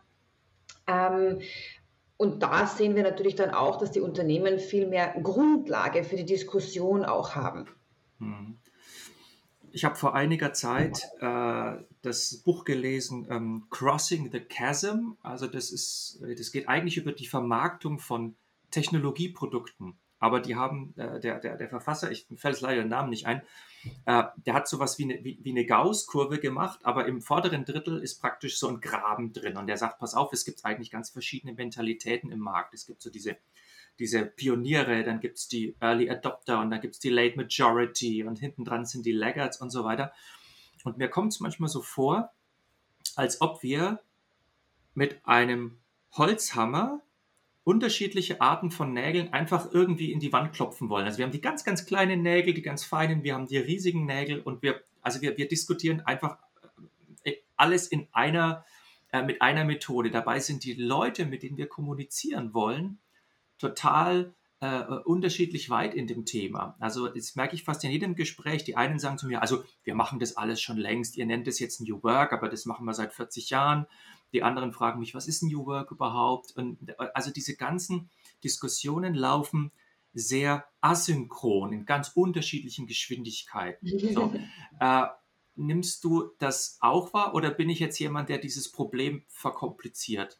Ähm, 0.87 1.41
und 2.17 2.41
da 2.41 2.67
sehen 2.67 2.95
wir 2.95 3.03
natürlich 3.03 3.35
dann 3.35 3.51
auch, 3.51 3.77
dass 3.77 3.91
die 3.91 3.99
Unternehmen 3.99 4.59
viel 4.59 4.87
mehr 4.87 5.13
Grundlage 5.21 6.03
für 6.03 6.15
die 6.15 6.25
Diskussion 6.25 7.03
auch 7.03 7.35
haben. 7.35 7.67
Hm. 8.19 8.57
Ich 9.75 9.85
habe 9.85 9.95
vor 9.95 10.13
einiger 10.13 10.53
Zeit 10.53 11.09
äh, 11.19 11.83
das 12.03 12.43
Buch 12.45 12.63
gelesen, 12.63 13.25
ähm, 13.31 13.65
Crossing 13.71 14.31
the 14.31 14.39
Chasm. 14.39 15.13
Also 15.21 15.47
das 15.47 15.71
ist, 15.71 16.21
das 16.37 16.51
geht 16.51 16.69
eigentlich 16.69 16.97
über 16.97 17.11
die 17.11 17.25
Vermarktung 17.25 17.97
von 17.97 18.35
Technologieprodukten. 18.69 19.97
Aber 20.19 20.41
die 20.41 20.55
haben, 20.55 20.93
äh, 20.95 21.19
der, 21.19 21.39
der, 21.39 21.57
der 21.57 21.69
Verfasser, 21.69 22.11
ich 22.11 22.27
fällt 22.35 22.61
leider 22.61 22.83
den 22.83 22.89
Namen 22.89 23.09
nicht 23.09 23.25
ein, 23.25 23.41
äh, 24.05 24.25
der 24.45 24.53
hat 24.53 24.67
sowas 24.67 24.99
wie 24.99 25.05
eine, 25.05 25.23
wie, 25.23 25.39
wie 25.41 25.49
eine 25.49 25.65
Gauss-Kurve 25.65 26.39
gemacht, 26.39 26.79
aber 26.83 27.07
im 27.07 27.19
vorderen 27.19 27.65
Drittel 27.65 27.99
ist 27.99 28.21
praktisch 28.21 28.59
so 28.59 28.67
ein 28.67 28.79
Graben 28.79 29.33
drin. 29.33 29.57
Und 29.57 29.65
der 29.65 29.77
sagt, 29.77 29.97
pass 29.97 30.13
auf, 30.13 30.31
es 30.33 30.45
gibt 30.45 30.63
eigentlich 30.65 30.91
ganz 30.91 31.09
verschiedene 31.09 31.53
Mentalitäten 31.53 32.31
im 32.31 32.39
Markt. 32.39 32.75
Es 32.75 32.85
gibt 32.85 33.01
so 33.01 33.09
diese, 33.09 33.37
diese 33.99 34.25
Pioniere, 34.25 35.03
dann 35.03 35.19
gibt 35.19 35.37
es 35.37 35.47
die 35.47 35.75
Early 35.79 36.09
Adopter 36.09 36.59
und 36.59 36.71
dann 36.71 36.81
gibt 36.81 36.95
es 36.95 36.99
die 36.99 37.09
Late 37.09 37.37
Majority 37.37 38.23
und 38.23 38.39
hinten 38.39 38.65
dran 38.65 38.85
sind 38.85 39.05
die 39.05 39.11
Laggards 39.11 39.61
und 39.61 39.69
so 39.69 39.83
weiter. 39.83 40.13
Und 40.83 40.97
mir 40.97 41.07
kommt 41.07 41.33
es 41.33 41.39
manchmal 41.39 41.69
so 41.69 41.81
vor, 41.81 42.31
als 43.15 43.41
ob 43.41 43.63
wir 43.63 43.99
mit 44.93 45.25
einem 45.25 45.77
Holzhammer 46.11 47.01
unterschiedliche 47.63 48.41
Arten 48.41 48.71
von 48.71 48.93
Nägeln 48.93 49.31
einfach 49.31 49.71
irgendwie 49.71 50.11
in 50.11 50.19
die 50.19 50.33
Wand 50.33 50.53
klopfen 50.53 50.89
wollen. 50.89 51.05
Also 51.05 51.17
wir 51.17 51.25
haben 51.25 51.31
die 51.31 51.41
ganz, 51.41 51.63
ganz 51.63 51.85
kleinen 51.85 52.21
Nägel, 52.21 52.53
die 52.53 52.61
ganz 52.61 52.83
feinen, 52.83 53.23
wir 53.23 53.35
haben 53.35 53.47
die 53.47 53.57
riesigen 53.57 54.05
Nägel 54.05 54.41
und 54.41 54.61
wir, 54.61 54.83
also 55.01 55.21
wir, 55.21 55.37
wir 55.37 55.47
diskutieren 55.47 56.01
einfach 56.01 56.37
äh, 57.23 57.35
alles 57.55 57.87
in 57.87 58.07
einer, 58.11 58.65
äh, 59.11 59.23
mit 59.23 59.41
einer 59.41 59.63
Methode. 59.63 60.11
Dabei 60.11 60.39
sind 60.39 60.65
die 60.65 60.73
Leute, 60.73 61.25
mit 61.25 61.43
denen 61.43 61.57
wir 61.57 61.67
kommunizieren 61.67 62.53
wollen, 62.53 62.99
total 63.63 64.35
äh, 64.59 64.83
unterschiedlich 65.05 65.69
weit 65.69 65.93
in 65.93 66.07
dem 66.07 66.25
Thema. 66.25 66.75
Also 66.79 67.07
das 67.07 67.35
merke 67.35 67.55
ich 67.55 67.63
fast 67.63 67.83
in 67.83 67.91
jedem 67.91 68.15
Gespräch. 68.15 68.63
Die 68.63 68.75
einen 68.75 68.99
sagen 68.99 69.17
zu 69.17 69.27
mir, 69.27 69.41
also 69.41 69.63
wir 69.83 69.95
machen 69.95 70.19
das 70.19 70.37
alles 70.37 70.61
schon 70.61 70.77
längst, 70.77 71.15
ihr 71.17 71.25
nennt 71.25 71.47
es 71.47 71.59
jetzt 71.59 71.81
New 71.81 72.03
Work, 72.03 72.33
aber 72.33 72.49
das 72.49 72.65
machen 72.65 72.85
wir 72.85 72.93
seit 72.93 73.13
40 73.13 73.49
Jahren. 73.49 73.87
Die 74.33 74.43
anderen 74.43 74.73
fragen 74.73 74.99
mich, 74.99 75.15
was 75.15 75.27
ist 75.27 75.43
New 75.43 75.65
Work 75.65 75.91
überhaupt? 75.91 76.51
Und 76.55 76.77
also 77.13 77.31
diese 77.31 77.55
ganzen 77.55 78.09
Diskussionen 78.43 79.13
laufen 79.13 79.71
sehr 80.13 80.65
asynchron 80.81 81.73
in 81.73 81.85
ganz 81.85 82.11
unterschiedlichen 82.13 82.87
Geschwindigkeiten. 82.87 83.87
So, 84.13 84.33
äh, 84.79 85.05
nimmst 85.55 86.03
du 86.03 86.31
das 86.39 86.77
auch 86.81 87.13
wahr 87.13 87.35
oder 87.35 87.51
bin 87.51 87.69
ich 87.69 87.79
jetzt 87.79 87.99
jemand, 87.99 88.29
der 88.29 88.37
dieses 88.37 88.71
Problem 88.71 89.23
verkompliziert? 89.27 90.39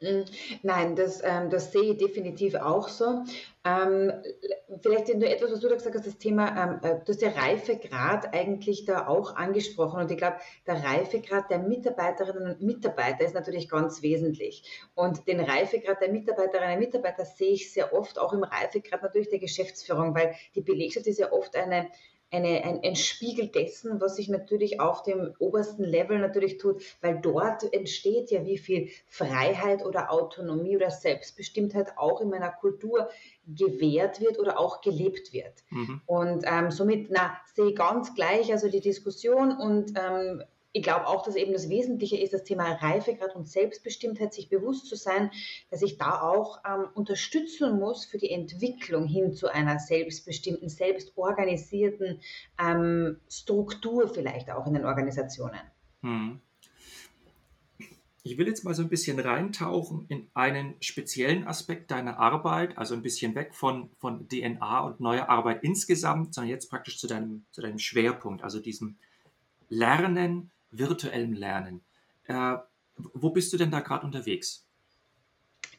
Hm, 0.00 0.26
nein, 0.62 0.94
das, 0.94 1.20
ähm, 1.24 1.50
das 1.50 1.72
sehe 1.72 1.92
ich 1.92 1.98
definitiv 1.98 2.54
auch 2.54 2.86
so. 2.88 3.24
Ähm, 3.64 4.12
vielleicht 4.80 5.12
nur 5.12 5.28
etwas, 5.28 5.50
was 5.50 5.58
du 5.58 5.68
da 5.68 5.74
gesagt 5.74 5.96
hast, 5.96 6.06
das 6.06 6.18
Thema, 6.18 6.56
ähm, 6.56 6.80
äh, 6.82 7.00
du 7.04 7.12
hast 7.12 7.20
der 7.20 7.34
Reifegrad 7.34 8.32
eigentlich 8.32 8.84
da 8.84 9.08
auch 9.08 9.34
angesprochen. 9.34 10.00
Und 10.00 10.10
ich 10.12 10.16
glaube, 10.16 10.36
der 10.68 10.84
Reifegrad 10.84 11.50
der 11.50 11.58
Mitarbeiterinnen 11.58 12.52
und 12.52 12.62
Mitarbeiter 12.62 13.24
ist 13.24 13.34
natürlich 13.34 13.68
ganz 13.68 14.00
wesentlich. 14.00 14.86
Und 14.94 15.26
den 15.26 15.40
Reifegrad 15.40 16.00
der 16.00 16.12
Mitarbeiterinnen 16.12 16.74
und 16.74 16.80
Mitarbeiter 16.80 17.24
sehe 17.24 17.54
ich 17.54 17.72
sehr 17.72 17.92
oft 17.92 18.20
auch 18.20 18.32
im 18.32 18.44
Reifegrad 18.44 19.02
natürlich 19.02 19.30
der 19.30 19.40
Geschäftsführung, 19.40 20.14
weil 20.14 20.36
die 20.54 20.60
Belegschaft 20.60 21.08
ist 21.08 21.18
ja 21.18 21.32
oft 21.32 21.56
eine 21.56 21.88
eine, 22.30 22.64
ein, 22.64 22.80
ein 22.82 22.96
Spiegel 22.96 23.48
dessen, 23.48 24.00
was 24.00 24.16
sich 24.16 24.28
natürlich 24.28 24.80
auf 24.80 25.02
dem 25.02 25.34
obersten 25.38 25.84
Level 25.84 26.18
natürlich 26.18 26.58
tut, 26.58 26.82
weil 27.00 27.18
dort 27.20 27.72
entsteht 27.72 28.30
ja, 28.30 28.44
wie 28.44 28.58
viel 28.58 28.90
Freiheit 29.06 29.84
oder 29.84 30.12
Autonomie 30.12 30.76
oder 30.76 30.90
Selbstbestimmtheit 30.90 31.96
auch 31.96 32.20
in 32.20 32.28
meiner 32.28 32.50
Kultur 32.50 33.08
gewährt 33.46 34.20
wird 34.20 34.38
oder 34.38 34.58
auch 34.58 34.82
gelebt 34.82 35.32
wird. 35.32 35.64
Mhm. 35.70 36.02
Und 36.06 36.44
ähm, 36.46 36.70
somit 36.70 37.10
na, 37.10 37.38
sehe 37.54 37.70
ich 37.70 37.76
ganz 37.76 38.14
gleich 38.14 38.52
also 38.52 38.68
die 38.68 38.80
Diskussion 38.80 39.56
und 39.56 39.92
ähm, 39.98 40.42
ich 40.78 40.84
glaube 40.84 41.08
auch, 41.08 41.24
dass 41.24 41.34
eben 41.34 41.52
das 41.52 41.68
Wesentliche 41.68 42.16
ist, 42.16 42.32
das 42.32 42.44
Thema 42.44 42.70
Reifegrad 42.72 43.34
und 43.34 43.48
Selbstbestimmtheit, 43.48 44.32
sich 44.32 44.48
bewusst 44.48 44.86
zu 44.86 44.94
sein, 44.94 45.32
dass 45.70 45.82
ich 45.82 45.98
da 45.98 46.22
auch 46.22 46.60
ähm, 46.64 46.86
unterstützen 46.94 47.80
muss 47.80 48.04
für 48.04 48.18
die 48.18 48.30
Entwicklung 48.30 49.06
hin 49.06 49.32
zu 49.32 49.48
einer 49.48 49.80
selbstbestimmten, 49.80 50.68
selbstorganisierten 50.68 52.20
ähm, 52.60 53.18
Struktur 53.28 54.08
vielleicht 54.08 54.50
auch 54.52 54.66
in 54.68 54.74
den 54.74 54.84
Organisationen. 54.84 55.58
Hm. 56.02 56.40
Ich 58.22 58.38
will 58.38 58.46
jetzt 58.46 58.62
mal 58.64 58.74
so 58.74 58.82
ein 58.82 58.88
bisschen 58.88 59.18
reintauchen 59.18 60.04
in 60.08 60.28
einen 60.34 60.76
speziellen 60.80 61.44
Aspekt 61.46 61.90
deiner 61.90 62.18
Arbeit, 62.18 62.78
also 62.78 62.94
ein 62.94 63.02
bisschen 63.02 63.34
weg 63.34 63.54
von, 63.54 63.90
von 63.98 64.28
DNA 64.28 64.80
und 64.80 65.00
neuer 65.00 65.28
Arbeit 65.28 65.64
insgesamt, 65.64 66.34
sondern 66.34 66.50
jetzt 66.50 66.68
praktisch 66.68 66.98
zu 66.98 67.08
deinem, 67.08 67.46
zu 67.50 67.62
deinem 67.62 67.78
Schwerpunkt, 67.78 68.44
also 68.44 68.60
diesem 68.60 68.96
Lernen 69.70 70.50
virtuellem 70.70 71.32
Lernen. 71.32 71.84
Äh, 72.24 72.56
wo 72.96 73.30
bist 73.30 73.52
du 73.52 73.56
denn 73.56 73.70
da 73.70 73.80
gerade 73.80 74.04
unterwegs? 74.04 74.67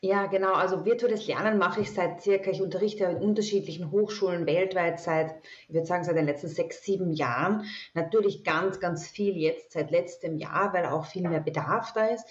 Ja, 0.01 0.27
genau. 0.27 0.53
Also 0.53 0.85
virtuelles 0.85 1.27
Lernen 1.27 1.57
mache 1.57 1.81
ich 1.81 1.91
seit 1.91 2.21
circa, 2.21 2.49
ich 2.51 2.61
unterrichte 2.61 3.03
in 3.03 3.17
unterschiedlichen 3.17 3.91
Hochschulen 3.91 4.45
weltweit 4.45 4.97
seit, 5.01 5.35
ich 5.67 5.73
würde 5.73 5.85
sagen, 5.85 6.05
seit 6.05 6.15
den 6.15 6.25
letzten 6.25 6.47
sechs, 6.47 6.81
sieben 6.85 7.11
Jahren. 7.11 7.65
Natürlich 7.93 8.45
ganz, 8.45 8.79
ganz 8.79 9.09
viel 9.09 9.35
jetzt 9.35 9.73
seit 9.73 9.91
letztem 9.91 10.37
Jahr, 10.37 10.71
weil 10.71 10.85
auch 10.85 11.05
viel 11.05 11.27
mehr 11.27 11.41
Bedarf 11.41 11.91
da 11.91 12.05
ist. 12.05 12.25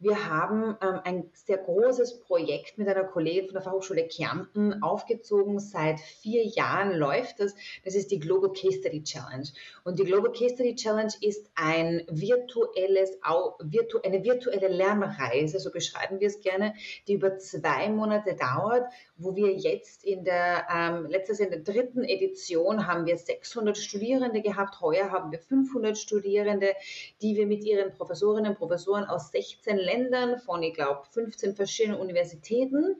Wir 0.00 0.28
haben 0.28 0.76
ähm, 0.82 1.00
ein 1.04 1.30
sehr 1.32 1.58
großes 1.58 2.22
Projekt 2.22 2.76
mit 2.76 2.88
einer 2.88 3.04
Kollegin 3.04 3.44
von 3.44 3.54
der 3.54 3.62
Fachhochschule 3.62 4.08
Kärnten 4.08 4.82
aufgezogen. 4.82 5.60
Seit 5.60 6.00
vier 6.00 6.44
Jahren 6.44 6.92
läuft 6.92 7.38
das. 7.38 7.54
Das 7.84 7.94
ist 7.94 8.10
die 8.10 8.18
Global 8.18 8.50
Case 8.52 8.80
Study 8.80 9.04
Challenge. 9.04 9.46
Und 9.84 10.00
die 10.00 10.04
Global 10.04 10.32
Case 10.32 10.54
Study 10.54 10.74
Challenge 10.74 11.12
ist 11.20 11.48
ein 11.54 12.02
virtuelles, 12.10 13.16
eine 13.22 14.24
virtuelle 14.24 14.66
Lernreise, 14.66 15.60
so 15.60 15.70
beschreiben 15.70 16.18
wir 16.18 16.26
es 16.26 16.40
gerne, 16.40 16.74
die 17.06 17.11
über 17.12 17.38
zwei 17.38 17.88
Monate 17.88 18.34
dauert, 18.34 18.92
wo 19.16 19.34
wir 19.36 19.52
jetzt 19.52 20.04
in 20.04 20.24
der, 20.24 20.66
ähm, 20.74 21.06
letztes 21.06 21.40
in 21.40 21.50
der 21.50 21.60
dritten 21.60 22.04
Edition 22.04 22.86
haben 22.86 23.06
wir 23.06 23.16
600 23.16 23.76
Studierende 23.76 24.42
gehabt. 24.42 24.80
Heuer 24.80 25.10
haben 25.10 25.30
wir 25.30 25.38
500 25.38 25.96
Studierende, 25.96 26.74
die 27.20 27.36
wir 27.36 27.46
mit 27.46 27.64
ihren 27.64 27.92
Professorinnen 27.92 28.52
und 28.52 28.58
Professoren 28.58 29.04
aus 29.04 29.30
16 29.30 29.76
Ländern 29.76 30.02
Ländern 30.02 30.38
von, 30.40 30.62
ich 30.62 30.74
glaube, 30.74 31.02
15 31.10 31.54
verschiedenen 31.54 32.00
Universitäten 32.00 32.96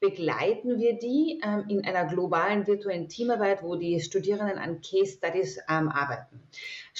begleiten 0.00 0.78
wir 0.78 0.96
die 0.96 1.40
ähm, 1.44 1.64
in 1.68 1.84
einer 1.84 2.04
globalen 2.04 2.66
virtuellen 2.66 3.08
Teamarbeit, 3.08 3.62
wo 3.64 3.74
die 3.74 4.00
Studierenden 4.00 4.58
an 4.58 4.80
Case 4.80 5.16
Studies 5.16 5.58
ähm, 5.68 5.88
arbeiten. 5.88 6.40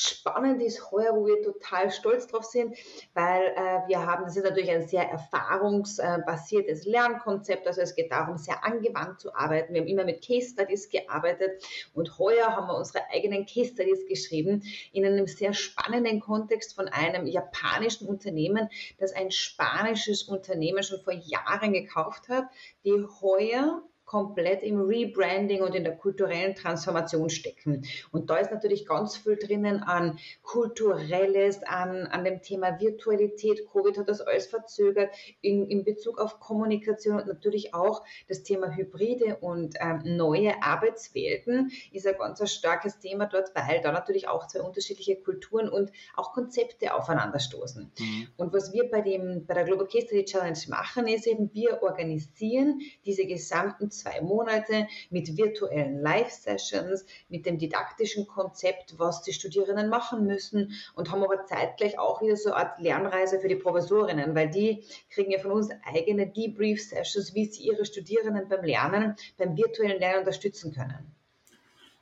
Spannend 0.00 0.62
ist 0.62 0.92
heuer, 0.92 1.12
wo 1.16 1.26
wir 1.26 1.42
total 1.42 1.90
stolz 1.90 2.28
drauf 2.28 2.44
sind, 2.44 2.76
weil 3.14 3.42
äh, 3.42 3.88
wir 3.88 4.06
haben, 4.06 4.26
das 4.26 4.36
ist 4.36 4.44
natürlich 4.44 4.70
ein 4.70 4.86
sehr 4.86 5.02
erfahrungsbasiertes 5.02 6.84
Lernkonzept, 6.84 7.66
also 7.66 7.80
es 7.80 7.96
geht 7.96 8.12
darum, 8.12 8.38
sehr 8.38 8.64
angewandt 8.64 9.18
zu 9.18 9.34
arbeiten. 9.34 9.74
Wir 9.74 9.80
haben 9.80 9.88
immer 9.88 10.04
mit 10.04 10.24
Case 10.24 10.50
Studies 10.50 10.88
gearbeitet 10.88 11.64
und 11.94 12.16
heuer 12.16 12.46
haben 12.54 12.68
wir 12.68 12.76
unsere 12.76 13.10
eigenen 13.10 13.44
Case 13.44 13.72
Studies 13.72 14.06
geschrieben 14.06 14.62
in 14.92 15.04
einem 15.04 15.26
sehr 15.26 15.52
spannenden 15.52 16.20
Kontext 16.20 16.76
von 16.76 16.86
einem 16.86 17.26
japanischen 17.26 18.06
Unternehmen, 18.06 18.68
das 19.00 19.12
ein 19.12 19.32
spanisches 19.32 20.22
Unternehmen 20.22 20.84
schon 20.84 21.00
vor 21.00 21.14
Jahren 21.14 21.72
gekauft 21.72 22.28
hat, 22.28 22.44
die 22.84 23.04
heuer 23.20 23.82
komplett 24.08 24.62
im 24.62 24.80
Rebranding 24.80 25.60
und 25.60 25.74
in 25.74 25.84
der 25.84 25.94
kulturellen 25.94 26.54
Transformation 26.54 27.28
stecken. 27.28 27.84
Und 28.10 28.30
da 28.30 28.38
ist 28.38 28.50
natürlich 28.50 28.86
ganz 28.86 29.18
viel 29.18 29.36
drinnen 29.36 29.82
an 29.82 30.18
kulturelles, 30.42 31.62
an, 31.64 32.06
an 32.06 32.24
dem 32.24 32.40
Thema 32.40 32.80
Virtualität. 32.80 33.68
Covid 33.70 33.98
hat 33.98 34.08
das 34.08 34.22
alles 34.22 34.46
verzögert 34.46 35.10
in, 35.42 35.68
in 35.68 35.84
Bezug 35.84 36.18
auf 36.18 36.40
Kommunikation 36.40 37.20
und 37.20 37.26
natürlich 37.26 37.74
auch 37.74 38.02
das 38.28 38.42
Thema 38.42 38.74
Hybride 38.74 39.36
und 39.42 39.74
ähm, 39.78 40.00
neue 40.16 40.54
Arbeitswelten 40.62 41.70
ist 41.92 42.06
ein 42.06 42.16
ganz 42.16 42.50
starkes 42.50 42.98
Thema 43.00 43.26
dort, 43.26 43.54
weil 43.54 43.82
da 43.82 43.92
natürlich 43.92 44.26
auch 44.26 44.46
zwei 44.46 44.62
unterschiedliche 44.62 45.16
Kulturen 45.16 45.68
und 45.68 45.92
auch 46.16 46.32
Konzepte 46.32 46.94
aufeinanderstoßen. 46.94 47.92
Mhm. 47.98 48.28
Und 48.38 48.54
was 48.54 48.72
wir 48.72 48.90
bei, 48.90 49.02
dem, 49.02 49.44
bei 49.44 49.52
der 49.52 49.64
Global 49.64 49.86
Case 49.86 50.06
Study 50.06 50.24
Challenge 50.24 50.58
machen, 50.68 51.06
ist 51.08 51.26
eben, 51.26 51.52
wir 51.52 51.82
organisieren 51.82 52.80
diese 53.04 53.26
gesamten 53.26 53.90
zwei 53.98 54.20
Monate 54.20 54.86
mit 55.10 55.36
virtuellen 55.36 56.00
Live-Sessions, 56.00 57.04
mit 57.28 57.46
dem 57.46 57.58
didaktischen 57.58 58.26
Konzept, 58.26 58.98
was 58.98 59.22
die 59.22 59.32
Studierenden 59.32 59.88
machen 59.88 60.26
müssen 60.26 60.72
und 60.94 61.10
haben 61.10 61.22
aber 61.22 61.44
zeitgleich 61.44 61.98
auch 61.98 62.22
wieder 62.22 62.36
so 62.36 62.52
eine 62.52 62.56
Art 62.56 62.80
Lernreise 62.80 63.40
für 63.40 63.48
die 63.48 63.56
Professorinnen, 63.56 64.34
weil 64.34 64.50
die 64.50 64.84
kriegen 65.10 65.30
ja 65.30 65.38
von 65.38 65.52
uns 65.52 65.70
eigene 65.84 66.26
Debrief-Sessions, 66.26 67.34
wie 67.34 67.46
sie 67.46 67.64
ihre 67.64 67.84
Studierenden 67.84 68.48
beim 68.48 68.64
Lernen, 68.64 69.16
beim 69.36 69.56
virtuellen 69.56 69.98
Lernen 69.98 70.20
unterstützen 70.20 70.72
können. 70.72 71.14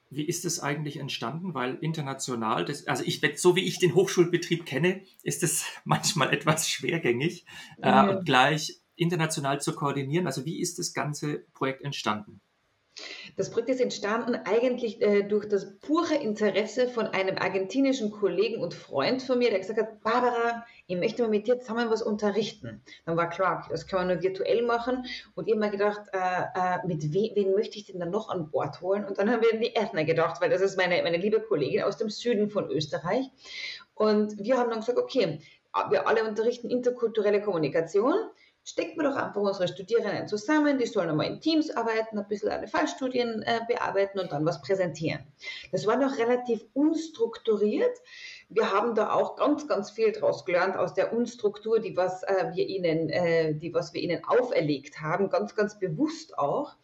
Wie 0.08 0.24
ist 0.24 0.44
es 0.44 0.60
eigentlich 0.60 0.98
entstanden? 0.98 1.54
Weil 1.54 1.78
international, 1.80 2.64
das, 2.64 2.86
also 2.86 3.02
ich, 3.04 3.20
so 3.40 3.56
wie 3.56 3.64
ich 3.64 3.78
den 3.78 3.94
Hochschulbetrieb 3.94 4.64
kenne, 4.64 5.02
ist 5.22 5.42
es 5.42 5.64
manchmal 5.84 6.32
etwas 6.32 6.68
schwergängig 6.68 7.44
äh, 7.82 7.90
mhm. 7.90 8.08
äh, 8.08 8.12
und 8.12 8.24
gleich 8.24 8.80
international 8.96 9.60
zu 9.60 9.74
koordinieren. 9.74 10.26
Also 10.26 10.44
wie 10.44 10.60
ist 10.60 10.78
das 10.78 10.92
ganze 10.92 11.44
Projekt 11.54 11.82
entstanden? 11.82 12.40
Das 13.36 13.50
Projekt 13.50 13.68
ist 13.68 13.80
entstanden 13.80 14.36
eigentlich 14.46 15.02
äh, 15.02 15.22
durch 15.22 15.46
das 15.46 15.78
pure 15.80 16.14
Interesse 16.14 16.88
von 16.88 17.06
einem 17.06 17.36
argentinischen 17.36 18.10
Kollegen 18.10 18.62
und 18.62 18.72
Freund 18.72 19.22
von 19.22 19.38
mir, 19.38 19.50
der 19.50 19.58
gesagt 19.58 19.78
hat, 19.78 20.00
Barbara, 20.02 20.64
ich 20.86 20.96
möchte 20.96 21.22
mal 21.22 21.28
mit 21.28 21.46
dir 21.46 21.58
zusammen 21.58 21.90
was 21.90 22.00
unterrichten. 22.00 22.82
Dann 23.04 23.18
war 23.18 23.28
klar, 23.28 23.66
das 23.68 23.86
kann 23.86 24.00
man 24.00 24.08
nur 24.08 24.22
virtuell 24.22 24.64
machen. 24.64 25.04
Und 25.34 25.46
ich 25.46 25.52
habe 25.52 25.60
mir 25.60 25.70
gedacht, 25.70 26.00
äh, 26.12 26.18
äh, 26.18 26.86
mit 26.86 27.12
we 27.12 27.32
wen 27.34 27.52
möchte 27.52 27.76
ich 27.76 27.84
denn 27.84 28.00
dann 28.00 28.10
noch 28.10 28.30
an 28.30 28.50
Bord 28.50 28.80
holen? 28.80 29.04
Und 29.04 29.18
dann 29.18 29.30
haben 29.30 29.42
wir 29.42 29.52
an 29.52 29.60
die 29.60 29.76
Ethna 29.76 30.04
gedacht, 30.04 30.40
weil 30.40 30.48
das 30.48 30.62
ist 30.62 30.78
meine, 30.78 31.02
meine 31.02 31.18
liebe 31.18 31.40
Kollegin 31.40 31.82
aus 31.82 31.98
dem 31.98 32.08
Süden 32.08 32.48
von 32.48 32.70
Österreich. 32.70 33.26
Und 33.94 34.38
wir 34.38 34.56
haben 34.56 34.70
dann 34.70 34.80
gesagt, 34.80 34.98
okay, 34.98 35.40
wir 35.90 36.08
alle 36.08 36.26
unterrichten 36.26 36.70
interkulturelle 36.70 37.42
Kommunikation 37.42 38.14
stecken 38.66 39.00
wir 39.00 39.08
doch 39.08 39.16
einfach 39.16 39.40
unsere 39.40 39.68
Studierenden 39.68 40.26
zusammen, 40.26 40.76
die 40.78 40.86
sollen 40.86 41.08
einmal 41.08 41.26
in 41.26 41.40
Teams 41.40 41.70
arbeiten, 41.70 42.18
ein 42.18 42.26
bisschen 42.26 42.50
eine 42.50 42.66
Fallstudien 42.66 43.42
äh, 43.42 43.60
bearbeiten 43.68 44.18
und 44.18 44.32
dann 44.32 44.44
was 44.44 44.60
präsentieren. 44.60 45.20
Das 45.70 45.86
war 45.86 45.96
noch 45.96 46.18
relativ 46.18 46.64
unstrukturiert. 46.74 47.96
Wir 48.48 48.72
haben 48.72 48.96
da 48.96 49.12
auch 49.12 49.36
ganz, 49.36 49.68
ganz 49.68 49.92
viel 49.92 50.10
daraus 50.10 50.44
gelernt 50.44 50.76
aus 50.76 50.94
der 50.94 51.12
Unstruktur, 51.12 51.78
die 51.78 51.96
was 51.96 52.24
äh, 52.24 52.50
wir 52.54 52.66
ihnen, 52.66 53.08
äh, 53.08 53.54
die 53.54 53.72
was 53.72 53.94
wir 53.94 54.02
ihnen 54.02 54.24
auferlegt 54.24 55.00
haben, 55.00 55.30
ganz, 55.30 55.54
ganz 55.54 55.78
bewusst 55.78 56.36
auch 56.36 56.74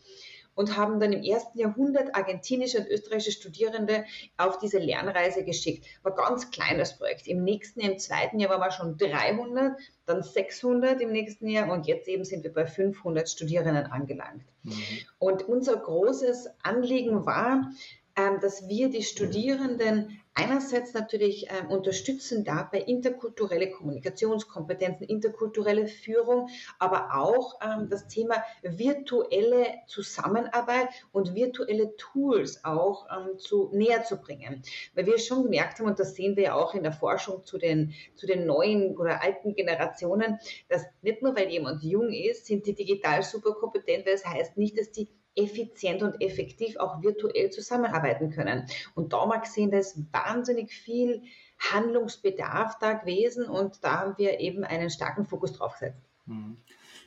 und 0.54 0.76
haben 0.76 1.00
dann 1.00 1.12
im 1.12 1.22
ersten 1.22 1.58
Jahrhundert 1.58 2.14
argentinische 2.14 2.78
und 2.78 2.88
österreichische 2.88 3.32
Studierende 3.32 4.04
auf 4.36 4.58
diese 4.58 4.78
Lernreise 4.78 5.44
geschickt. 5.44 5.86
War 6.02 6.14
ganz 6.14 6.50
kleines 6.50 6.96
Projekt. 6.96 7.26
Im 7.26 7.42
nächsten 7.44 7.80
Jahr, 7.80 7.92
im 7.92 7.98
zweiten 7.98 8.38
Jahr 8.38 8.50
waren 8.50 8.60
wir 8.60 8.70
schon 8.70 8.96
300, 8.96 9.78
dann 10.06 10.22
600 10.22 11.00
im 11.00 11.12
nächsten 11.12 11.48
Jahr 11.48 11.70
und 11.70 11.86
jetzt 11.86 12.08
eben 12.08 12.24
sind 12.24 12.44
wir 12.44 12.52
bei 12.52 12.66
500 12.66 13.28
Studierenden 13.28 13.86
angelangt. 13.86 14.44
Mhm. 14.62 14.72
Und 15.18 15.48
unser 15.48 15.76
großes 15.76 16.48
Anliegen 16.62 17.24
war, 17.24 17.70
ähm, 18.16 18.40
dass 18.40 18.68
wir 18.68 18.90
die 18.90 19.02
Studierenden 19.02 20.20
einerseits 20.35 20.95
natürlich 20.95 21.47
ähm, 21.51 21.71
unterstützen 21.71 22.45
dabei 22.45 22.81
interkulturelle 22.81 23.71
Kommunikationskompetenzen, 23.71 25.07
interkulturelle 25.07 25.87
Führung, 25.87 26.49
aber 26.79 27.14
auch 27.14 27.61
ähm, 27.62 27.88
das 27.90 28.09
Thema 28.09 28.42
virtuelle 28.62 29.66
Zusammenarbeit 29.87 30.88
und 31.12 31.35
virtuelle 31.35 31.97
Tools 31.97 32.64
auch 32.64 33.07
ähm, 33.11 33.38
zu 33.38 33.71
näher 33.73 34.05
zu 34.05 34.16
bringen. 34.16 34.62
Weil 34.95 35.07
wir 35.07 35.18
schon 35.18 35.42
gemerkt 35.42 35.79
haben, 35.79 35.87
und 35.87 35.99
das 35.99 36.14
sehen 36.14 36.37
wir 36.37 36.45
ja 36.45 36.55
auch 36.55 36.75
in 36.75 36.83
der 36.83 36.92
Forschung 36.92 37.45
zu 37.45 37.59
den, 37.59 37.95
zu 38.14 38.27
den 38.27 38.47
neuen 38.47 38.97
oder 38.97 39.23
alten 39.23 39.55
Generationen, 39.55 40.38
dass 40.68 40.83
nicht 41.03 41.23
nur 41.23 41.37
weil 41.37 41.51
jemand 41.51 41.83
jung 41.83 42.11
ist, 42.11 42.47
sind 42.47 42.66
die 42.66 42.75
digital 42.75 43.23
super 43.23 43.53
kompetent, 43.53 44.07
weil 44.07 44.14
es 44.14 44.25
heißt 44.25 44.57
nicht, 44.57 44.79
dass 44.79 44.90
die 44.90 45.09
effizient 45.35 46.03
und 46.03 46.21
effektiv 46.21 46.77
auch 46.77 47.03
virtuell 47.03 47.51
zusammenarbeiten 47.51 48.31
können. 48.31 48.66
Und 48.95 49.12
da 49.12 49.27
mag 49.27 49.47
sehen, 49.47 49.71
da 49.71 49.79
ist 49.79 50.12
wahnsinnig 50.12 50.73
viel 50.73 51.23
Handlungsbedarf 51.59 52.79
da 52.79 52.95
gewesen 52.95 53.49
und 53.49 53.83
da 53.85 54.01
haben 54.01 54.18
wir 54.18 54.40
eben 54.40 54.64
einen 54.64 54.90
starken 54.90 55.25
Fokus 55.25 55.53
drauf 55.53 55.75
gesetzt. 55.75 56.03
Hm. 56.27 56.57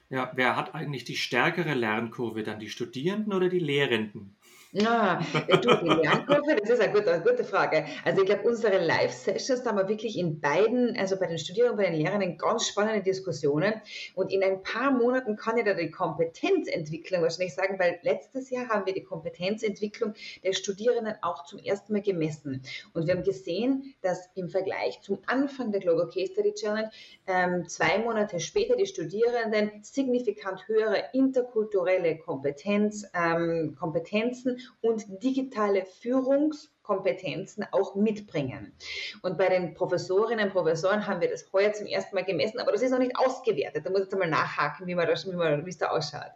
Ja, 0.09 0.31
wer 0.35 0.55
hat 0.55 0.75
eigentlich 0.75 1.03
die 1.03 1.15
stärkere 1.15 1.73
Lernkurve, 1.73 2.43
dann 2.43 2.59
die 2.59 2.69
Studierenden 2.69 3.33
oder 3.33 3.49
die 3.49 3.59
Lehrenden? 3.59 4.35
Ah, 4.83 5.21
du, 5.61 5.75
die 5.77 5.87
Lernkurve, 5.87 6.57
das 6.59 6.71
ist 6.71 6.81
eine 6.81 6.91
gute, 6.91 7.13
eine 7.13 7.23
gute 7.23 7.45
Frage. 7.45 7.85
Also 8.03 8.21
ich 8.21 8.27
glaube, 8.27 8.43
unsere 8.43 8.83
Live-Sessions, 8.83 9.63
da 9.63 9.69
haben 9.69 9.77
wir 9.77 9.87
wirklich 9.87 10.17
in 10.17 10.41
beiden, 10.41 10.97
also 10.97 11.17
bei 11.17 11.27
den 11.27 11.37
Studierenden 11.37 11.77
bei 11.77 11.85
den 11.85 11.93
Lehrenden, 11.93 12.37
ganz 12.37 12.67
spannende 12.67 13.01
Diskussionen. 13.01 13.75
Und 14.15 14.33
in 14.33 14.43
ein 14.43 14.63
paar 14.63 14.91
Monaten 14.91 15.37
kann 15.37 15.57
ich 15.57 15.63
da 15.63 15.73
die 15.73 15.91
Kompetenzentwicklung 15.91 17.21
wahrscheinlich 17.21 17.55
sagen, 17.55 17.79
weil 17.79 17.99
letztes 18.01 18.49
Jahr 18.49 18.67
haben 18.67 18.85
wir 18.85 18.93
die 18.93 19.03
Kompetenzentwicklung 19.03 20.13
der 20.43 20.51
Studierenden 20.51 21.15
auch 21.21 21.45
zum 21.45 21.59
ersten 21.59 21.93
Mal 21.93 22.01
gemessen. 22.01 22.61
Und 22.93 23.07
wir 23.07 23.15
haben 23.15 23.23
gesehen, 23.23 23.95
dass 24.01 24.29
im 24.35 24.49
Vergleich 24.49 24.99
zum 25.01 25.19
Anfang 25.25 25.71
der 25.71 25.79
Global 25.79 26.09
Case 26.09 26.33
Study 26.33 26.53
Challenge 26.53 26.91
ähm, 27.27 27.69
zwei 27.69 27.99
Monate 27.99 28.41
später 28.41 28.75
die 28.75 28.87
Studierenden 28.87 29.71
signifikant 29.83 30.67
höhere 30.67 31.05
interkulturelle 31.13 32.17
Kompetenz, 32.17 33.05
ähm, 33.13 33.77
Kompetenzen 33.79 34.59
und 34.81 35.05
digitale 35.23 35.85
Führungskompetenzen 35.85 37.65
auch 37.71 37.95
mitbringen. 37.95 38.73
Und 39.21 39.37
bei 39.37 39.49
den 39.49 39.73
Professorinnen 39.73 40.47
und 40.47 40.51
Professoren 40.51 41.07
haben 41.07 41.21
wir 41.21 41.29
das 41.29 41.51
heuer 41.53 41.73
zum 41.73 41.87
ersten 41.87 42.15
Mal 42.15 42.25
gemessen, 42.25 42.59
aber 42.59 42.71
das 42.71 42.81
ist 42.81 42.91
noch 42.91 42.99
nicht 42.99 43.17
ausgewertet. 43.17 43.85
Da 43.85 43.89
muss 43.89 43.99
ich 43.99 44.05
jetzt 44.05 44.13
einmal 44.13 44.29
nachhaken, 44.29 44.87
wie, 44.87 44.95
man 44.95 45.07
das, 45.07 45.25
wie, 45.29 45.35
man, 45.35 45.65
wie 45.65 45.69
es 45.69 45.77
da 45.77 45.87
ausschaut. 45.87 46.31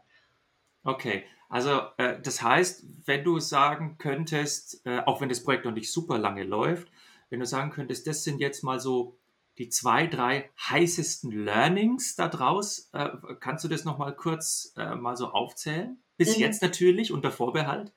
Okay, 0.84 1.24
also 1.50 1.82
äh, 1.98 2.20
das 2.22 2.42
heißt, 2.42 2.86
wenn 3.06 3.24
du 3.24 3.40
sagen 3.40 3.98
könntest, 3.98 4.86
äh, 4.86 5.00
auch 5.06 5.20
wenn 5.20 5.30
das 5.30 5.44
Projekt 5.44 5.66
noch 5.66 5.74
nicht 5.74 5.92
super 5.92 6.18
lange 6.18 6.44
läuft, 6.44 6.88
wenn 7.30 7.40
du 7.40 7.46
sagen 7.46 7.72
könntest, 7.72 8.08
das 8.08 8.24
sind 8.24 8.40
jetzt 8.40 8.64
mal 8.64 8.80
so 8.80 9.18
die 9.58 9.70
zwei, 9.70 10.08
drei 10.08 10.50
heißesten 10.70 11.32
Learnings 11.32 12.16
da 12.16 12.30
draus, 12.30 12.90
äh, 12.94 13.10
kannst 13.40 13.64
du 13.64 13.68
das 13.68 13.84
nochmal 13.84 14.16
kurz 14.16 14.74
äh, 14.78 14.96
mal 14.96 15.18
so 15.18 15.28
aufzählen? 15.28 16.02
Bis 16.18 16.38
mhm. 16.38 16.44
jetzt 16.44 16.62
natürlich 16.62 17.12
unter 17.12 17.30
Vorbehalt. 17.30 17.92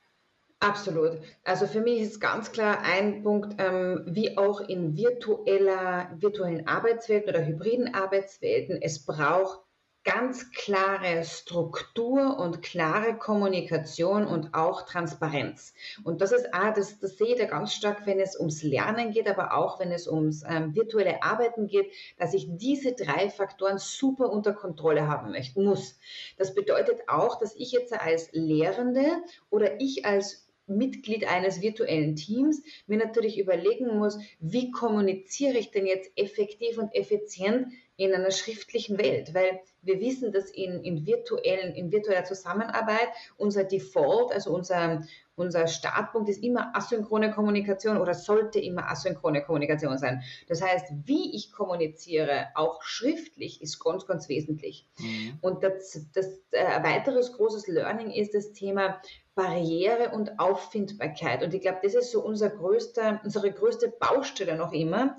Absolut. 0.63 1.19
Also 1.43 1.67
für 1.67 1.81
mich 1.81 2.01
ist 2.01 2.21
ganz 2.21 2.53
klar 2.53 2.83
ein 2.83 3.25
Punkt, 3.25 3.57
ähm, 3.59 4.05
wie 4.07 4.39
auch 4.39 4.61
in 4.61 4.97
virtueller, 4.97 6.13
virtuellen 6.21 6.69
Arbeitswelten 6.69 7.31
oder 7.31 7.45
hybriden 7.45 7.93
Arbeitswelten, 7.95 8.81
es 8.81 9.05
braucht 9.05 9.59
ganz 10.05 10.51
klare 10.53 11.25
Struktur 11.25 12.39
und 12.39 12.63
klare 12.63 13.17
Kommunikation 13.17 14.27
und 14.27 14.55
auch 14.55 14.83
Transparenz. 14.83 15.75
Und 16.05 16.21
das 16.21 16.33
ist 16.33 16.53
auch, 16.53 16.73
das, 16.75 16.99
das 16.99 17.19
sehe 17.19 17.35
ich 17.35 17.39
da 17.39 17.47
ganz 17.47 17.73
stark, 17.75 18.07
wenn 18.07 18.19
es 18.19 18.39
ums 18.39 18.63
Lernen 18.63 19.13
geht, 19.13 19.29
aber 19.29 19.55
auch 19.55 19.79
wenn 19.79 19.93
es 19.93 20.09
ums 20.09 20.45
ähm, 20.49 20.75
virtuelle 20.75 21.23
Arbeiten 21.23 21.67
geht, 21.67 21.93
dass 22.19 22.35
ich 22.35 22.47
diese 22.51 22.93
drei 22.93 23.31
Faktoren 23.31 23.79
super 23.79 24.31
unter 24.31 24.53
Kontrolle 24.53 25.07
haben 25.07 25.31
möchte, 25.33 25.61
muss. 25.61 25.99
Das 26.37 26.55
bedeutet 26.55 27.09
auch, 27.09 27.39
dass 27.39 27.55
ich 27.55 27.73
jetzt 27.73 27.93
als 27.93 28.31
Lehrende 28.33 29.05
oder 29.51 29.81
ich 29.81 30.05
als 30.05 30.42
Mitglied 30.67 31.27
eines 31.27 31.61
virtuellen 31.61 32.17
Teams 32.17 32.63
mir 32.87 32.99
natürlich 32.99 33.39
überlegen 33.39 33.99
muss, 33.99 34.19
wie 34.41 34.71
kommuniziere 34.71 35.59
ich 35.59 35.71
denn 35.71 35.87
jetzt 35.87 36.11
effektiv 36.17 36.79
und 36.79 36.95
effizient 36.95 37.67
in 37.97 38.15
einer 38.15 38.31
schriftlichen 38.31 38.99
Welt, 38.99 39.35
weil 39.35 39.61
wir 39.83 40.01
wissen, 40.01 40.33
dass 40.33 40.51
in, 40.51 40.83
in, 40.83 41.07
virtuellen, 41.07 41.75
in 41.75 41.93
virtueller 41.93 42.25
Zusammenarbeit 42.25 43.09
unser 43.37 43.65
Default, 43.65 44.33
also 44.33 44.55
unser, 44.55 45.05
unser 45.35 45.67
Startpunkt 45.67 46.29
ist 46.29 46.43
immer 46.43 46.75
asynchrone 46.75 47.33
Kommunikation 47.33 47.99
oder 47.99 48.15
sollte 48.15 48.61
immer 48.61 48.91
asynchrone 48.91 49.43
Kommunikation 49.43 49.99
sein. 49.99 50.23
Das 50.49 50.63
heißt, 50.63 50.87
wie 51.05 51.35
ich 51.37 51.53
kommuniziere, 51.53 52.47
auch 52.55 52.83
schriftlich, 52.83 53.61
ist 53.61 53.79
ganz, 53.79 54.07
ganz 54.07 54.29
wesentlich. 54.29 54.87
Mhm. 54.99 55.39
Und 55.41 55.63
das, 55.63 56.07
das 56.15 56.27
äh, 56.51 56.83
weiteres 56.83 57.33
großes 57.35 57.67
Learning 57.67 58.11
ist 58.11 58.35
das 58.35 58.53
Thema 58.53 59.01
Barriere 59.35 60.11
und 60.11 60.39
Auffindbarkeit. 60.39 61.43
Und 61.43 61.55
ich 61.55 61.63
glaube, 61.63 61.79
das 61.83 61.95
ist 61.95 62.11
so 62.11 62.23
unser 62.23 62.51
größter, 62.51 63.21
unsere 63.25 63.51
größte 63.51 63.89
Baustelle 63.89 64.57
noch 64.57 64.73
immer, 64.73 65.17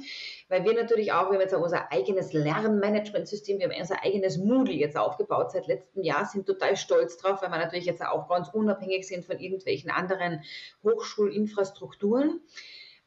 weil 0.49 0.63
wir 0.65 0.75
natürlich 0.75 1.11
auch, 1.11 1.29
wir 1.31 1.33
haben 1.33 1.41
jetzt 1.41 1.55
auch 1.55 1.63
unser 1.63 1.91
eigenes 1.91 2.31
Lernmanagementsystem, 2.31 3.57
wir 3.57 3.69
haben 3.69 3.79
unser 3.79 4.03
eigenes 4.03 4.37
Moodle 4.37 4.75
jetzt 4.75 4.97
aufgebaut 4.97 5.51
seit 5.51 5.65
letztem 5.65 6.03
Jahr, 6.03 6.25
sind 6.25 6.45
total 6.45 6.77
stolz 6.77 7.17
drauf, 7.17 7.41
weil 7.41 7.49
wir 7.49 7.57
natürlich 7.57 7.85
jetzt 7.85 8.05
auch 8.05 8.29
ganz 8.29 8.49
unabhängig 8.49 9.07
sind 9.07 9.25
von 9.25 9.39
irgendwelchen 9.39 9.89
anderen 9.89 10.43
Hochschulinfrastrukturen. 10.83 12.41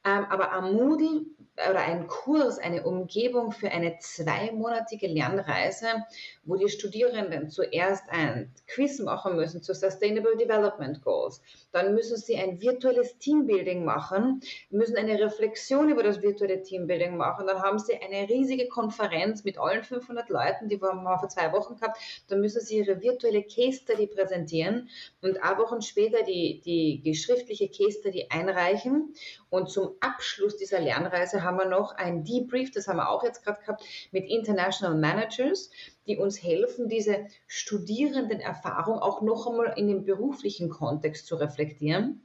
Ähm, 0.07 0.25
aber 0.31 0.53
am 0.53 0.73
Moodle 0.73 1.27
oder 1.71 1.81
ein 1.81 2.07
Kurs, 2.07 2.59
eine 2.59 2.85
Umgebung 2.85 3.51
für 3.51 3.71
eine 3.71 3.99
zweimonatige 3.99 5.07
Lernreise, 5.07 5.87
wo 6.45 6.57
die 6.57 6.69
Studierenden 6.69 7.49
zuerst 7.49 8.05
ein 8.11 8.53
Quiz 8.67 8.99
machen 8.99 9.37
müssen 9.37 9.63
zu 9.63 9.75
Sustainable 9.75 10.37
Development 10.37 11.03
Goals. 11.03 11.41
Dann 11.73 11.95
müssen 11.95 12.19
sie 12.19 12.37
ein 12.37 12.61
virtuelles 12.61 13.17
Teambuilding 13.19 13.85
machen, 13.85 14.43
müssen 14.71 14.97
eine 14.97 15.19
Reflexion 15.19 15.89
über 15.89 16.03
das 16.03 16.21
virtuelle 16.21 16.63
Teambuilding 16.63 17.17
machen. 17.17 17.47
Dann 17.47 17.63
haben 17.63 17.79
sie 17.79 17.95
eine 17.97 18.29
riesige 18.29 18.69
Konferenz 18.69 19.45
mit 19.45 19.59
allen 19.59 19.83
500 19.83 20.29
Leuten, 20.29 20.69
die 20.69 20.81
wir 20.81 20.93
vor 21.19 21.29
zwei 21.29 21.53
Wochen 21.53 21.77
gehabt. 21.77 21.99
Dann 22.29 22.41
müssen 22.41 22.61
sie 22.61 22.79
ihre 22.79 23.01
virtuelle 23.01 23.43
Case 23.43 23.81
Study 23.81 24.07
präsentieren 24.07 24.91
und 25.23 25.43
ein 25.43 25.59
Wochen 25.59 25.81
später 25.81 26.23
die, 26.23 26.61
die, 26.65 27.01
die 27.03 27.15
schriftliche 27.15 27.69
Case 27.69 27.99
Study 28.01 28.27
einreichen. 28.31 29.15
Und 29.57 29.71
zum 29.71 29.95
Abschluss 30.01 30.59
dieser 30.59 30.81
Lernreise 30.81 31.43
haben 31.43 31.57
wir 31.57 31.65
noch 31.65 31.95
ein 31.97 32.25
Debrief, 32.25 32.73
das 32.73 32.89
haben 32.89 32.99
wir 32.99 33.09
auch 33.09 33.25
jetzt 33.25 33.43
gerade 33.43 33.59
gehabt, 33.61 33.83
mit 34.13 34.29
International 34.29 34.95
Managers, 34.95 35.71
die 36.07 36.19
uns 36.19 36.43
helfen, 36.43 36.91
diese 36.91 37.27
Studierendenerfahrung 37.47 38.99
auch 38.99 39.23
noch 39.23 39.47
einmal 39.47 39.73
in 39.79 39.89
den 39.89 40.05
beruflichen 40.05 40.69
Kontext 40.69 41.27
zu 41.27 41.37
reflektieren. 41.37 42.23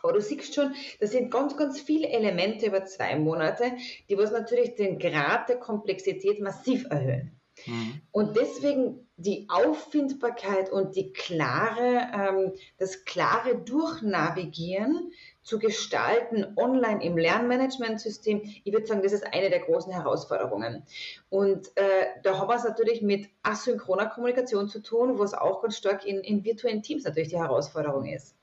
Aber 0.00 0.12
du 0.12 0.20
siehst 0.20 0.54
schon, 0.54 0.72
das 1.00 1.10
sind 1.10 1.32
ganz, 1.32 1.56
ganz 1.56 1.80
viele 1.80 2.08
Elemente 2.08 2.66
über 2.66 2.84
zwei 2.84 3.16
Monate, 3.16 3.72
die 4.08 4.16
was 4.16 4.30
natürlich 4.30 4.76
den 4.76 5.00
Grad 5.00 5.48
der 5.48 5.56
Komplexität 5.56 6.40
massiv 6.40 6.86
erhöhen. 6.88 7.40
Mhm. 7.66 8.00
Und 8.12 8.36
deswegen 8.36 9.08
die 9.16 9.46
Auffindbarkeit 9.50 10.70
und 10.70 10.96
die 10.96 11.12
klare, 11.12 12.08
ähm, 12.14 12.52
das 12.78 13.04
klare 13.04 13.58
Durchnavigieren 13.58 15.12
zu 15.50 15.58
gestalten 15.58 16.46
online 16.56 17.02
im 17.02 17.18
Lernmanagementsystem, 17.18 18.40
ich 18.62 18.72
würde 18.72 18.86
sagen, 18.86 19.02
das 19.02 19.10
ist 19.10 19.26
eine 19.34 19.50
der 19.50 19.58
großen 19.58 19.92
Herausforderungen. 19.92 20.84
Und 21.28 21.76
äh, 21.76 22.06
da 22.22 22.38
haben 22.38 22.48
wir 22.48 22.54
es 22.54 22.62
natürlich 22.62 23.02
mit 23.02 23.28
asynchroner 23.42 24.06
Kommunikation 24.06 24.68
zu 24.68 24.80
tun, 24.80 25.18
wo 25.18 25.24
es 25.24 25.34
auch 25.34 25.60
ganz 25.60 25.76
stark 25.76 26.06
in, 26.06 26.20
in 26.20 26.44
virtuellen 26.44 26.82
Teams 26.82 27.02
natürlich 27.02 27.30
die 27.30 27.38
Herausforderung 27.38 28.06
ist. 28.06 28.36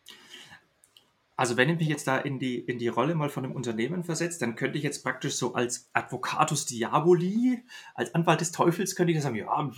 Also 1.37 1.55
wenn 1.55 1.69
ich 1.69 1.77
mich 1.77 1.87
jetzt 1.87 2.07
da 2.07 2.17
in 2.17 2.39
die, 2.39 2.59
in 2.59 2.77
die 2.77 2.89
Rolle 2.89 3.15
mal 3.15 3.29
von 3.29 3.45
einem 3.45 3.55
Unternehmen 3.55 4.03
versetzt, 4.03 4.41
dann 4.41 4.57
könnte 4.57 4.77
ich 4.77 4.83
jetzt 4.83 5.01
praktisch 5.01 5.35
so 5.35 5.53
als 5.53 5.89
Advocatus 5.93 6.65
Diaboli, 6.65 7.63
als 7.95 8.13
Anwalt 8.15 8.41
des 8.41 8.51
Teufels, 8.51 8.97
könnte 8.97 9.13
ich 9.13 9.21
sagen, 9.21 9.35
ja, 9.35 9.71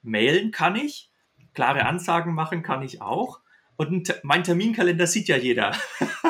mailen 0.00 0.52
kann 0.52 0.74
ich, 0.74 1.10
klare 1.52 1.84
Ansagen 1.84 2.32
machen 2.32 2.62
kann 2.62 2.80
ich 2.80 3.02
auch. 3.02 3.40
Und 3.76 4.18
mein 4.22 4.42
Terminkalender 4.42 5.06
sieht 5.06 5.28
ja 5.28 5.36
jeder. 5.36 5.76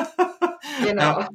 Genau. 0.89 1.21
Äh, 1.21 1.27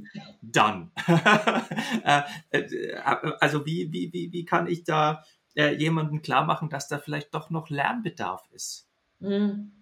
dann. 0.42 0.90
Äh, 2.04 2.22
äh, 2.50 2.94
also 3.40 3.64
wie, 3.64 3.92
wie, 3.92 4.12
wie, 4.12 4.32
wie 4.32 4.44
kann 4.44 4.66
ich 4.66 4.84
da 4.84 5.24
äh, 5.54 5.74
jemandem 5.74 6.22
klar 6.22 6.44
machen, 6.44 6.68
dass 6.68 6.88
da 6.88 6.98
vielleicht 6.98 7.34
doch 7.34 7.50
noch 7.50 7.70
Lernbedarf 7.70 8.42
ist? 8.52 8.88
Mhm. 9.20 9.72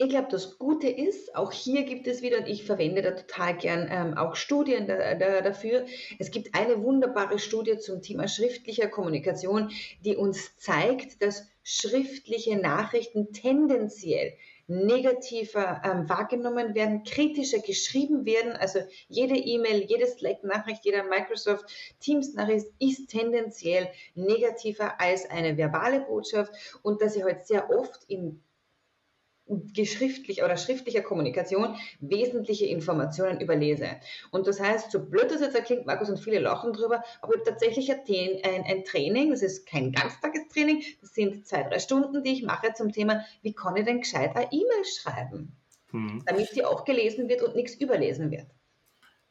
Ich 0.00 0.10
glaube, 0.10 0.28
das 0.30 0.58
Gute 0.58 0.88
ist, 0.88 1.34
auch 1.34 1.50
hier 1.50 1.82
gibt 1.82 2.06
es 2.06 2.22
wieder, 2.22 2.38
und 2.38 2.46
ich 2.46 2.64
verwende 2.64 3.02
da 3.02 3.10
total 3.10 3.56
gern 3.56 3.88
ähm, 3.90 4.16
auch 4.16 4.36
Studien 4.36 4.86
da, 4.86 5.16
da, 5.16 5.40
dafür. 5.40 5.86
Es 6.20 6.30
gibt 6.30 6.54
eine 6.54 6.80
wunderbare 6.84 7.40
Studie 7.40 7.78
zum 7.78 8.00
Thema 8.00 8.28
schriftlicher 8.28 8.86
Kommunikation, 8.86 9.72
die 10.04 10.14
uns 10.14 10.56
zeigt, 10.56 11.20
dass 11.20 11.48
schriftliche 11.64 12.56
Nachrichten 12.56 13.32
tendenziell 13.32 14.34
negativer 14.68 15.82
ähm, 15.82 16.08
wahrgenommen 16.08 16.74
werden, 16.74 17.02
kritischer 17.02 17.58
geschrieben 17.58 18.24
werden. 18.24 18.52
Also 18.52 18.80
jede 19.08 19.34
E-Mail, 19.34 19.84
jede 19.84 20.06
Slack-Nachricht, 20.06 20.84
jeder 20.84 21.04
Microsoft 21.04 21.64
Teams-Nachricht 22.00 22.66
ist 22.78 23.08
tendenziell 23.08 23.88
negativer 24.14 25.00
als 25.00 25.28
eine 25.30 25.56
verbale 25.56 26.00
Botschaft 26.00 26.52
und 26.82 27.00
dass 27.02 27.14
sie 27.14 27.24
heute 27.24 27.36
halt 27.36 27.46
sehr 27.46 27.70
oft 27.70 28.04
in 28.08 28.42
geschriftlich 29.72 30.42
oder 30.42 30.56
schriftlicher 30.56 31.02
Kommunikation 31.02 31.76
wesentliche 32.00 32.66
Informationen 32.66 33.40
überlese. 33.40 33.88
Und 34.30 34.46
das 34.46 34.60
heißt, 34.60 34.90
so 34.90 35.04
blöd 35.04 35.30
das 35.30 35.40
jetzt 35.40 35.64
klingt, 35.64 35.86
Markus 35.86 36.10
und 36.10 36.18
viele 36.18 36.38
lachen 36.38 36.72
drüber, 36.72 37.02
aber 37.20 37.34
ich 37.34 37.40
habe 37.40 37.50
tatsächlich 37.50 37.90
ein, 37.90 38.64
ein, 38.64 38.84
Training, 38.84 39.30
das 39.30 39.42
ist 39.42 39.66
kein 39.66 39.92
Ganztagestraining, 39.92 40.82
das 41.00 41.14
sind 41.14 41.46
zwei, 41.46 41.62
drei 41.62 41.78
Stunden, 41.78 42.22
die 42.22 42.32
ich 42.32 42.42
mache 42.42 42.72
zum 42.74 42.92
Thema, 42.92 43.24
wie 43.42 43.54
kann 43.54 43.76
ich 43.76 43.84
denn 43.84 44.00
gescheit 44.00 44.36
eine 44.36 44.52
E-Mail 44.52 44.84
schreiben, 44.84 45.56
hm. 45.90 46.22
damit 46.26 46.48
sie 46.50 46.64
auch 46.64 46.84
gelesen 46.84 47.28
wird 47.28 47.42
und 47.42 47.56
nichts 47.56 47.74
überlesen 47.74 48.30
wird. 48.30 48.46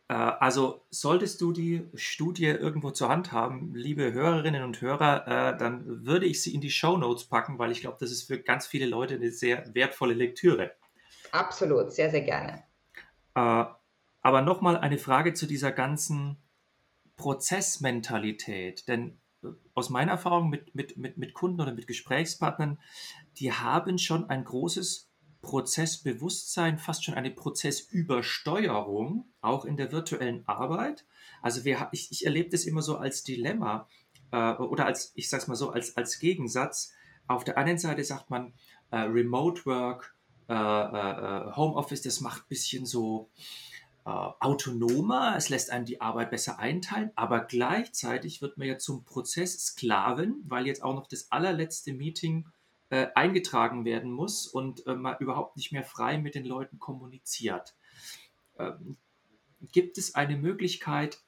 Äh, 0.08 0.13
also 0.13 0.86
solltest 0.89 1.41
du 1.41 1.52
die 1.52 1.88
Studie 1.96 2.46
irgendwo 2.46 2.91
zur 2.91 3.10
Hand 3.10 3.32
haben, 3.32 3.76
liebe 3.76 4.13
Hörerinnen 4.13 4.63
und 4.63 4.82
Hörer, 4.82 5.28
äh, 5.28 5.58
dann 5.58 6.06
würde 6.06 6.26
ich 6.26 6.41
sie 6.41 6.54
in 6.54 6.62
die 6.62 6.72
Show 6.72 6.98
Notes 6.98 7.26
packen, 7.26 7.60
weil 7.60 7.72
ich 7.72 7.82
glaube, 7.82 7.98
das 8.00 8.12
ist 8.12 8.24
für 8.24 8.39
ganz 8.39 8.67
viele 8.67 8.86
Leute 8.86 9.15
eine 9.15 9.32
sehr 9.32 9.63
wertvolle 9.74 10.13
Lektüre. 10.13 10.72
Absolut, 11.32 11.91
sehr, 11.91 12.10
sehr 12.10 12.22
gerne. 12.22 12.63
Äh, 13.36 13.65
aber 14.22 14.41
nochmal 14.41 14.78
eine 14.78 14.98
Frage 14.98 15.34
zu 15.34 15.46
dieser 15.46 15.72
ganzen 15.72 16.38
Prozessmentalität. 17.15 18.88
Denn 18.88 19.20
aus 19.74 19.89
meiner 19.89 20.13
Erfahrung 20.13 20.50
mit, 20.50 20.74
mit, 20.76 20.98
mit, 20.98 21.17
mit 21.17 21.34
Kunden 21.34 21.62
oder 21.62 21.74
mit 21.74 21.88
Gesprächspartnern, 21.88 22.80
die 23.38 23.52
haben 23.52 23.98
schon 23.98 24.30
ein 24.30 24.43
großes 24.43 25.07
Prozessbewusstsein, 25.41 26.78
fast 26.78 27.04
schon 27.04 27.13
eine 27.13 27.32
Prozessübersteuerung, 27.32 29.26
auch 29.41 29.65
in 29.65 29.78
der 29.78 29.91
virtuellen 29.91 30.47
Arbeit. 30.47 31.06
Also 31.41 31.63
wir, 31.65 31.89
ich, 31.91 32.12
ich 32.12 32.26
erlebe 32.26 32.50
das 32.50 32.65
immer 32.65 32.82
so 32.82 32.97
als 32.97 33.23
Dilemma 33.23 33.88
äh, 34.32 34.54
oder 34.54 34.86
als, 34.86 35.12
ich 35.15 35.30
sage 35.30 35.43
es 35.43 35.47
mal 35.47 35.56
so, 35.56 35.71
als, 35.71 35.95
als 35.97 36.19
Gegensatz. 36.19 36.93
Auf 37.28 37.43
der 37.43 37.58
einen 37.58 37.78
Seite 37.78 38.04
sagt 38.04 38.30
man, 38.30 38.54
äh, 38.91 38.97
Remote 38.97 39.65
Work, 39.65 40.15
äh, 40.50 40.54
äh 40.54 41.56
Homeoffice, 41.56 42.02
das 42.02 42.21
macht 42.21 42.43
ein 42.43 42.50
bisschen 42.50 42.86
so 42.86 43.30
äh, 44.06 44.10
autonomer, 44.10 45.36
es 45.36 45.50
lässt 45.50 45.69
einem 45.69 45.86
die 45.86 46.00
Arbeit 46.00 46.32
besser 46.32 46.60
einteilen, 46.60 47.12
aber 47.15 47.41
gleichzeitig 47.41 48.41
wird 48.41 48.58
man 48.58 48.67
ja 48.67 48.78
zum 48.78 49.04
Prozesssklaven, 49.04 50.45
weil 50.47 50.65
jetzt 50.65 50.82
auch 50.82 50.95
noch 50.95 51.08
das 51.08 51.30
allerletzte 51.32 51.91
Meeting 51.91 52.47
äh, 52.89 53.08
eingetragen 53.15 53.86
werden 53.86 54.12
muss 54.12 54.47
und 54.47 54.86
äh, 54.88 54.95
man 54.95 55.17
überhaupt 55.19 55.58
nicht 55.58 55.71
mehr 55.71 55.84
frei 55.84 56.17
mit 56.17 56.36
den 56.36 56.45
Leuten 56.45 56.80
kommuniziert. 56.80 57.76
Ähm, 58.58 58.97
gibt 59.71 59.97
es 59.97 60.15
eine 60.15 60.38
Möglichkeit, 60.38 61.19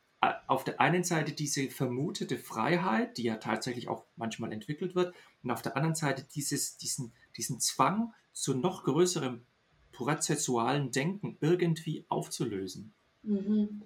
auf 0.48 0.66
der 0.66 0.82
einen 0.82 1.04
Seite 1.04 1.32
diese 1.32 1.70
vermutete 1.70 2.38
Freiheit, 2.38 3.18
die 3.18 3.24
ja 3.24 3.38
tatsächlich 3.38 3.88
auch 3.88 4.06
manchmal 4.18 4.52
entwickelt 4.52 4.94
wird, 4.94 5.16
und 5.44 5.52
auf 5.52 5.62
der 5.62 5.78
anderen 5.78 5.96
Seite 5.96 6.26
dieses, 6.36 6.78
diesen, 6.78 7.14
diesen 7.38 7.62
Zwang 7.62 8.14
zu 8.34 8.54
noch 8.54 8.84
größerem 8.84 9.46
prozessualen 9.94 10.92
Denken 10.92 11.38
irgendwie 11.40 12.06
aufzulösen? 12.10 12.94
Mhm. 13.24 13.84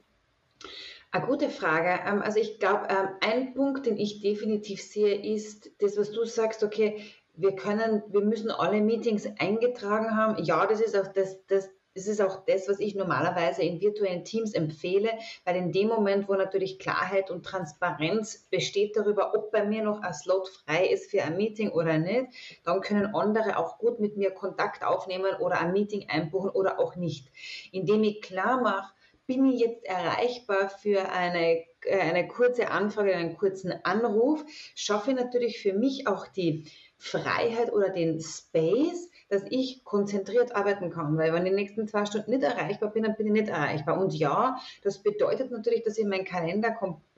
Eine 1.11 1.27
gute 1.27 1.49
Frage. 1.49 1.99
Ähm, 2.07 2.23
also 2.23 2.39
ich 2.39 2.59
glaube, 2.59 2.87
ähm, 2.89 3.09
ein 3.21 3.53
Punkt, 3.53 3.85
den 3.85 3.97
ich 3.97 4.21
definitiv 4.21 4.81
sehe, 4.81 5.15
ist 5.15 5.71
das, 5.79 5.97
was 5.97 6.11
du 6.11 6.25
sagst, 6.25 6.63
okay, 6.63 7.03
wir 7.35 7.55
können, 7.55 8.03
wir 8.07 8.21
müssen 8.21 8.51
alle 8.51 8.81
Meetings 8.81 9.27
eingetragen 9.39 10.15
haben. 10.15 10.43
Ja, 10.43 10.65
das 10.65 10.81
ist 10.81 10.97
auch 10.97 11.07
das, 11.07 11.45
das, 11.47 11.69
das 11.95 12.07
ist 12.07 12.21
auch 12.21 12.45
das, 12.45 12.67
was 12.67 12.79
ich 12.79 12.95
normalerweise 12.95 13.63
in 13.63 13.81
virtuellen 13.81 14.23
Teams 14.23 14.53
empfehle, 14.53 15.11
weil 15.45 15.55
in 15.55 15.71
dem 15.71 15.87
Moment, 15.87 16.27
wo 16.27 16.33
natürlich 16.33 16.79
Klarheit 16.79 17.29
und 17.29 17.45
Transparenz 17.45 18.47
besteht 18.49 18.95
darüber, 18.95 19.33
ob 19.35 19.51
bei 19.51 19.63
mir 19.63 19.83
noch 19.83 20.01
ein 20.01 20.13
Slot 20.13 20.47
frei 20.49 20.87
ist 20.87 21.11
für 21.11 21.23
ein 21.23 21.37
Meeting 21.37 21.71
oder 21.71 21.97
nicht, 21.97 22.27
dann 22.63 22.81
können 22.81 23.13
andere 23.13 23.57
auch 23.57 23.77
gut 23.77 23.99
mit 23.99 24.17
mir 24.17 24.31
Kontakt 24.31 24.83
aufnehmen 24.83 25.35
oder 25.39 25.59
ein 25.59 25.73
Meeting 25.73 26.09
einbuchen 26.09 26.49
oder 26.49 26.79
auch 26.79 26.95
nicht. 26.95 27.31
Indem 27.71 28.03
ich 28.03 28.21
klar 28.21 28.61
mache, 28.61 28.93
bin 29.25 29.45
ich 29.45 29.59
jetzt 29.59 29.85
erreichbar 29.85 30.69
für 30.69 31.09
eine, 31.09 31.63
äh, 31.85 31.99
eine 31.99 32.27
kurze 32.27 32.69
Anfrage, 32.69 33.15
einen 33.15 33.37
kurzen 33.37 33.73
Anruf, 33.83 34.43
schaffe 34.75 35.11
ich 35.11 35.17
natürlich 35.17 35.61
für 35.61 35.73
mich 35.73 36.07
auch 36.07 36.27
die 36.27 36.65
Freiheit 37.03 37.73
oder 37.73 37.89
den 37.89 38.21
Space, 38.21 39.09
dass 39.27 39.43
ich 39.49 39.83
konzentriert 39.83 40.55
arbeiten 40.55 40.89
kann. 40.89 41.17
Weil 41.17 41.33
wenn 41.33 41.45
ich 41.45 41.51
die 41.51 41.55
nächsten 41.55 41.85
zwei 41.85 42.05
Stunden 42.05 42.31
nicht 42.31 42.43
erreichbar 42.43 42.91
bin, 42.91 43.03
dann 43.03 43.17
bin 43.17 43.27
ich 43.27 43.33
nicht 43.33 43.49
erreichbar. 43.49 43.99
Und 43.99 44.13
ja, 44.13 44.57
das 44.83 45.03
bedeutet 45.03 45.51
natürlich, 45.51 45.83
dass 45.83 45.97
ich 45.97 46.05
meinen 46.05 46.23
Kalender 46.23 46.73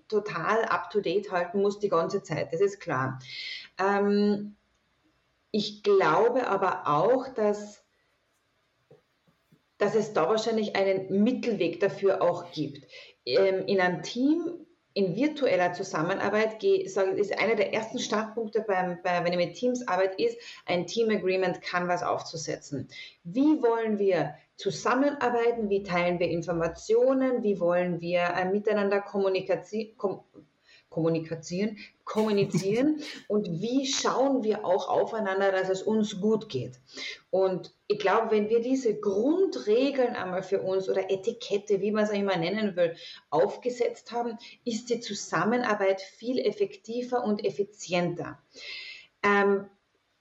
total 0.08 0.66
up-to-date 0.66 1.32
halten 1.32 1.62
muss 1.62 1.78
die 1.78 1.90
ganze 1.90 2.24
Zeit. 2.24 2.52
Das 2.52 2.62
ist 2.62 2.80
klar. 2.80 3.20
Ähm, 3.78 4.56
ich 5.52 5.84
glaube 5.84 6.48
aber 6.48 6.88
auch, 6.88 7.28
dass, 7.28 7.84
dass 9.78 9.94
es 9.94 10.14
da 10.14 10.28
wahrscheinlich 10.28 10.76
einen 10.76 11.24
Mittelweg 11.24 11.80
dafür 11.80 12.24
auch 12.24 12.52
gibt. 12.52 12.88
Ähm, 13.24 13.68
in 13.68 13.80
einem 13.80 14.02
Team 14.02 14.65
in 14.96 15.14
virtueller 15.14 15.74
Zusammenarbeit 15.74 16.64
ist 16.64 16.98
einer 16.98 17.56
der 17.56 17.74
ersten 17.74 18.00
Startpunkte, 18.00 18.62
beim, 18.62 18.98
bei, 19.04 19.24
wenn 19.26 19.34
ich 19.34 19.48
mit 19.48 19.56
Teams 19.56 19.86
arbeite, 19.90 20.24
ist, 20.24 20.40
ein 20.66 20.88
Team 20.88 21.10
Agreement 21.10 21.62
Canvas 21.62 22.02
aufzusetzen. 22.02 22.88
Wie 23.26 23.62
wollen 23.62 24.00
wir 24.00 24.36
zusammenarbeiten? 24.56 25.70
Wie 25.70 25.84
teilen 25.84 26.18
wir 26.20 26.30
Informationen? 26.30 27.44
Wie 27.44 27.60
wollen 27.60 28.00
wir 28.00 28.22
äh, 28.22 28.46
miteinander 28.46 29.02
kommunizieren? 29.02 29.98
Kom 29.98 30.24
kommunizieren, 30.96 31.78
kommunizieren 32.06 33.02
und 33.28 33.50
wie 33.62 33.86
schauen 33.86 34.44
wir 34.44 34.64
auch 34.64 34.88
aufeinander, 34.88 35.52
dass 35.52 35.68
es 35.68 35.84
uns 35.84 36.22
gut 36.22 36.48
geht. 36.48 36.80
Und 37.32 37.74
ich 37.88 38.00
glaube, 38.00 38.32
wenn 38.32 38.50
wir 38.50 38.62
diese 38.62 38.98
Grundregeln 38.98 40.16
einmal 40.16 40.42
für 40.42 40.62
uns 40.62 40.88
oder 40.88 41.12
Etikette, 41.12 41.82
wie 41.82 41.92
man 41.92 42.06
es 42.06 42.12
auch 42.12 42.16
immer 42.16 42.38
nennen 42.38 42.78
will, 42.78 42.96
aufgesetzt 43.30 44.14
haben, 44.14 44.38
ist 44.64 44.90
die 44.90 45.02
Zusammenarbeit 45.02 46.00
viel 46.02 46.40
effektiver 46.40 47.26
und 47.26 47.44
effizienter. 47.44 48.40
Ähm, 49.22 49.66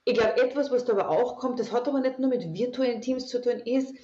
ich 0.05 0.15
glaube, 0.15 0.37
etwas, 0.43 0.73
was 0.73 0.85
da 0.85 0.93
aber 0.93 1.09
auch 1.09 1.39
kommt, 1.39 1.61
das 1.61 1.71
hat 1.71 1.87
aber 1.87 2.01
nicht 2.01 2.19
nur 2.19 2.29
mit 2.29 2.53
virtuellen 2.53 3.01
Teams 3.01 3.29
zu 3.29 3.41
tun, 3.41 3.61
ist, 3.65 3.95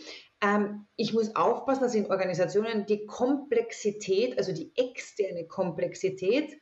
ähm, 0.42 0.86
ich 0.96 1.12
muss 1.12 1.36
aufpassen, 1.36 1.82
dass 1.82 1.94
in 1.94 2.10
Organisationen 2.10 2.86
die 2.86 3.06
Komplexität, 3.06 4.38
also 4.38 4.52
die 4.52 4.72
externe 4.76 5.46
Komplexität, 5.46 6.60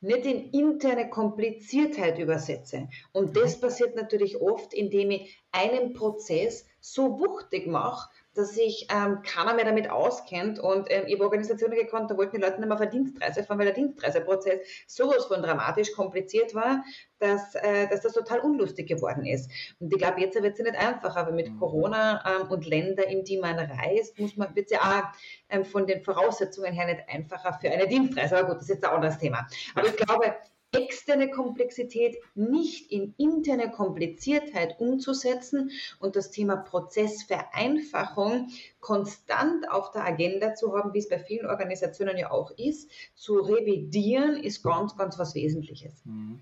nicht 0.00 0.24
in 0.24 0.50
interne 0.52 1.10
Kompliziertheit 1.10 2.18
übersetze. 2.18 2.88
Und 3.12 3.36
das 3.36 3.56
mhm. 3.56 3.60
passiert 3.60 3.96
natürlich 3.96 4.40
oft, 4.40 4.72
indem 4.72 5.10
ich 5.10 5.38
einen 5.50 5.92
Prozess 5.92 6.66
so 6.80 7.18
wuchtig 7.18 7.66
mache, 7.66 8.08
dass 8.38 8.54
sich 8.54 8.86
ähm, 8.94 9.22
keiner 9.22 9.52
mehr 9.54 9.64
damit 9.64 9.90
auskennt. 9.90 10.60
Und 10.60 10.86
ähm, 10.90 11.04
ich 11.06 11.14
habe 11.14 11.24
Organisationen 11.24 11.76
gekannt, 11.76 12.08
da 12.08 12.16
wollten 12.16 12.36
die 12.36 12.42
Leute 12.42 12.60
nicht 12.60 12.68
mehr 12.68 12.76
auf 12.76 12.80
eine 12.80 12.90
Dienstreise 12.90 13.42
fahren, 13.42 13.58
weil 13.58 13.66
der 13.66 13.74
Dienstreiseprozess 13.74 14.60
sowas 14.86 15.24
von 15.24 15.42
dramatisch 15.42 15.92
kompliziert 15.92 16.54
war, 16.54 16.84
dass, 17.18 17.56
äh, 17.56 17.88
dass 17.88 18.02
das 18.02 18.12
total 18.12 18.38
unlustig 18.38 18.86
geworden 18.88 19.26
ist. 19.26 19.50
Und 19.80 19.92
ich 19.92 19.98
glaube, 19.98 20.20
jetzt 20.20 20.40
wird 20.40 20.52
es 20.52 20.58
ja 20.58 20.70
nicht 20.70 20.78
einfacher, 20.78 21.16
aber 21.16 21.32
mit 21.32 21.50
mhm. 21.50 21.58
Corona 21.58 22.22
ähm, 22.24 22.48
und 22.48 22.64
Länder, 22.64 23.08
in 23.08 23.24
die 23.24 23.38
man 23.38 23.58
reist, 23.58 24.16
muss 24.20 24.36
man, 24.36 24.54
wird 24.54 24.66
es 24.66 24.72
ja 24.72 24.82
auch 24.82 25.18
ähm, 25.48 25.64
von 25.64 25.88
den 25.88 26.04
Voraussetzungen 26.04 26.72
her 26.72 26.86
nicht 26.86 27.08
einfacher 27.08 27.58
für 27.60 27.70
eine 27.70 27.88
Dienstreise. 27.88 28.38
Aber 28.38 28.48
gut, 28.50 28.56
das 28.58 28.62
ist 28.62 28.68
jetzt 28.68 28.84
ein 28.84 28.94
anderes 28.94 29.18
Thema. 29.18 29.48
Aber 29.74 29.88
ich 29.88 29.96
glaube, 29.96 30.36
externe 30.72 31.30
Komplexität 31.30 32.16
nicht 32.34 32.92
in 32.92 33.14
interne 33.16 33.70
Kompliziertheit 33.70 34.78
umzusetzen 34.78 35.70
und 35.98 36.16
das 36.16 36.30
Thema 36.30 36.56
Prozessvereinfachung 36.56 38.48
konstant 38.80 39.70
auf 39.70 39.90
der 39.92 40.04
Agenda 40.04 40.54
zu 40.54 40.76
haben, 40.76 40.92
wie 40.92 40.98
es 40.98 41.08
bei 41.08 41.18
vielen 41.18 41.46
Organisationen 41.46 42.18
ja 42.18 42.30
auch 42.30 42.50
ist, 42.58 42.90
zu 43.14 43.38
revidieren, 43.38 44.36
ist 44.36 44.62
ganz, 44.62 44.96
ganz 44.96 45.18
was 45.18 45.34
Wesentliches. 45.34 46.04
Mhm. 46.04 46.40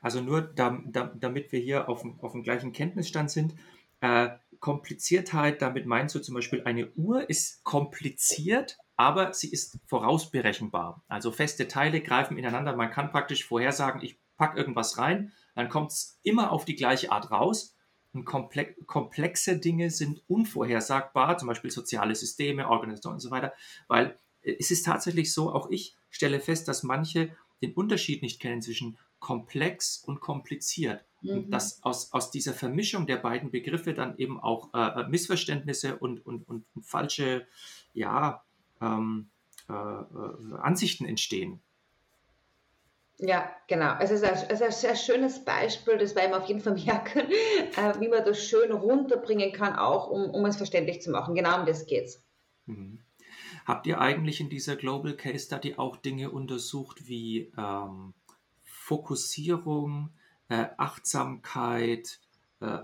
Also 0.00 0.20
nur 0.20 0.42
da, 0.42 0.80
da, 0.86 1.12
damit 1.18 1.52
wir 1.52 1.60
hier 1.60 1.88
auf, 1.88 2.04
auf 2.20 2.32
dem 2.32 2.42
gleichen 2.42 2.72
Kenntnisstand 2.72 3.30
sind, 3.30 3.54
äh, 4.00 4.28
Kompliziertheit, 4.60 5.62
damit 5.62 5.86
meinst 5.86 6.14
du 6.14 6.20
zum 6.20 6.34
Beispiel, 6.34 6.62
eine 6.64 6.90
Uhr 6.92 7.28
ist 7.28 7.62
kompliziert, 7.64 8.78
aber 8.98 9.32
sie 9.32 9.48
ist 9.48 9.78
vorausberechenbar. 9.86 11.04
Also 11.06 11.30
feste 11.30 11.68
Teile 11.68 12.02
greifen 12.02 12.36
ineinander. 12.36 12.74
Man 12.74 12.90
kann 12.90 13.12
praktisch 13.12 13.44
vorhersagen, 13.44 14.02
ich 14.02 14.18
packe 14.36 14.58
irgendwas 14.58 14.98
rein, 14.98 15.32
dann 15.54 15.68
kommt 15.68 15.92
es 15.92 16.18
immer 16.24 16.50
auf 16.50 16.64
die 16.64 16.74
gleiche 16.74 17.12
Art 17.12 17.30
raus. 17.30 17.76
Und 18.12 18.24
komplexe 18.24 19.58
Dinge 19.58 19.90
sind 19.90 20.22
unvorhersagbar, 20.26 21.38
zum 21.38 21.46
Beispiel 21.46 21.70
soziale 21.70 22.14
Systeme, 22.14 22.68
Organisationen 22.68 23.16
und 23.16 23.20
so 23.20 23.30
weiter, 23.30 23.52
weil 23.86 24.18
es 24.42 24.70
ist 24.70 24.84
tatsächlich 24.84 25.32
so, 25.32 25.52
auch 25.52 25.70
ich 25.70 25.94
stelle 26.10 26.40
fest, 26.40 26.66
dass 26.66 26.82
manche 26.82 27.36
den 27.62 27.74
Unterschied 27.74 28.22
nicht 28.22 28.40
kennen 28.40 28.62
zwischen 28.62 28.98
komplex 29.20 30.02
und 30.04 30.20
kompliziert. 30.20 31.04
Mhm. 31.20 31.30
Und 31.30 31.50
dass 31.50 31.82
aus, 31.84 32.12
aus 32.12 32.32
dieser 32.32 32.54
Vermischung 32.54 33.06
der 33.06 33.18
beiden 33.18 33.52
Begriffe 33.52 33.94
dann 33.94 34.16
eben 34.18 34.40
auch 34.40 34.72
äh, 34.74 35.06
Missverständnisse 35.06 35.98
und, 35.98 36.24
und, 36.26 36.48
und 36.48 36.64
falsche, 36.80 37.46
ja, 37.92 38.42
ähm, 38.80 39.30
äh, 39.68 39.72
äh, 39.72 40.54
Ansichten 40.60 41.04
entstehen. 41.04 41.60
Ja, 43.20 43.50
genau. 43.66 43.96
Es 43.98 44.10
ist, 44.12 44.22
ein, 44.22 44.34
es 44.34 44.44
ist 44.44 44.62
ein 44.62 44.70
sehr 44.70 44.94
schönes 44.94 45.44
Beispiel, 45.44 45.98
das 45.98 46.14
werden 46.14 46.30
wir 46.30 46.38
auf 46.38 46.48
jeden 46.48 46.60
Fall 46.60 46.74
merken, 46.84 47.20
äh, 47.20 48.00
wie 48.00 48.08
man 48.08 48.24
das 48.24 48.42
schön 48.42 48.70
runterbringen 48.72 49.52
kann, 49.52 49.74
auch 49.76 50.08
um, 50.08 50.30
um 50.30 50.44
es 50.46 50.56
verständlich 50.56 51.02
zu 51.02 51.10
machen. 51.10 51.34
Genau 51.34 51.60
um 51.60 51.66
das 51.66 51.86
geht's. 51.86 52.22
Mhm. 52.66 53.00
Habt 53.66 53.86
ihr 53.86 54.00
eigentlich 54.00 54.40
in 54.40 54.48
dieser 54.48 54.76
Global 54.76 55.14
Case 55.14 55.46
Study 55.46 55.74
auch 55.76 55.96
Dinge 55.96 56.30
untersucht 56.30 57.06
wie 57.08 57.52
ähm, 57.58 58.14
Fokussierung, 58.62 60.10
äh, 60.48 60.66
Achtsamkeit, 60.78 62.20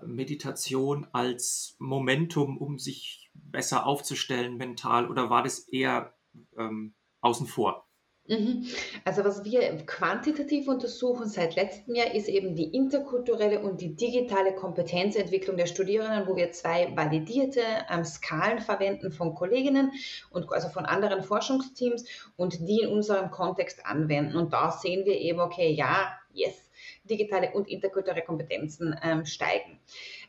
Meditation 0.06 1.06
als 1.12 1.76
Momentum, 1.78 2.58
um 2.58 2.78
sich 2.78 3.30
besser 3.34 3.86
aufzustellen 3.86 4.56
mental 4.56 5.10
oder 5.10 5.30
war 5.30 5.42
das 5.42 5.60
eher 5.68 6.14
ähm, 6.56 6.94
außen 7.20 7.46
vor? 7.46 7.88
Mhm. 8.26 8.66
Also 9.04 9.22
was 9.22 9.44
wir 9.44 9.84
quantitativ 9.84 10.66
untersuchen 10.66 11.28
seit 11.28 11.56
letztem 11.56 11.94
Jahr 11.94 12.14
ist 12.14 12.26
eben 12.28 12.54
die 12.54 12.74
interkulturelle 12.74 13.60
und 13.60 13.82
die 13.82 13.96
digitale 13.96 14.54
Kompetenzentwicklung 14.54 15.58
der 15.58 15.66
Studierenden, 15.66 16.26
wo 16.26 16.34
wir 16.34 16.50
zwei 16.52 16.96
validierte 16.96 17.60
ähm, 17.90 18.04
Skalen 18.04 18.60
verwenden 18.60 19.12
von 19.12 19.34
Kolleginnen 19.34 19.92
und 20.30 20.50
also 20.52 20.70
von 20.70 20.86
anderen 20.86 21.22
Forschungsteams 21.22 22.06
und 22.36 22.66
die 22.66 22.80
in 22.80 22.88
unserem 22.88 23.30
Kontext 23.30 23.84
anwenden. 23.84 24.36
Und 24.36 24.54
da 24.54 24.70
sehen 24.70 25.04
wir 25.04 25.18
eben, 25.18 25.40
okay, 25.40 25.70
ja, 25.72 26.08
yes, 26.32 26.70
digitale 27.04 27.52
und 27.52 27.68
interkulturelle 27.68 28.22
Kompetenzen 28.22 28.96
ähm, 29.02 29.24
steigen. 29.24 29.80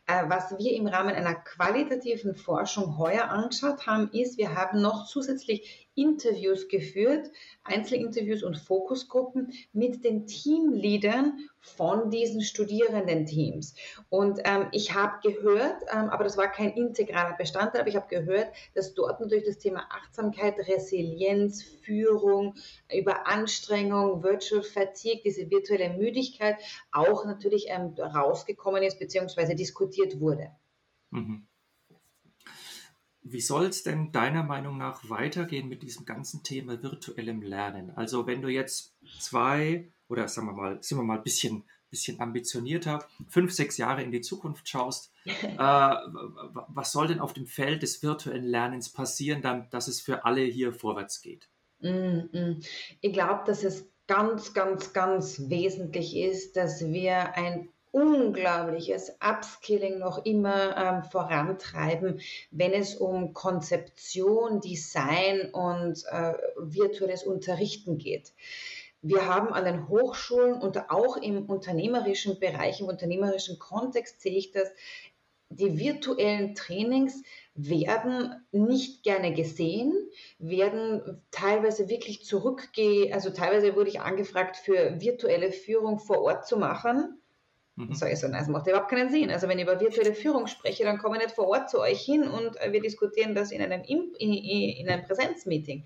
Äh, 0.07 0.23
was 0.27 0.57
wir 0.57 0.75
im 0.75 0.87
Rahmen 0.87 1.15
einer 1.15 1.35
qualitativen 1.35 2.35
Forschung 2.35 2.97
heuer 2.97 3.29
angeschaut 3.29 3.87
haben, 3.87 4.09
ist, 4.11 4.37
wir 4.37 4.55
haben 4.55 4.81
noch 4.81 5.07
zusätzlich 5.07 5.84
Interviews 5.95 6.67
geführt, 6.67 7.31
Einzelinterviews 7.63 8.43
und 8.43 8.57
Fokusgruppen 8.57 9.53
mit 9.73 10.03
den 10.03 10.27
Teamleadern 10.27 11.39
von 11.59 12.11
diesen 12.11 12.41
Studierendenteams. 12.41 13.73
Und 14.09 14.39
ähm, 14.43 14.67
ich 14.71 14.93
habe 14.93 15.19
gehört, 15.27 15.81
ähm, 15.91 16.09
aber 16.09 16.23
das 16.23 16.37
war 16.37 16.51
kein 16.51 16.73
integraler 16.73 17.35
Bestandteil, 17.37 17.81
aber 17.81 17.89
ich 17.89 17.95
habe 17.95 18.07
gehört, 18.07 18.49
dass 18.75 18.93
dort 18.93 19.19
natürlich 19.19 19.45
das 19.45 19.57
Thema 19.57 19.87
Achtsamkeit, 19.89 20.57
Resilienz, 20.67 21.63
Führung, 21.63 22.55
über 22.93 23.27
Anstrengung, 23.27 24.21
Virtual 24.21 24.61
Fatigue, 24.61 25.21
diese 25.23 25.49
virtuelle 25.49 25.97
Müdigkeit 25.97 26.57
auch 26.91 27.25
natürlich 27.25 27.67
ähm, 27.69 27.95
rausgekommen 27.97 28.83
ist 28.83 28.99
bzw. 28.99 29.55
diskutiert 29.55 30.19
wurde. 30.19 30.51
Mhm. 31.11 31.47
Wie 33.27 33.41
soll 33.41 33.65
es 33.65 33.81
denn 33.81 34.11
deiner 34.11 34.43
Meinung 34.43 34.77
nach 34.77 35.09
weitergehen 35.09 35.67
mit 35.67 35.81
diesem 35.81 36.05
ganzen 36.05 36.43
Thema 36.43 36.81
virtuellem 36.83 37.41
Lernen? 37.41 37.89
Also 37.95 38.27
wenn 38.27 38.43
du 38.43 38.49
jetzt 38.49 38.95
zwei 39.19 39.91
oder 40.07 40.27
sagen 40.27 40.47
wir 40.47 40.53
mal, 40.53 40.83
sind 40.83 40.99
wir 40.99 41.03
mal 41.03 41.17
ein 41.17 41.23
bisschen, 41.23 41.63
bisschen 41.89 42.19
ambitionierter, 42.19 43.03
fünf, 43.27 43.51
sechs 43.51 43.77
Jahre 43.77 44.03
in 44.03 44.11
die 44.11 44.21
Zukunft 44.21 44.69
schaust, 44.69 45.11
äh, 45.25 45.57
was 45.57 46.91
soll 46.91 47.07
denn 47.07 47.19
auf 47.19 47.33
dem 47.33 47.47
Feld 47.47 47.81
des 47.81 48.03
virtuellen 48.03 48.45
Lernens 48.45 48.89
passieren, 48.89 49.41
damit, 49.41 49.73
dass 49.73 49.87
es 49.87 50.01
für 50.01 50.23
alle 50.23 50.41
hier 50.41 50.71
vorwärts 50.71 51.21
geht? 51.21 51.49
Mm, 51.79 52.27
mm. 52.31 52.61
Ich 53.01 53.11
glaube, 53.11 53.43
dass 53.47 53.63
es 53.63 53.89
ganz, 54.05 54.53
ganz, 54.53 54.93
ganz 54.93 55.49
wesentlich 55.49 56.15
ist, 56.15 56.55
dass 56.55 56.85
wir 56.85 57.35
ein 57.35 57.69
unglaubliches 57.95 59.17
Upskilling 59.25 59.99
noch 59.99 60.25
immer 60.25 60.75
ähm, 60.75 61.03
vorantreiben, 61.09 62.19
wenn 62.51 62.73
es 62.73 62.95
um 62.95 63.33
Konzeption, 63.33 64.59
Design 64.59 65.49
und 65.53 66.03
äh, 66.11 66.33
virtuelles 66.57 67.23
Unterrichten 67.23 67.97
geht. 67.97 68.33
Wir 69.01 69.27
haben 69.27 69.53
an 69.53 69.63
den 69.63 69.87
Hochschulen 69.87 70.55
und 70.55 70.89
auch 70.89 71.15
im 71.15 71.45
unternehmerischen 71.45 72.37
Bereich, 72.37 72.81
im 72.81 72.87
unternehmerischen 72.87 73.59
Kontext 73.59 74.21
sehe 74.21 74.37
ich 74.37 74.51
das, 74.51 74.67
die 75.49 75.79
virtuellen 75.79 76.53
Trainings 76.53 77.23
werden 77.53 78.45
nicht 78.51 79.03
gerne 79.03 79.31
gesehen, 79.31 79.93
werden 80.37 81.21
teilweise 81.31 81.87
wirklich 81.87 82.25
zurückgehen, 82.25 83.13
also 83.13 83.29
teilweise 83.29 83.73
wurde 83.75 83.89
ich 83.89 84.01
angefragt, 84.01 84.57
für 84.57 84.99
virtuelle 84.99 85.53
Führung 85.53 85.99
vor 85.99 86.21
Ort 86.23 86.45
zu 86.45 86.57
machen. 86.57 87.21
Mhm. 87.75 87.93
So 87.93 88.05
ist 88.05 88.23
das 88.23 88.47
macht 88.47 88.67
überhaupt 88.67 88.89
keinen 88.89 89.09
Sinn. 89.09 89.29
Also 89.29 89.47
wenn 89.49 89.59
ich 89.59 89.65
über 89.65 89.79
virtuelle 89.79 90.13
Führung 90.13 90.47
spreche, 90.47 90.83
dann 90.83 90.97
komme 90.97 91.17
ich 91.17 91.23
nicht 91.23 91.35
vor 91.35 91.47
Ort 91.47 91.69
zu 91.69 91.79
euch 91.79 92.01
hin 92.01 92.23
und 92.23 92.55
äh, 92.61 92.71
wir 92.71 92.81
diskutieren 92.81 93.35
das 93.35 93.51
in 93.51 93.61
einem, 93.61 93.83
in, 93.83 94.13
in 94.13 94.89
einem 94.89 95.03
Präsenzmeeting. 95.03 95.83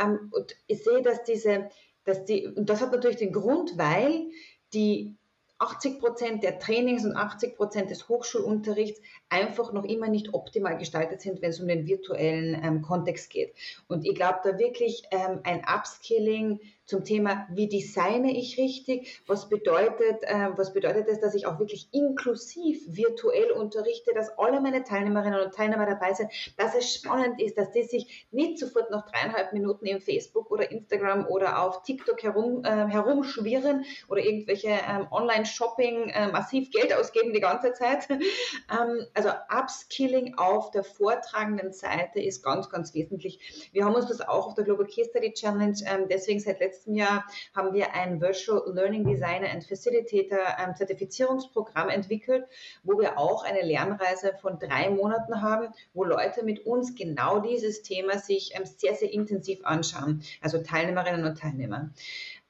Ähm, 0.00 0.30
und 0.32 0.56
ich 0.66 0.82
sehe, 0.82 1.02
dass 1.02 1.22
diese, 1.22 1.70
dass 2.04 2.24
die, 2.24 2.48
und 2.48 2.68
das 2.68 2.80
hat 2.80 2.92
natürlich 2.92 3.18
den 3.18 3.32
Grund, 3.32 3.78
weil 3.78 4.26
die 4.72 5.16
80 5.60 6.00
Prozent 6.00 6.42
der 6.42 6.58
Trainings 6.58 7.04
und 7.04 7.14
80 7.14 7.56
Prozent 7.56 7.90
des 7.90 8.08
Hochschulunterrichts 8.08 9.00
einfach 9.28 9.72
noch 9.72 9.84
immer 9.84 10.08
nicht 10.08 10.32
optimal 10.32 10.78
gestaltet 10.78 11.20
sind, 11.20 11.42
wenn 11.42 11.50
es 11.50 11.60
um 11.60 11.68
den 11.68 11.86
virtuellen 11.86 12.60
ähm, 12.64 12.82
Kontext 12.82 13.30
geht. 13.30 13.54
Und 13.86 14.06
ich 14.06 14.14
glaube, 14.14 14.40
da 14.42 14.58
wirklich 14.58 15.02
ähm, 15.10 15.40
ein 15.44 15.62
Upskilling 15.68 16.60
zum 16.90 17.04
Thema, 17.04 17.46
wie 17.50 17.68
designe 17.68 18.36
ich 18.36 18.58
richtig, 18.58 19.22
was 19.26 19.48
bedeutet, 19.48 20.22
äh, 20.22 20.48
was 20.56 20.74
bedeutet 20.74 21.06
es, 21.08 21.20
dass 21.20 21.34
ich 21.34 21.46
auch 21.46 21.58
wirklich 21.60 21.88
inklusiv 21.92 22.82
virtuell 22.88 23.52
unterrichte, 23.52 24.12
dass 24.12 24.36
alle 24.38 24.60
meine 24.60 24.82
Teilnehmerinnen 24.82 25.40
und 25.40 25.54
Teilnehmer 25.54 25.86
dabei 25.86 26.12
sind, 26.12 26.30
dass 26.56 26.74
es 26.74 26.92
spannend 26.92 27.40
ist, 27.40 27.56
dass 27.56 27.70
die 27.70 27.84
sich 27.84 28.26
nicht 28.32 28.58
sofort 28.58 28.90
noch 28.90 29.08
dreieinhalb 29.08 29.52
Minuten 29.52 29.86
im 29.86 30.00
Facebook 30.00 30.50
oder 30.50 30.70
Instagram 30.70 31.26
oder 31.28 31.62
auf 31.62 31.84
TikTok 31.84 32.22
herum, 32.22 32.64
äh, 32.64 32.88
herumschwirren 32.88 33.84
oder 34.08 34.22
irgendwelche 34.22 34.68
ähm, 34.68 35.06
Online-Shopping 35.12 36.08
äh, 36.08 36.32
massiv 36.32 36.70
Geld 36.72 36.92
ausgeben 36.92 37.32
die 37.32 37.40
ganze 37.40 37.72
Zeit. 37.72 38.08
ähm, 38.10 39.06
also 39.14 39.28
Upskilling 39.48 40.34
auf 40.38 40.72
der 40.72 40.82
vortragenden 40.82 41.72
Seite 41.72 42.20
ist 42.20 42.42
ganz, 42.42 42.68
ganz 42.68 42.94
wesentlich. 42.94 43.70
Wir 43.72 43.84
haben 43.84 43.94
uns 43.94 44.08
das 44.08 44.20
auch 44.20 44.48
auf 44.48 44.54
der 44.54 44.64
Global 44.64 44.86
Case 44.86 45.10
Study 45.10 45.32
Challenge, 45.32 45.76
ähm, 45.86 46.08
deswegen 46.10 46.40
seit 46.40 46.58
letztem 46.58 46.79
Jahr 46.86 47.24
haben 47.54 47.72
wir 47.74 47.94
ein 47.94 48.20
Virtual 48.20 48.62
Learning 48.72 49.04
Designer 49.04 49.50
and 49.50 49.64
Facilitator 49.64 50.38
ähm, 50.58 50.74
Zertifizierungsprogramm 50.74 51.88
entwickelt, 51.88 52.44
wo 52.82 52.98
wir 52.98 53.18
auch 53.18 53.44
eine 53.44 53.62
Lernreise 53.62 54.32
von 54.40 54.58
drei 54.58 54.90
Monaten 54.90 55.42
haben, 55.42 55.68
wo 55.94 56.04
Leute 56.04 56.44
mit 56.44 56.66
uns 56.66 56.94
genau 56.94 57.40
dieses 57.40 57.82
Thema 57.82 58.18
sich 58.18 58.52
ähm, 58.54 58.64
sehr, 58.64 58.94
sehr 58.94 59.12
intensiv 59.12 59.60
anschauen, 59.64 60.22
also 60.40 60.58
Teilnehmerinnen 60.62 61.24
und 61.24 61.38
Teilnehmer. 61.38 61.90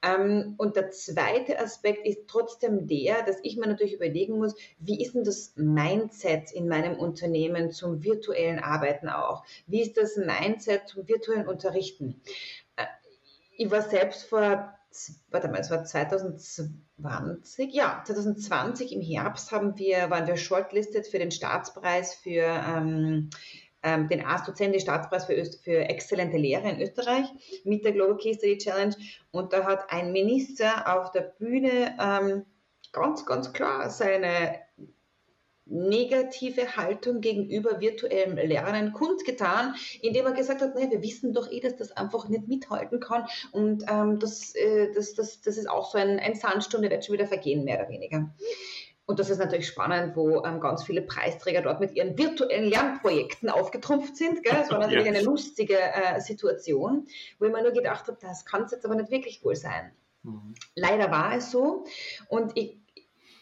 Ähm, 0.03 0.55
und 0.57 0.75
der 0.75 0.89
zweite 0.91 1.59
Aspekt 1.59 2.07
ist 2.07 2.27
trotzdem 2.27 2.87
der, 2.87 3.21
dass 3.23 3.37
ich 3.43 3.57
mir 3.57 3.67
natürlich 3.67 3.93
überlegen 3.93 4.37
muss, 4.37 4.55
wie 4.79 5.01
ist 5.01 5.13
denn 5.13 5.23
das 5.23 5.53
Mindset 5.55 6.51
in 6.51 6.67
meinem 6.67 6.97
Unternehmen 6.97 7.71
zum 7.71 8.03
virtuellen 8.03 8.59
Arbeiten 8.59 9.09
auch? 9.09 9.43
Wie 9.67 9.81
ist 9.81 9.97
das 9.97 10.17
Mindset 10.17 10.87
zum 10.87 11.07
virtuellen 11.07 11.47
Unterrichten? 11.47 12.19
Ich 13.57 13.69
war 13.69 13.81
selbst 13.81 14.23
vor, 14.23 14.73
warte 15.29 15.47
mal, 15.47 15.59
es 15.59 15.69
war 15.69 15.83
2020, 15.83 17.73
ja, 17.73 18.01
2020 18.05 18.93
im 18.93 19.01
Herbst 19.01 19.51
haben 19.51 19.77
wir, 19.77 20.09
waren 20.09 20.27
wir 20.27 20.37
shortlisted 20.37 21.07
für 21.07 21.19
den 21.19 21.31
Staatspreis 21.31 22.15
für 22.15 22.43
ähm, 22.43 23.29
ähm, 23.83 24.07
den 24.07 24.25
AS-Dozent, 24.25 24.73
den 24.73 24.81
Staatspreis 24.81 25.25
für, 25.25 25.35
Öst 25.35 25.63
für 25.63 25.89
exzellente 25.89 26.37
Lehre 26.37 26.69
in 26.69 26.81
Österreich 26.81 27.25
mit 27.63 27.83
der 27.83 27.93
Global 27.93 28.17
Case 28.17 28.39
Study 28.39 28.57
Challenge. 28.57 28.95
Und 29.31 29.53
da 29.53 29.65
hat 29.65 29.91
ein 29.91 30.11
Minister 30.11 30.95
auf 30.95 31.11
der 31.11 31.21
Bühne 31.21 31.97
ähm, 31.99 32.45
ganz, 32.91 33.25
ganz 33.25 33.53
klar 33.53 33.89
seine 33.89 34.59
negative 35.71 36.75
Haltung 36.75 37.21
gegenüber 37.21 37.79
virtuellem 37.79 38.35
Lernen 38.35 38.91
kundgetan, 38.91 39.75
indem 40.01 40.25
er 40.25 40.33
gesagt 40.33 40.61
hat, 40.61 40.75
nee, 40.75 40.89
wir 40.89 41.01
wissen 41.01 41.33
doch 41.33 41.51
eh, 41.51 41.59
dass 41.59 41.77
das 41.77 41.91
einfach 41.93 42.27
nicht 42.27 42.47
mithalten 42.47 42.99
kann 42.99 43.25
und 43.51 43.85
ähm, 43.89 44.19
das, 44.19 44.53
äh, 44.55 44.91
das, 44.93 45.13
das, 45.13 45.41
das 45.41 45.57
ist 45.57 45.69
auch 45.69 45.91
so 45.91 45.97
ein, 45.97 46.19
ein 46.19 46.35
Sandsturm, 46.35 46.81
der 46.81 46.91
wird 46.91 47.05
schon 47.05 47.13
wieder 47.13 47.27
vergehen, 47.27 47.63
mehr 47.63 47.79
oder 47.79 47.89
weniger. 47.89 48.29
Und 49.05 49.19
das 49.19 49.29
ist 49.29 49.39
natürlich 49.39 49.67
spannend, 49.67 50.15
wo 50.15 50.43
ähm, 50.45 50.61
ganz 50.61 50.83
viele 50.83 51.01
Preisträger 51.01 51.61
dort 51.61 51.79
mit 51.81 51.95
ihren 51.95 52.17
virtuellen 52.17 52.69
Lernprojekten 52.69 53.49
aufgetrumpft 53.49 54.15
sind. 54.15 54.41
Gell? 54.43 54.53
Das 54.53 54.69
war 54.69 54.79
natürlich 54.79 55.05
ja. 55.05 55.11
eine 55.11 55.21
lustige 55.23 55.77
äh, 55.77 56.21
Situation, 56.21 57.07
wo 57.37 57.45
ich 57.45 57.51
mir 57.51 57.61
nur 57.61 57.73
gedacht 57.73 58.07
habe, 58.07 58.17
das 58.21 58.45
kann 58.45 58.63
es 58.63 58.71
jetzt 58.71 58.85
aber 58.85 58.95
nicht 58.95 59.11
wirklich 59.11 59.43
wohl 59.43 59.55
sein. 59.55 59.91
Mhm. 60.23 60.53
Leider 60.75 61.11
war 61.11 61.35
es 61.35 61.51
so. 61.51 61.85
Und 62.29 62.53
ich 62.55 62.77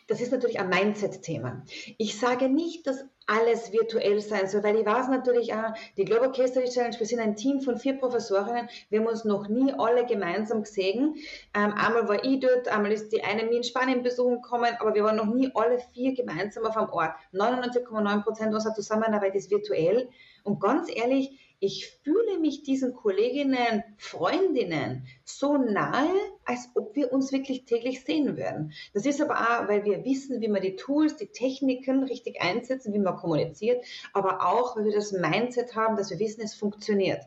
das 0.09 0.21
ist 0.21 0.31
natürlich 0.31 0.59
ein 0.59 0.69
Mindset-Thema. 0.69 1.63
Ich 1.97 2.19
sage 2.19 2.49
nicht, 2.49 2.87
dass 2.87 3.05
alles 3.27 3.71
virtuell 3.71 4.19
sein 4.21 4.47
soll, 4.47 4.63
weil 4.63 4.77
ich 4.77 4.85
weiß 4.85 5.07
natürlich 5.07 5.53
auch, 5.53 5.73
die 5.97 6.05
Global 6.05 6.31
Case 6.31 6.51
Study 6.51 6.67
Challenge, 6.67 6.97
wir 6.97 7.05
sind 7.05 7.19
ein 7.19 7.35
Team 7.35 7.61
von 7.61 7.77
vier 7.77 7.93
Professorinnen, 7.93 8.67
wir 8.89 8.99
haben 8.99 9.07
uns 9.07 9.23
noch 9.23 9.47
nie 9.47 9.71
alle 9.77 10.07
gemeinsam 10.07 10.63
gesehen. 10.63 11.15
Ähm, 11.53 11.73
einmal 11.73 12.09
war 12.09 12.23
ich 12.25 12.39
dort, 12.39 12.67
einmal 12.69 12.91
ist 12.91 13.09
die 13.13 13.23
eine 13.23 13.43
mir 13.43 13.57
in 13.57 13.63
Spanien 13.63 14.01
besuchen 14.01 14.41
gekommen, 14.41 14.75
aber 14.79 14.95
wir 14.95 15.03
waren 15.03 15.15
noch 15.15 15.31
nie 15.31 15.51
alle 15.53 15.77
vier 15.93 16.15
gemeinsam 16.15 16.65
auf 16.65 16.75
einem 16.75 16.89
Ort. 16.89 17.11
99,9 17.33 18.23
Prozent 18.23 18.53
unserer 18.53 18.73
Zusammenarbeit 18.73 19.35
ist 19.35 19.51
virtuell. 19.51 20.09
Und 20.43 20.59
ganz 20.59 20.89
ehrlich, 20.91 21.39
ich 21.59 21.87
fühle 22.03 22.39
mich 22.39 22.63
diesen 22.63 22.93
Kolleginnen, 22.93 23.83
Freundinnen 23.97 25.07
so 25.25 25.57
nahe, 25.57 26.13
als 26.45 26.69
ob 26.75 26.95
wir 26.95 27.11
uns 27.11 27.31
wirklich 27.31 27.65
täglich 27.65 28.03
sehen 28.03 28.37
würden. 28.37 28.73
Das 28.93 29.05
ist 29.05 29.21
aber 29.21 29.39
auch, 29.39 29.67
weil 29.67 29.83
wir 29.83 30.05
wissen, 30.05 30.39
wie 30.41 30.47
man 30.47 30.61
die 30.61 30.77
Tools, 30.77 31.17
die 31.17 31.27
Techniken 31.27 32.03
richtig 32.03 32.41
einsetzen, 32.41 32.93
wie 32.93 32.99
man 32.99 33.17
kommuniziert, 33.17 33.83
aber 34.13 34.45
auch, 34.45 34.77
weil 34.77 34.85
wir 34.85 34.93
das 34.93 35.11
Mindset 35.11 35.75
haben, 35.75 35.97
dass 35.97 36.09
wir 36.11 36.19
wissen, 36.19 36.41
es 36.41 36.55
funktioniert. 36.55 37.21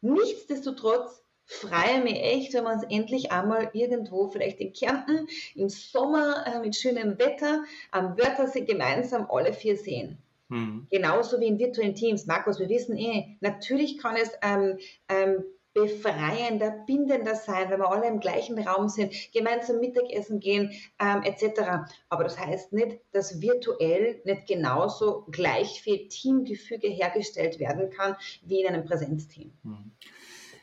Nichtsdestotrotz 0.00 1.22
freue 1.44 2.02
mich 2.02 2.20
echt, 2.20 2.54
wenn 2.54 2.64
wir 2.64 2.72
uns 2.72 2.84
endlich 2.90 3.32
einmal 3.32 3.70
irgendwo, 3.72 4.28
vielleicht 4.28 4.60
in 4.60 4.72
Kärnten, 4.72 5.28
im 5.54 5.68
Sommer 5.68 6.44
äh, 6.46 6.60
mit 6.60 6.76
schönem 6.76 7.18
Wetter 7.18 7.64
am 7.90 8.18
Wörthersee 8.18 8.62
gemeinsam 8.62 9.26
alle 9.30 9.52
vier 9.52 9.76
sehen. 9.76 10.18
Mhm. 10.48 10.86
Genauso 10.90 11.40
wie 11.40 11.46
in 11.46 11.58
virtuellen 11.58 11.94
Teams. 11.94 12.26
Markus, 12.26 12.58
wir 12.58 12.68
wissen 12.68 12.96
eh, 12.96 13.36
natürlich 13.40 13.98
kann 13.98 14.16
es 14.16 14.30
ähm, 14.42 14.78
ähm, 15.08 15.44
befreiender, 15.74 16.70
bindender 16.86 17.34
sein, 17.34 17.70
wenn 17.70 17.78
wir 17.78 17.90
alle 17.90 18.08
im 18.08 18.20
gleichen 18.20 18.58
Raum 18.58 18.88
sind, 18.88 19.14
gemeinsam 19.32 19.78
Mittagessen 19.78 20.40
gehen, 20.40 20.72
ähm, 20.98 21.22
etc. 21.22 21.88
Aber 22.08 22.24
das 22.24 22.38
heißt 22.38 22.72
nicht, 22.72 22.98
dass 23.12 23.40
virtuell 23.40 24.20
nicht 24.24 24.46
genauso 24.46 25.26
gleich 25.30 25.80
viel 25.82 26.08
Teamgefüge 26.08 26.88
hergestellt 26.88 27.60
werden 27.60 27.90
kann 27.90 28.16
wie 28.42 28.62
in 28.62 28.68
einem 28.68 28.84
Präsenzteam. 28.84 29.52
Mhm. 29.62 29.92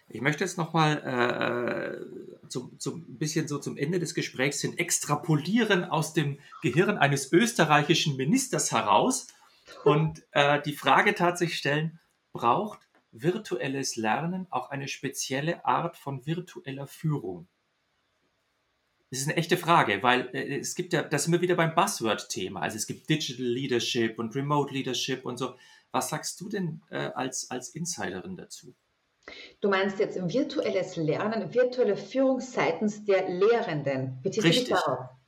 Ich 0.08 0.22
möchte 0.22 0.44
jetzt 0.44 0.58
nochmal 0.58 1.02
äh, 1.02 2.48
so 2.48 2.70
ein 2.92 3.18
bisschen 3.18 3.48
so 3.48 3.58
zum 3.58 3.76
Ende 3.76 4.00
des 4.00 4.14
Gesprächs 4.14 4.62
hin 4.62 4.78
extrapolieren 4.78 5.84
aus 5.84 6.14
dem 6.14 6.40
Gehirn 6.62 6.98
eines 6.98 7.34
österreichischen 7.34 8.16
Ministers 8.16 8.72
heraus 8.72 9.28
und 9.84 10.26
äh, 10.32 10.62
die 10.62 10.76
Frage 10.76 11.16
tatsächlich 11.16 11.58
stellen, 11.58 12.00
braucht 12.34 12.80
virtuelles 13.12 13.96
Lernen 13.96 14.48
auch 14.50 14.70
eine 14.70 14.88
spezielle 14.88 15.66
Art 15.66 15.98
von 15.98 16.26
virtueller 16.26 16.88
Führung? 16.88 17.48
Das 19.12 19.20
ist 19.20 19.28
eine 19.28 19.38
echte 19.38 19.58
Frage, 19.58 20.04
weil 20.04 20.30
äh, 20.34 20.60
es 20.60 20.76
gibt 20.76 20.94
ja, 20.94 21.02
das 21.02 21.24
sind 21.24 21.34
wir 21.34 21.42
wieder 21.42 21.56
beim 21.56 21.74
Buzzword-Thema. 21.74 22.62
Also 22.62 22.78
es 22.78 22.88
gibt 22.88 23.10
Digital 23.10 23.46
Leadership 23.46 24.20
und 24.20 24.36
Remote 24.36 24.74
Leadership 24.74 25.26
und 25.26 25.38
so. 25.38 25.56
Was 25.92 26.10
sagst 26.10 26.42
du 26.42 26.50
denn 26.50 26.82
äh, 26.90 27.12
als, 27.16 27.50
als 27.50 27.70
Insiderin 27.70 28.36
dazu? 28.36 28.76
Du 29.62 29.70
meinst 29.70 30.00
jetzt 30.00 30.18
virtuelles 30.18 30.98
Lernen, 30.98 31.54
virtuelle 31.54 31.98
Führung 31.98 32.40
seitens 32.42 33.06
der 33.06 33.30
Lehrenden. 33.30 34.20
Richtig. 34.24 34.76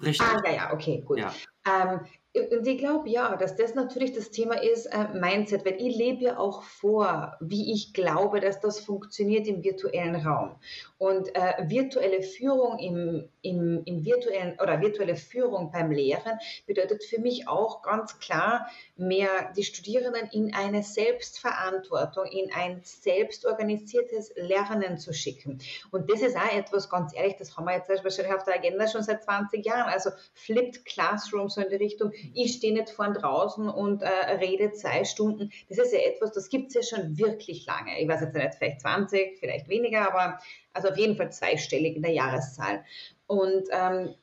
Richtig. 0.04 0.22
Ah, 0.22 0.42
ja, 0.46 0.52
ja, 0.52 0.74
okay, 0.74 1.02
gut. 1.02 1.20
Ja. 1.20 1.34
Ähm, 1.66 2.02
und 2.40 2.68
ich 2.68 2.78
glaube 2.78 3.10
ja, 3.10 3.36
dass 3.36 3.56
das 3.56 3.76
natürlich 3.76 4.14
das 4.14 4.32
Thema 4.32 4.62
ist, 4.62 4.86
äh, 4.88 5.08
Mindset, 5.14 5.66
weil 5.66 5.76
ich 5.82 5.96
lebe 5.96 6.24
ja 6.24 6.38
auch 6.38 6.64
vor, 6.64 7.38
wie 7.40 7.74
ich 7.74 7.94
glaube, 7.94 8.40
dass 8.40 8.60
das 8.60 8.80
funktioniert 8.80 9.48
im 9.48 9.64
virtuellen 9.64 10.16
Raum. 10.16 10.56
Und 10.98 11.36
äh, 11.36 11.54
virtuelle 11.68 12.24
Führung 12.24 12.80
im, 12.80 13.30
im, 13.42 13.84
im 13.86 14.04
virtuellen 14.04 14.58
oder 14.60 14.82
virtuelle 14.82 15.16
Führung 15.16 15.72
beim 15.72 15.92
Lehren 15.92 16.40
bedeutet 16.66 17.04
für 17.04 17.20
mich 17.20 17.48
auch 17.48 17.82
ganz 17.82 18.20
klar, 18.20 18.68
mehr 18.96 19.52
die 19.56 19.64
Studierenden 19.64 20.30
in 20.32 20.54
eine 20.54 20.84
Selbstverantwortung, 20.84 22.26
in 22.26 22.52
ein 22.52 22.82
selbstorganisiertes 22.84 24.34
Lernen 24.36 24.98
zu 24.98 25.14
schicken. 25.14 25.60
Und 25.92 26.10
das 26.10 26.22
ist 26.22 26.36
auch 26.36 26.52
etwas, 26.52 26.90
ganz 26.90 27.16
ehrlich, 27.16 27.36
das 27.38 27.56
haben 27.56 27.66
wir 27.66 27.76
jetzt 27.76 27.90
wahrscheinlich 27.90 28.34
auf 28.34 28.44
der 28.44 28.56
Agenda 28.56 28.88
schon 28.88 29.04
seit 29.04 29.24
20 29.24 29.66
Jahren. 29.66 29.90
Also 29.90 30.10
Flipped 30.34 30.86
Classroom 30.86 31.50
so 31.50 31.62
in 31.62 31.70
die 31.70 31.76
Richtung, 31.76 32.12
ich 32.34 32.54
stehe 32.54 32.74
nicht 32.74 32.90
vorn 32.90 33.14
draußen 33.14 33.70
und 33.70 34.02
äh, 34.02 34.08
rede 34.40 34.72
zwei 34.74 35.04
Stunden. 35.04 35.52
Das 35.70 35.78
ist 35.78 35.94
ja 35.94 36.00
etwas, 36.00 36.32
das 36.32 36.50
gibt 36.50 36.76
es 36.76 36.90
ja 36.90 36.98
schon 36.98 37.18
wirklich 37.18 37.66
lange. 37.66 38.00
Ich 38.00 38.08
weiß 38.08 38.22
jetzt 38.22 38.36
nicht, 38.36 38.56
vielleicht 38.56 38.82
20, 38.82 39.40
vielleicht 39.40 39.68
weniger, 39.68 40.08
aber 40.08 40.40
also 40.74 40.90
auf 40.90 40.98
jeden 40.98 41.16
Fall 41.16 41.32
zweistellig 41.32 41.96
in 41.96 42.02
der 42.02 42.14
Jahreszahl. 42.14 42.84
Und 43.28 43.68
ähm, 43.72 44.16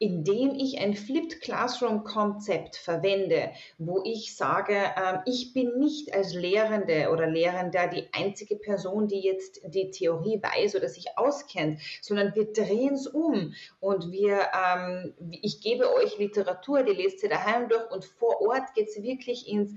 indem 0.00 0.54
ich 0.54 0.78
ein 0.80 0.94
Flipped 0.94 1.42
Classroom 1.42 2.04
Konzept 2.04 2.76
verwende, 2.76 3.50
wo 3.76 4.02
ich 4.02 4.34
sage, 4.34 4.74
äh, 4.74 5.18
ich 5.26 5.52
bin 5.52 5.78
nicht 5.78 6.14
als 6.14 6.32
Lehrende 6.32 7.10
oder 7.10 7.26
Lehrender 7.26 7.86
die 7.86 8.08
einzige 8.12 8.56
Person, 8.56 9.08
die 9.08 9.20
jetzt 9.20 9.60
die 9.62 9.90
Theorie 9.90 10.42
weiß 10.42 10.74
oder 10.74 10.88
sich 10.88 11.18
auskennt, 11.18 11.80
sondern 12.00 12.34
wir 12.34 12.50
drehen 12.50 12.94
es 12.94 13.06
um 13.06 13.52
und 13.78 14.10
wir, 14.10 14.40
ähm, 14.74 15.12
ich 15.42 15.60
gebe 15.60 15.94
euch 15.94 16.16
Literatur, 16.16 16.82
die 16.82 16.92
lest 16.92 17.22
ihr 17.22 17.28
daheim 17.28 17.68
durch 17.68 17.90
und 17.90 18.06
vor 18.06 18.40
Ort 18.40 18.72
geht 18.74 18.88
es 18.88 19.02
wirklich 19.02 19.48
ins 19.48 19.74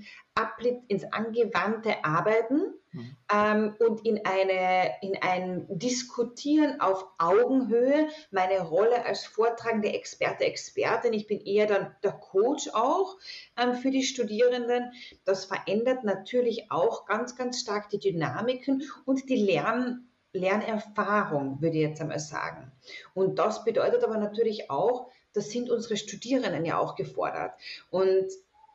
ins 0.88 1.04
angewandte 1.12 2.04
Arbeiten 2.04 2.74
mhm. 2.90 3.16
ähm, 3.32 3.76
und 3.78 4.04
in, 4.04 4.24
eine, 4.24 4.90
in 5.00 5.16
ein 5.22 5.66
Diskutieren 5.68 6.80
auf 6.80 7.06
Augenhöhe, 7.18 8.08
meine 8.32 8.62
Rolle 8.62 9.04
als 9.04 9.24
vortragende 9.24 9.92
Experte, 9.92 10.44
Expertin, 10.44 11.12
ich 11.12 11.28
bin 11.28 11.40
eher 11.40 11.66
dann 11.66 11.94
der 12.02 12.12
Coach 12.12 12.68
auch 12.72 13.16
ähm, 13.56 13.74
für 13.74 13.92
die 13.92 14.02
Studierenden. 14.02 14.92
Das 15.24 15.44
verändert 15.44 16.02
natürlich 16.02 16.70
auch 16.72 17.06
ganz, 17.06 17.36
ganz 17.36 17.60
stark 17.60 17.88
die 17.90 18.00
Dynamiken 18.00 18.82
und 19.04 19.28
die 19.28 19.36
Lern 19.36 20.08
Lernerfahrung, 20.36 21.62
würde 21.62 21.76
ich 21.76 21.82
jetzt 21.84 22.00
einmal 22.00 22.18
sagen. 22.18 22.72
Und 23.14 23.38
das 23.38 23.64
bedeutet 23.64 24.02
aber 24.02 24.18
natürlich 24.18 24.68
auch, 24.68 25.06
das 25.32 25.50
sind 25.50 25.70
unsere 25.70 25.96
Studierenden 25.96 26.64
ja 26.64 26.76
auch 26.78 26.96
gefordert. 26.96 27.52
Und 27.90 28.26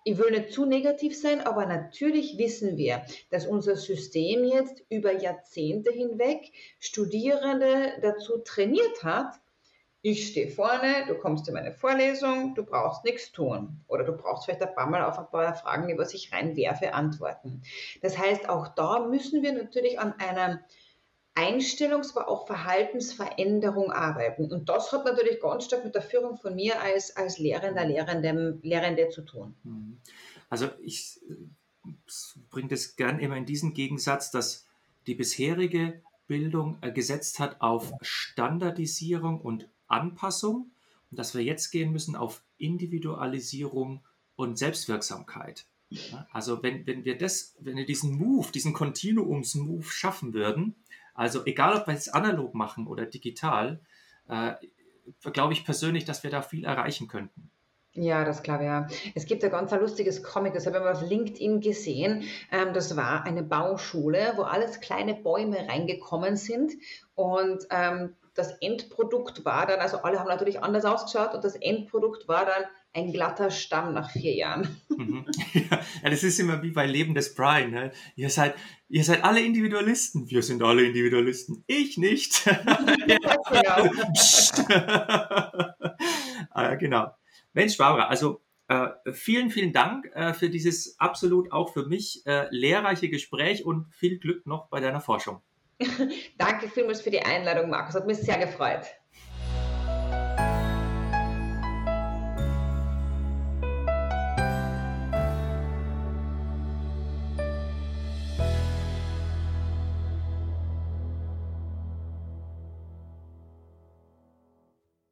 ich 0.04 0.18
will 0.18 0.32
nicht 0.32 0.54
zu 0.54 0.66
negativ 0.66 1.18
sein, 1.20 1.42
aber 1.42 1.66
natürlich 1.66 2.38
wissen 2.38 2.78
wir, 2.78 3.04
dass 3.30 3.46
unser 3.46 3.76
System 3.76 4.44
jetzt 4.44 4.84
über 4.90 5.12
Jahrzehnte 5.14 5.92
hinweg 5.92 6.52
Studierende 6.80 7.94
dazu 8.02 8.38
trainiert 8.40 9.04
hat, 9.04 9.40
ich 10.02 10.28
stehe 10.28 10.50
vorne, 10.50 11.06
du 11.08 11.16
kommst 11.16 11.50
in 11.50 11.56
meine 11.56 11.74
Vorlesung, 11.74 12.56
du 12.56 12.64
brauchst 12.64 13.04
nichts 13.04 13.34
tun. 13.34 13.82
Oder 13.88 14.06
du 14.06 14.14
brauchst 14.14 14.46
vielleicht 14.46 14.62
ein 14.62 14.74
paar 14.74 14.90
Mal 14.90 15.04
auf 15.04 15.20
ein 15.20 15.30
paar 15.30 15.54
Fragen, 15.56 15.90
die 15.90 15.98
was 15.98 16.14
ich 16.14 16.32
reinwerfe, 16.32 16.94
antworten. 16.94 17.62
Das 18.02 18.18
heißt, 18.18 18.48
auch 18.48 18.70
da 18.70 19.00
müssen 19.00 19.44
wir 19.44 19.52
natürlich 19.52 20.00
an 20.00 20.14
einer 20.18 20.62
Einstellungs-, 21.36 22.16
aber 22.16 22.30
auch 22.30 22.48
Verhaltensveränderung 22.48 23.92
arbeiten. 23.92 24.52
Und 24.52 24.70
das 24.70 24.92
hat 24.92 25.06
natürlich 25.06 25.40
ganz 25.40 25.66
stark 25.66 25.86
mit 25.86 25.96
der 25.96 26.02
Führung 26.02 26.38
von 26.38 26.56
mir 26.56 26.82
als, 26.82 27.16
als 27.16 27.40
Lehrender, 27.40 27.86
Lehrendem, 27.86 28.60
Lehrende 28.62 29.10
zu 29.10 29.22
tun. 29.22 29.56
Mhm. 29.64 29.98
Also 30.50 30.68
ich 30.82 31.20
bringe 32.50 32.70
das 32.70 32.96
gern 32.96 33.20
immer 33.20 33.38
in 33.38 33.46
diesen 33.46 33.74
Gegensatz, 33.74 34.32
dass 34.32 34.68
die 35.08 35.16
bisherige 35.16 36.02
Bildung 36.28 36.78
äh, 36.82 36.92
gesetzt 36.92 37.40
hat 37.40 37.62
auf 37.62 37.92
Standardisierung 38.02 39.42
und 39.42 39.68
Anpassung 39.88 40.72
und 41.10 41.20
dass 41.20 41.34
wir 41.34 41.44
jetzt 41.44 41.72
gehen 41.72 41.92
müssen 41.92 42.16
auf 42.16 42.44
Individualisierung 42.58 44.02
und 44.36 44.58
Selbstwirksamkeit. 44.58 45.66
Also 46.32 46.62
wenn, 46.62 46.86
wenn 46.86 47.04
wir 47.04 47.18
das, 47.18 47.56
wenn 47.60 47.76
wir 47.76 47.86
diesen 47.86 48.16
Move, 48.16 48.52
diesen 48.52 48.74
Kontinuums-Move 48.74 49.90
schaffen 49.90 50.34
würden, 50.34 50.76
also 51.20 51.46
egal 51.46 51.76
ob 51.76 51.88
wir 51.88 51.94
es 51.94 52.08
analog 52.08 52.54
machen 52.56 52.88
oder 52.88 53.06
digital, 53.06 53.82
äh, 54.30 54.54
glaube 55.34 55.52
ich 55.52 55.66
persönlich, 55.66 56.06
dass 56.06 56.24
wir 56.24 56.32
da 56.32 56.42
viel 56.42 56.64
erreichen 56.64 57.10
könnten. 57.10 57.52
Ja, 57.92 58.24
das 58.24 58.42
glaube 58.42 58.64
ich 58.64 58.68
ja. 58.68 58.88
Es 59.16 59.26
gibt 59.26 59.44
ein 59.44 59.52
ganz 59.52 59.72
lustiges 59.72 60.24
Comic, 60.24 60.54
das 60.54 60.66
habe 60.66 60.78
ich 60.78 60.84
mal 60.84 60.94
auf 60.94 61.02
LinkedIn 61.02 61.60
gesehen. 61.60 62.24
Ähm, 62.52 62.74
das 62.74 62.96
war 62.96 63.26
eine 63.26 63.44
Bauschule, 63.44 64.32
wo 64.38 64.44
alles 64.44 64.80
kleine 64.80 65.14
Bäume 65.14 65.68
reingekommen 65.68 66.38
sind 66.38 66.72
und 67.16 67.68
ähm, 67.70 68.16
das 68.34 68.54
Endprodukt 68.62 69.44
war 69.44 69.66
dann, 69.66 69.82
also 69.82 69.98
alle 69.98 70.20
haben 70.20 70.30
natürlich 70.30 70.64
anders 70.64 70.86
ausgeschaut 70.86 71.34
und 71.34 71.44
das 71.44 71.58
Endprodukt 71.58 72.30
war 72.30 72.46
dann 72.46 72.64
ein 72.94 73.14
glatter 73.14 73.52
Stamm 73.52 73.94
nach 73.94 74.12
vier 74.12 74.34
Jahren. 74.34 74.82
Mhm. 74.90 75.26
Ja, 76.04 76.10
das 76.10 76.24
ist 76.24 76.40
immer 76.40 76.62
wie 76.64 76.72
bei 76.72 76.86
Leben 76.86 77.14
des 77.14 77.36
Brian. 77.36 77.72
Ne? 77.72 77.92
Ihr, 78.16 78.30
seid, 78.30 78.56
ihr 78.88 79.04
seid 79.04 79.24
alle 79.24 79.42
Individualisten. 79.42 80.30
Wir 80.30 80.42
sind 80.42 80.64
alle 80.64 80.84
Individualisten. 80.84 81.64
Ich 81.68 81.98
nicht. 81.98 82.46
ja, 82.46 83.90
genau. 84.66 85.04
äh, 86.56 86.78
genau. 86.78 87.12
Mensch, 87.54 87.78
Barbara, 87.78 88.08
also 88.08 88.42
äh, 88.68 88.90
vielen, 89.12 89.50
vielen 89.50 89.74
Dank 89.74 90.10
äh, 90.14 90.34
für 90.34 90.50
dieses 90.50 91.00
absolut 91.00 91.52
auch 91.52 91.74
für 91.74 91.88
mich 91.88 92.26
äh, 92.26 92.48
lehrreiche 92.52 93.10
Gespräch 93.10 93.66
und 93.66 93.94
viel 93.94 94.20
Glück 94.20 94.46
noch 94.46 94.70
bei 94.70 94.80
deiner 94.80 95.02
Forschung. 95.02 95.42
Danke 96.38 96.70
vielmals 96.70 97.02
für 97.02 97.12
die 97.12 97.22
Einladung, 97.22 97.70
Markus. 97.70 97.96
Hat 97.96 98.06
mich 98.06 98.18
sehr 98.18 98.38
gefreut. 98.38 98.86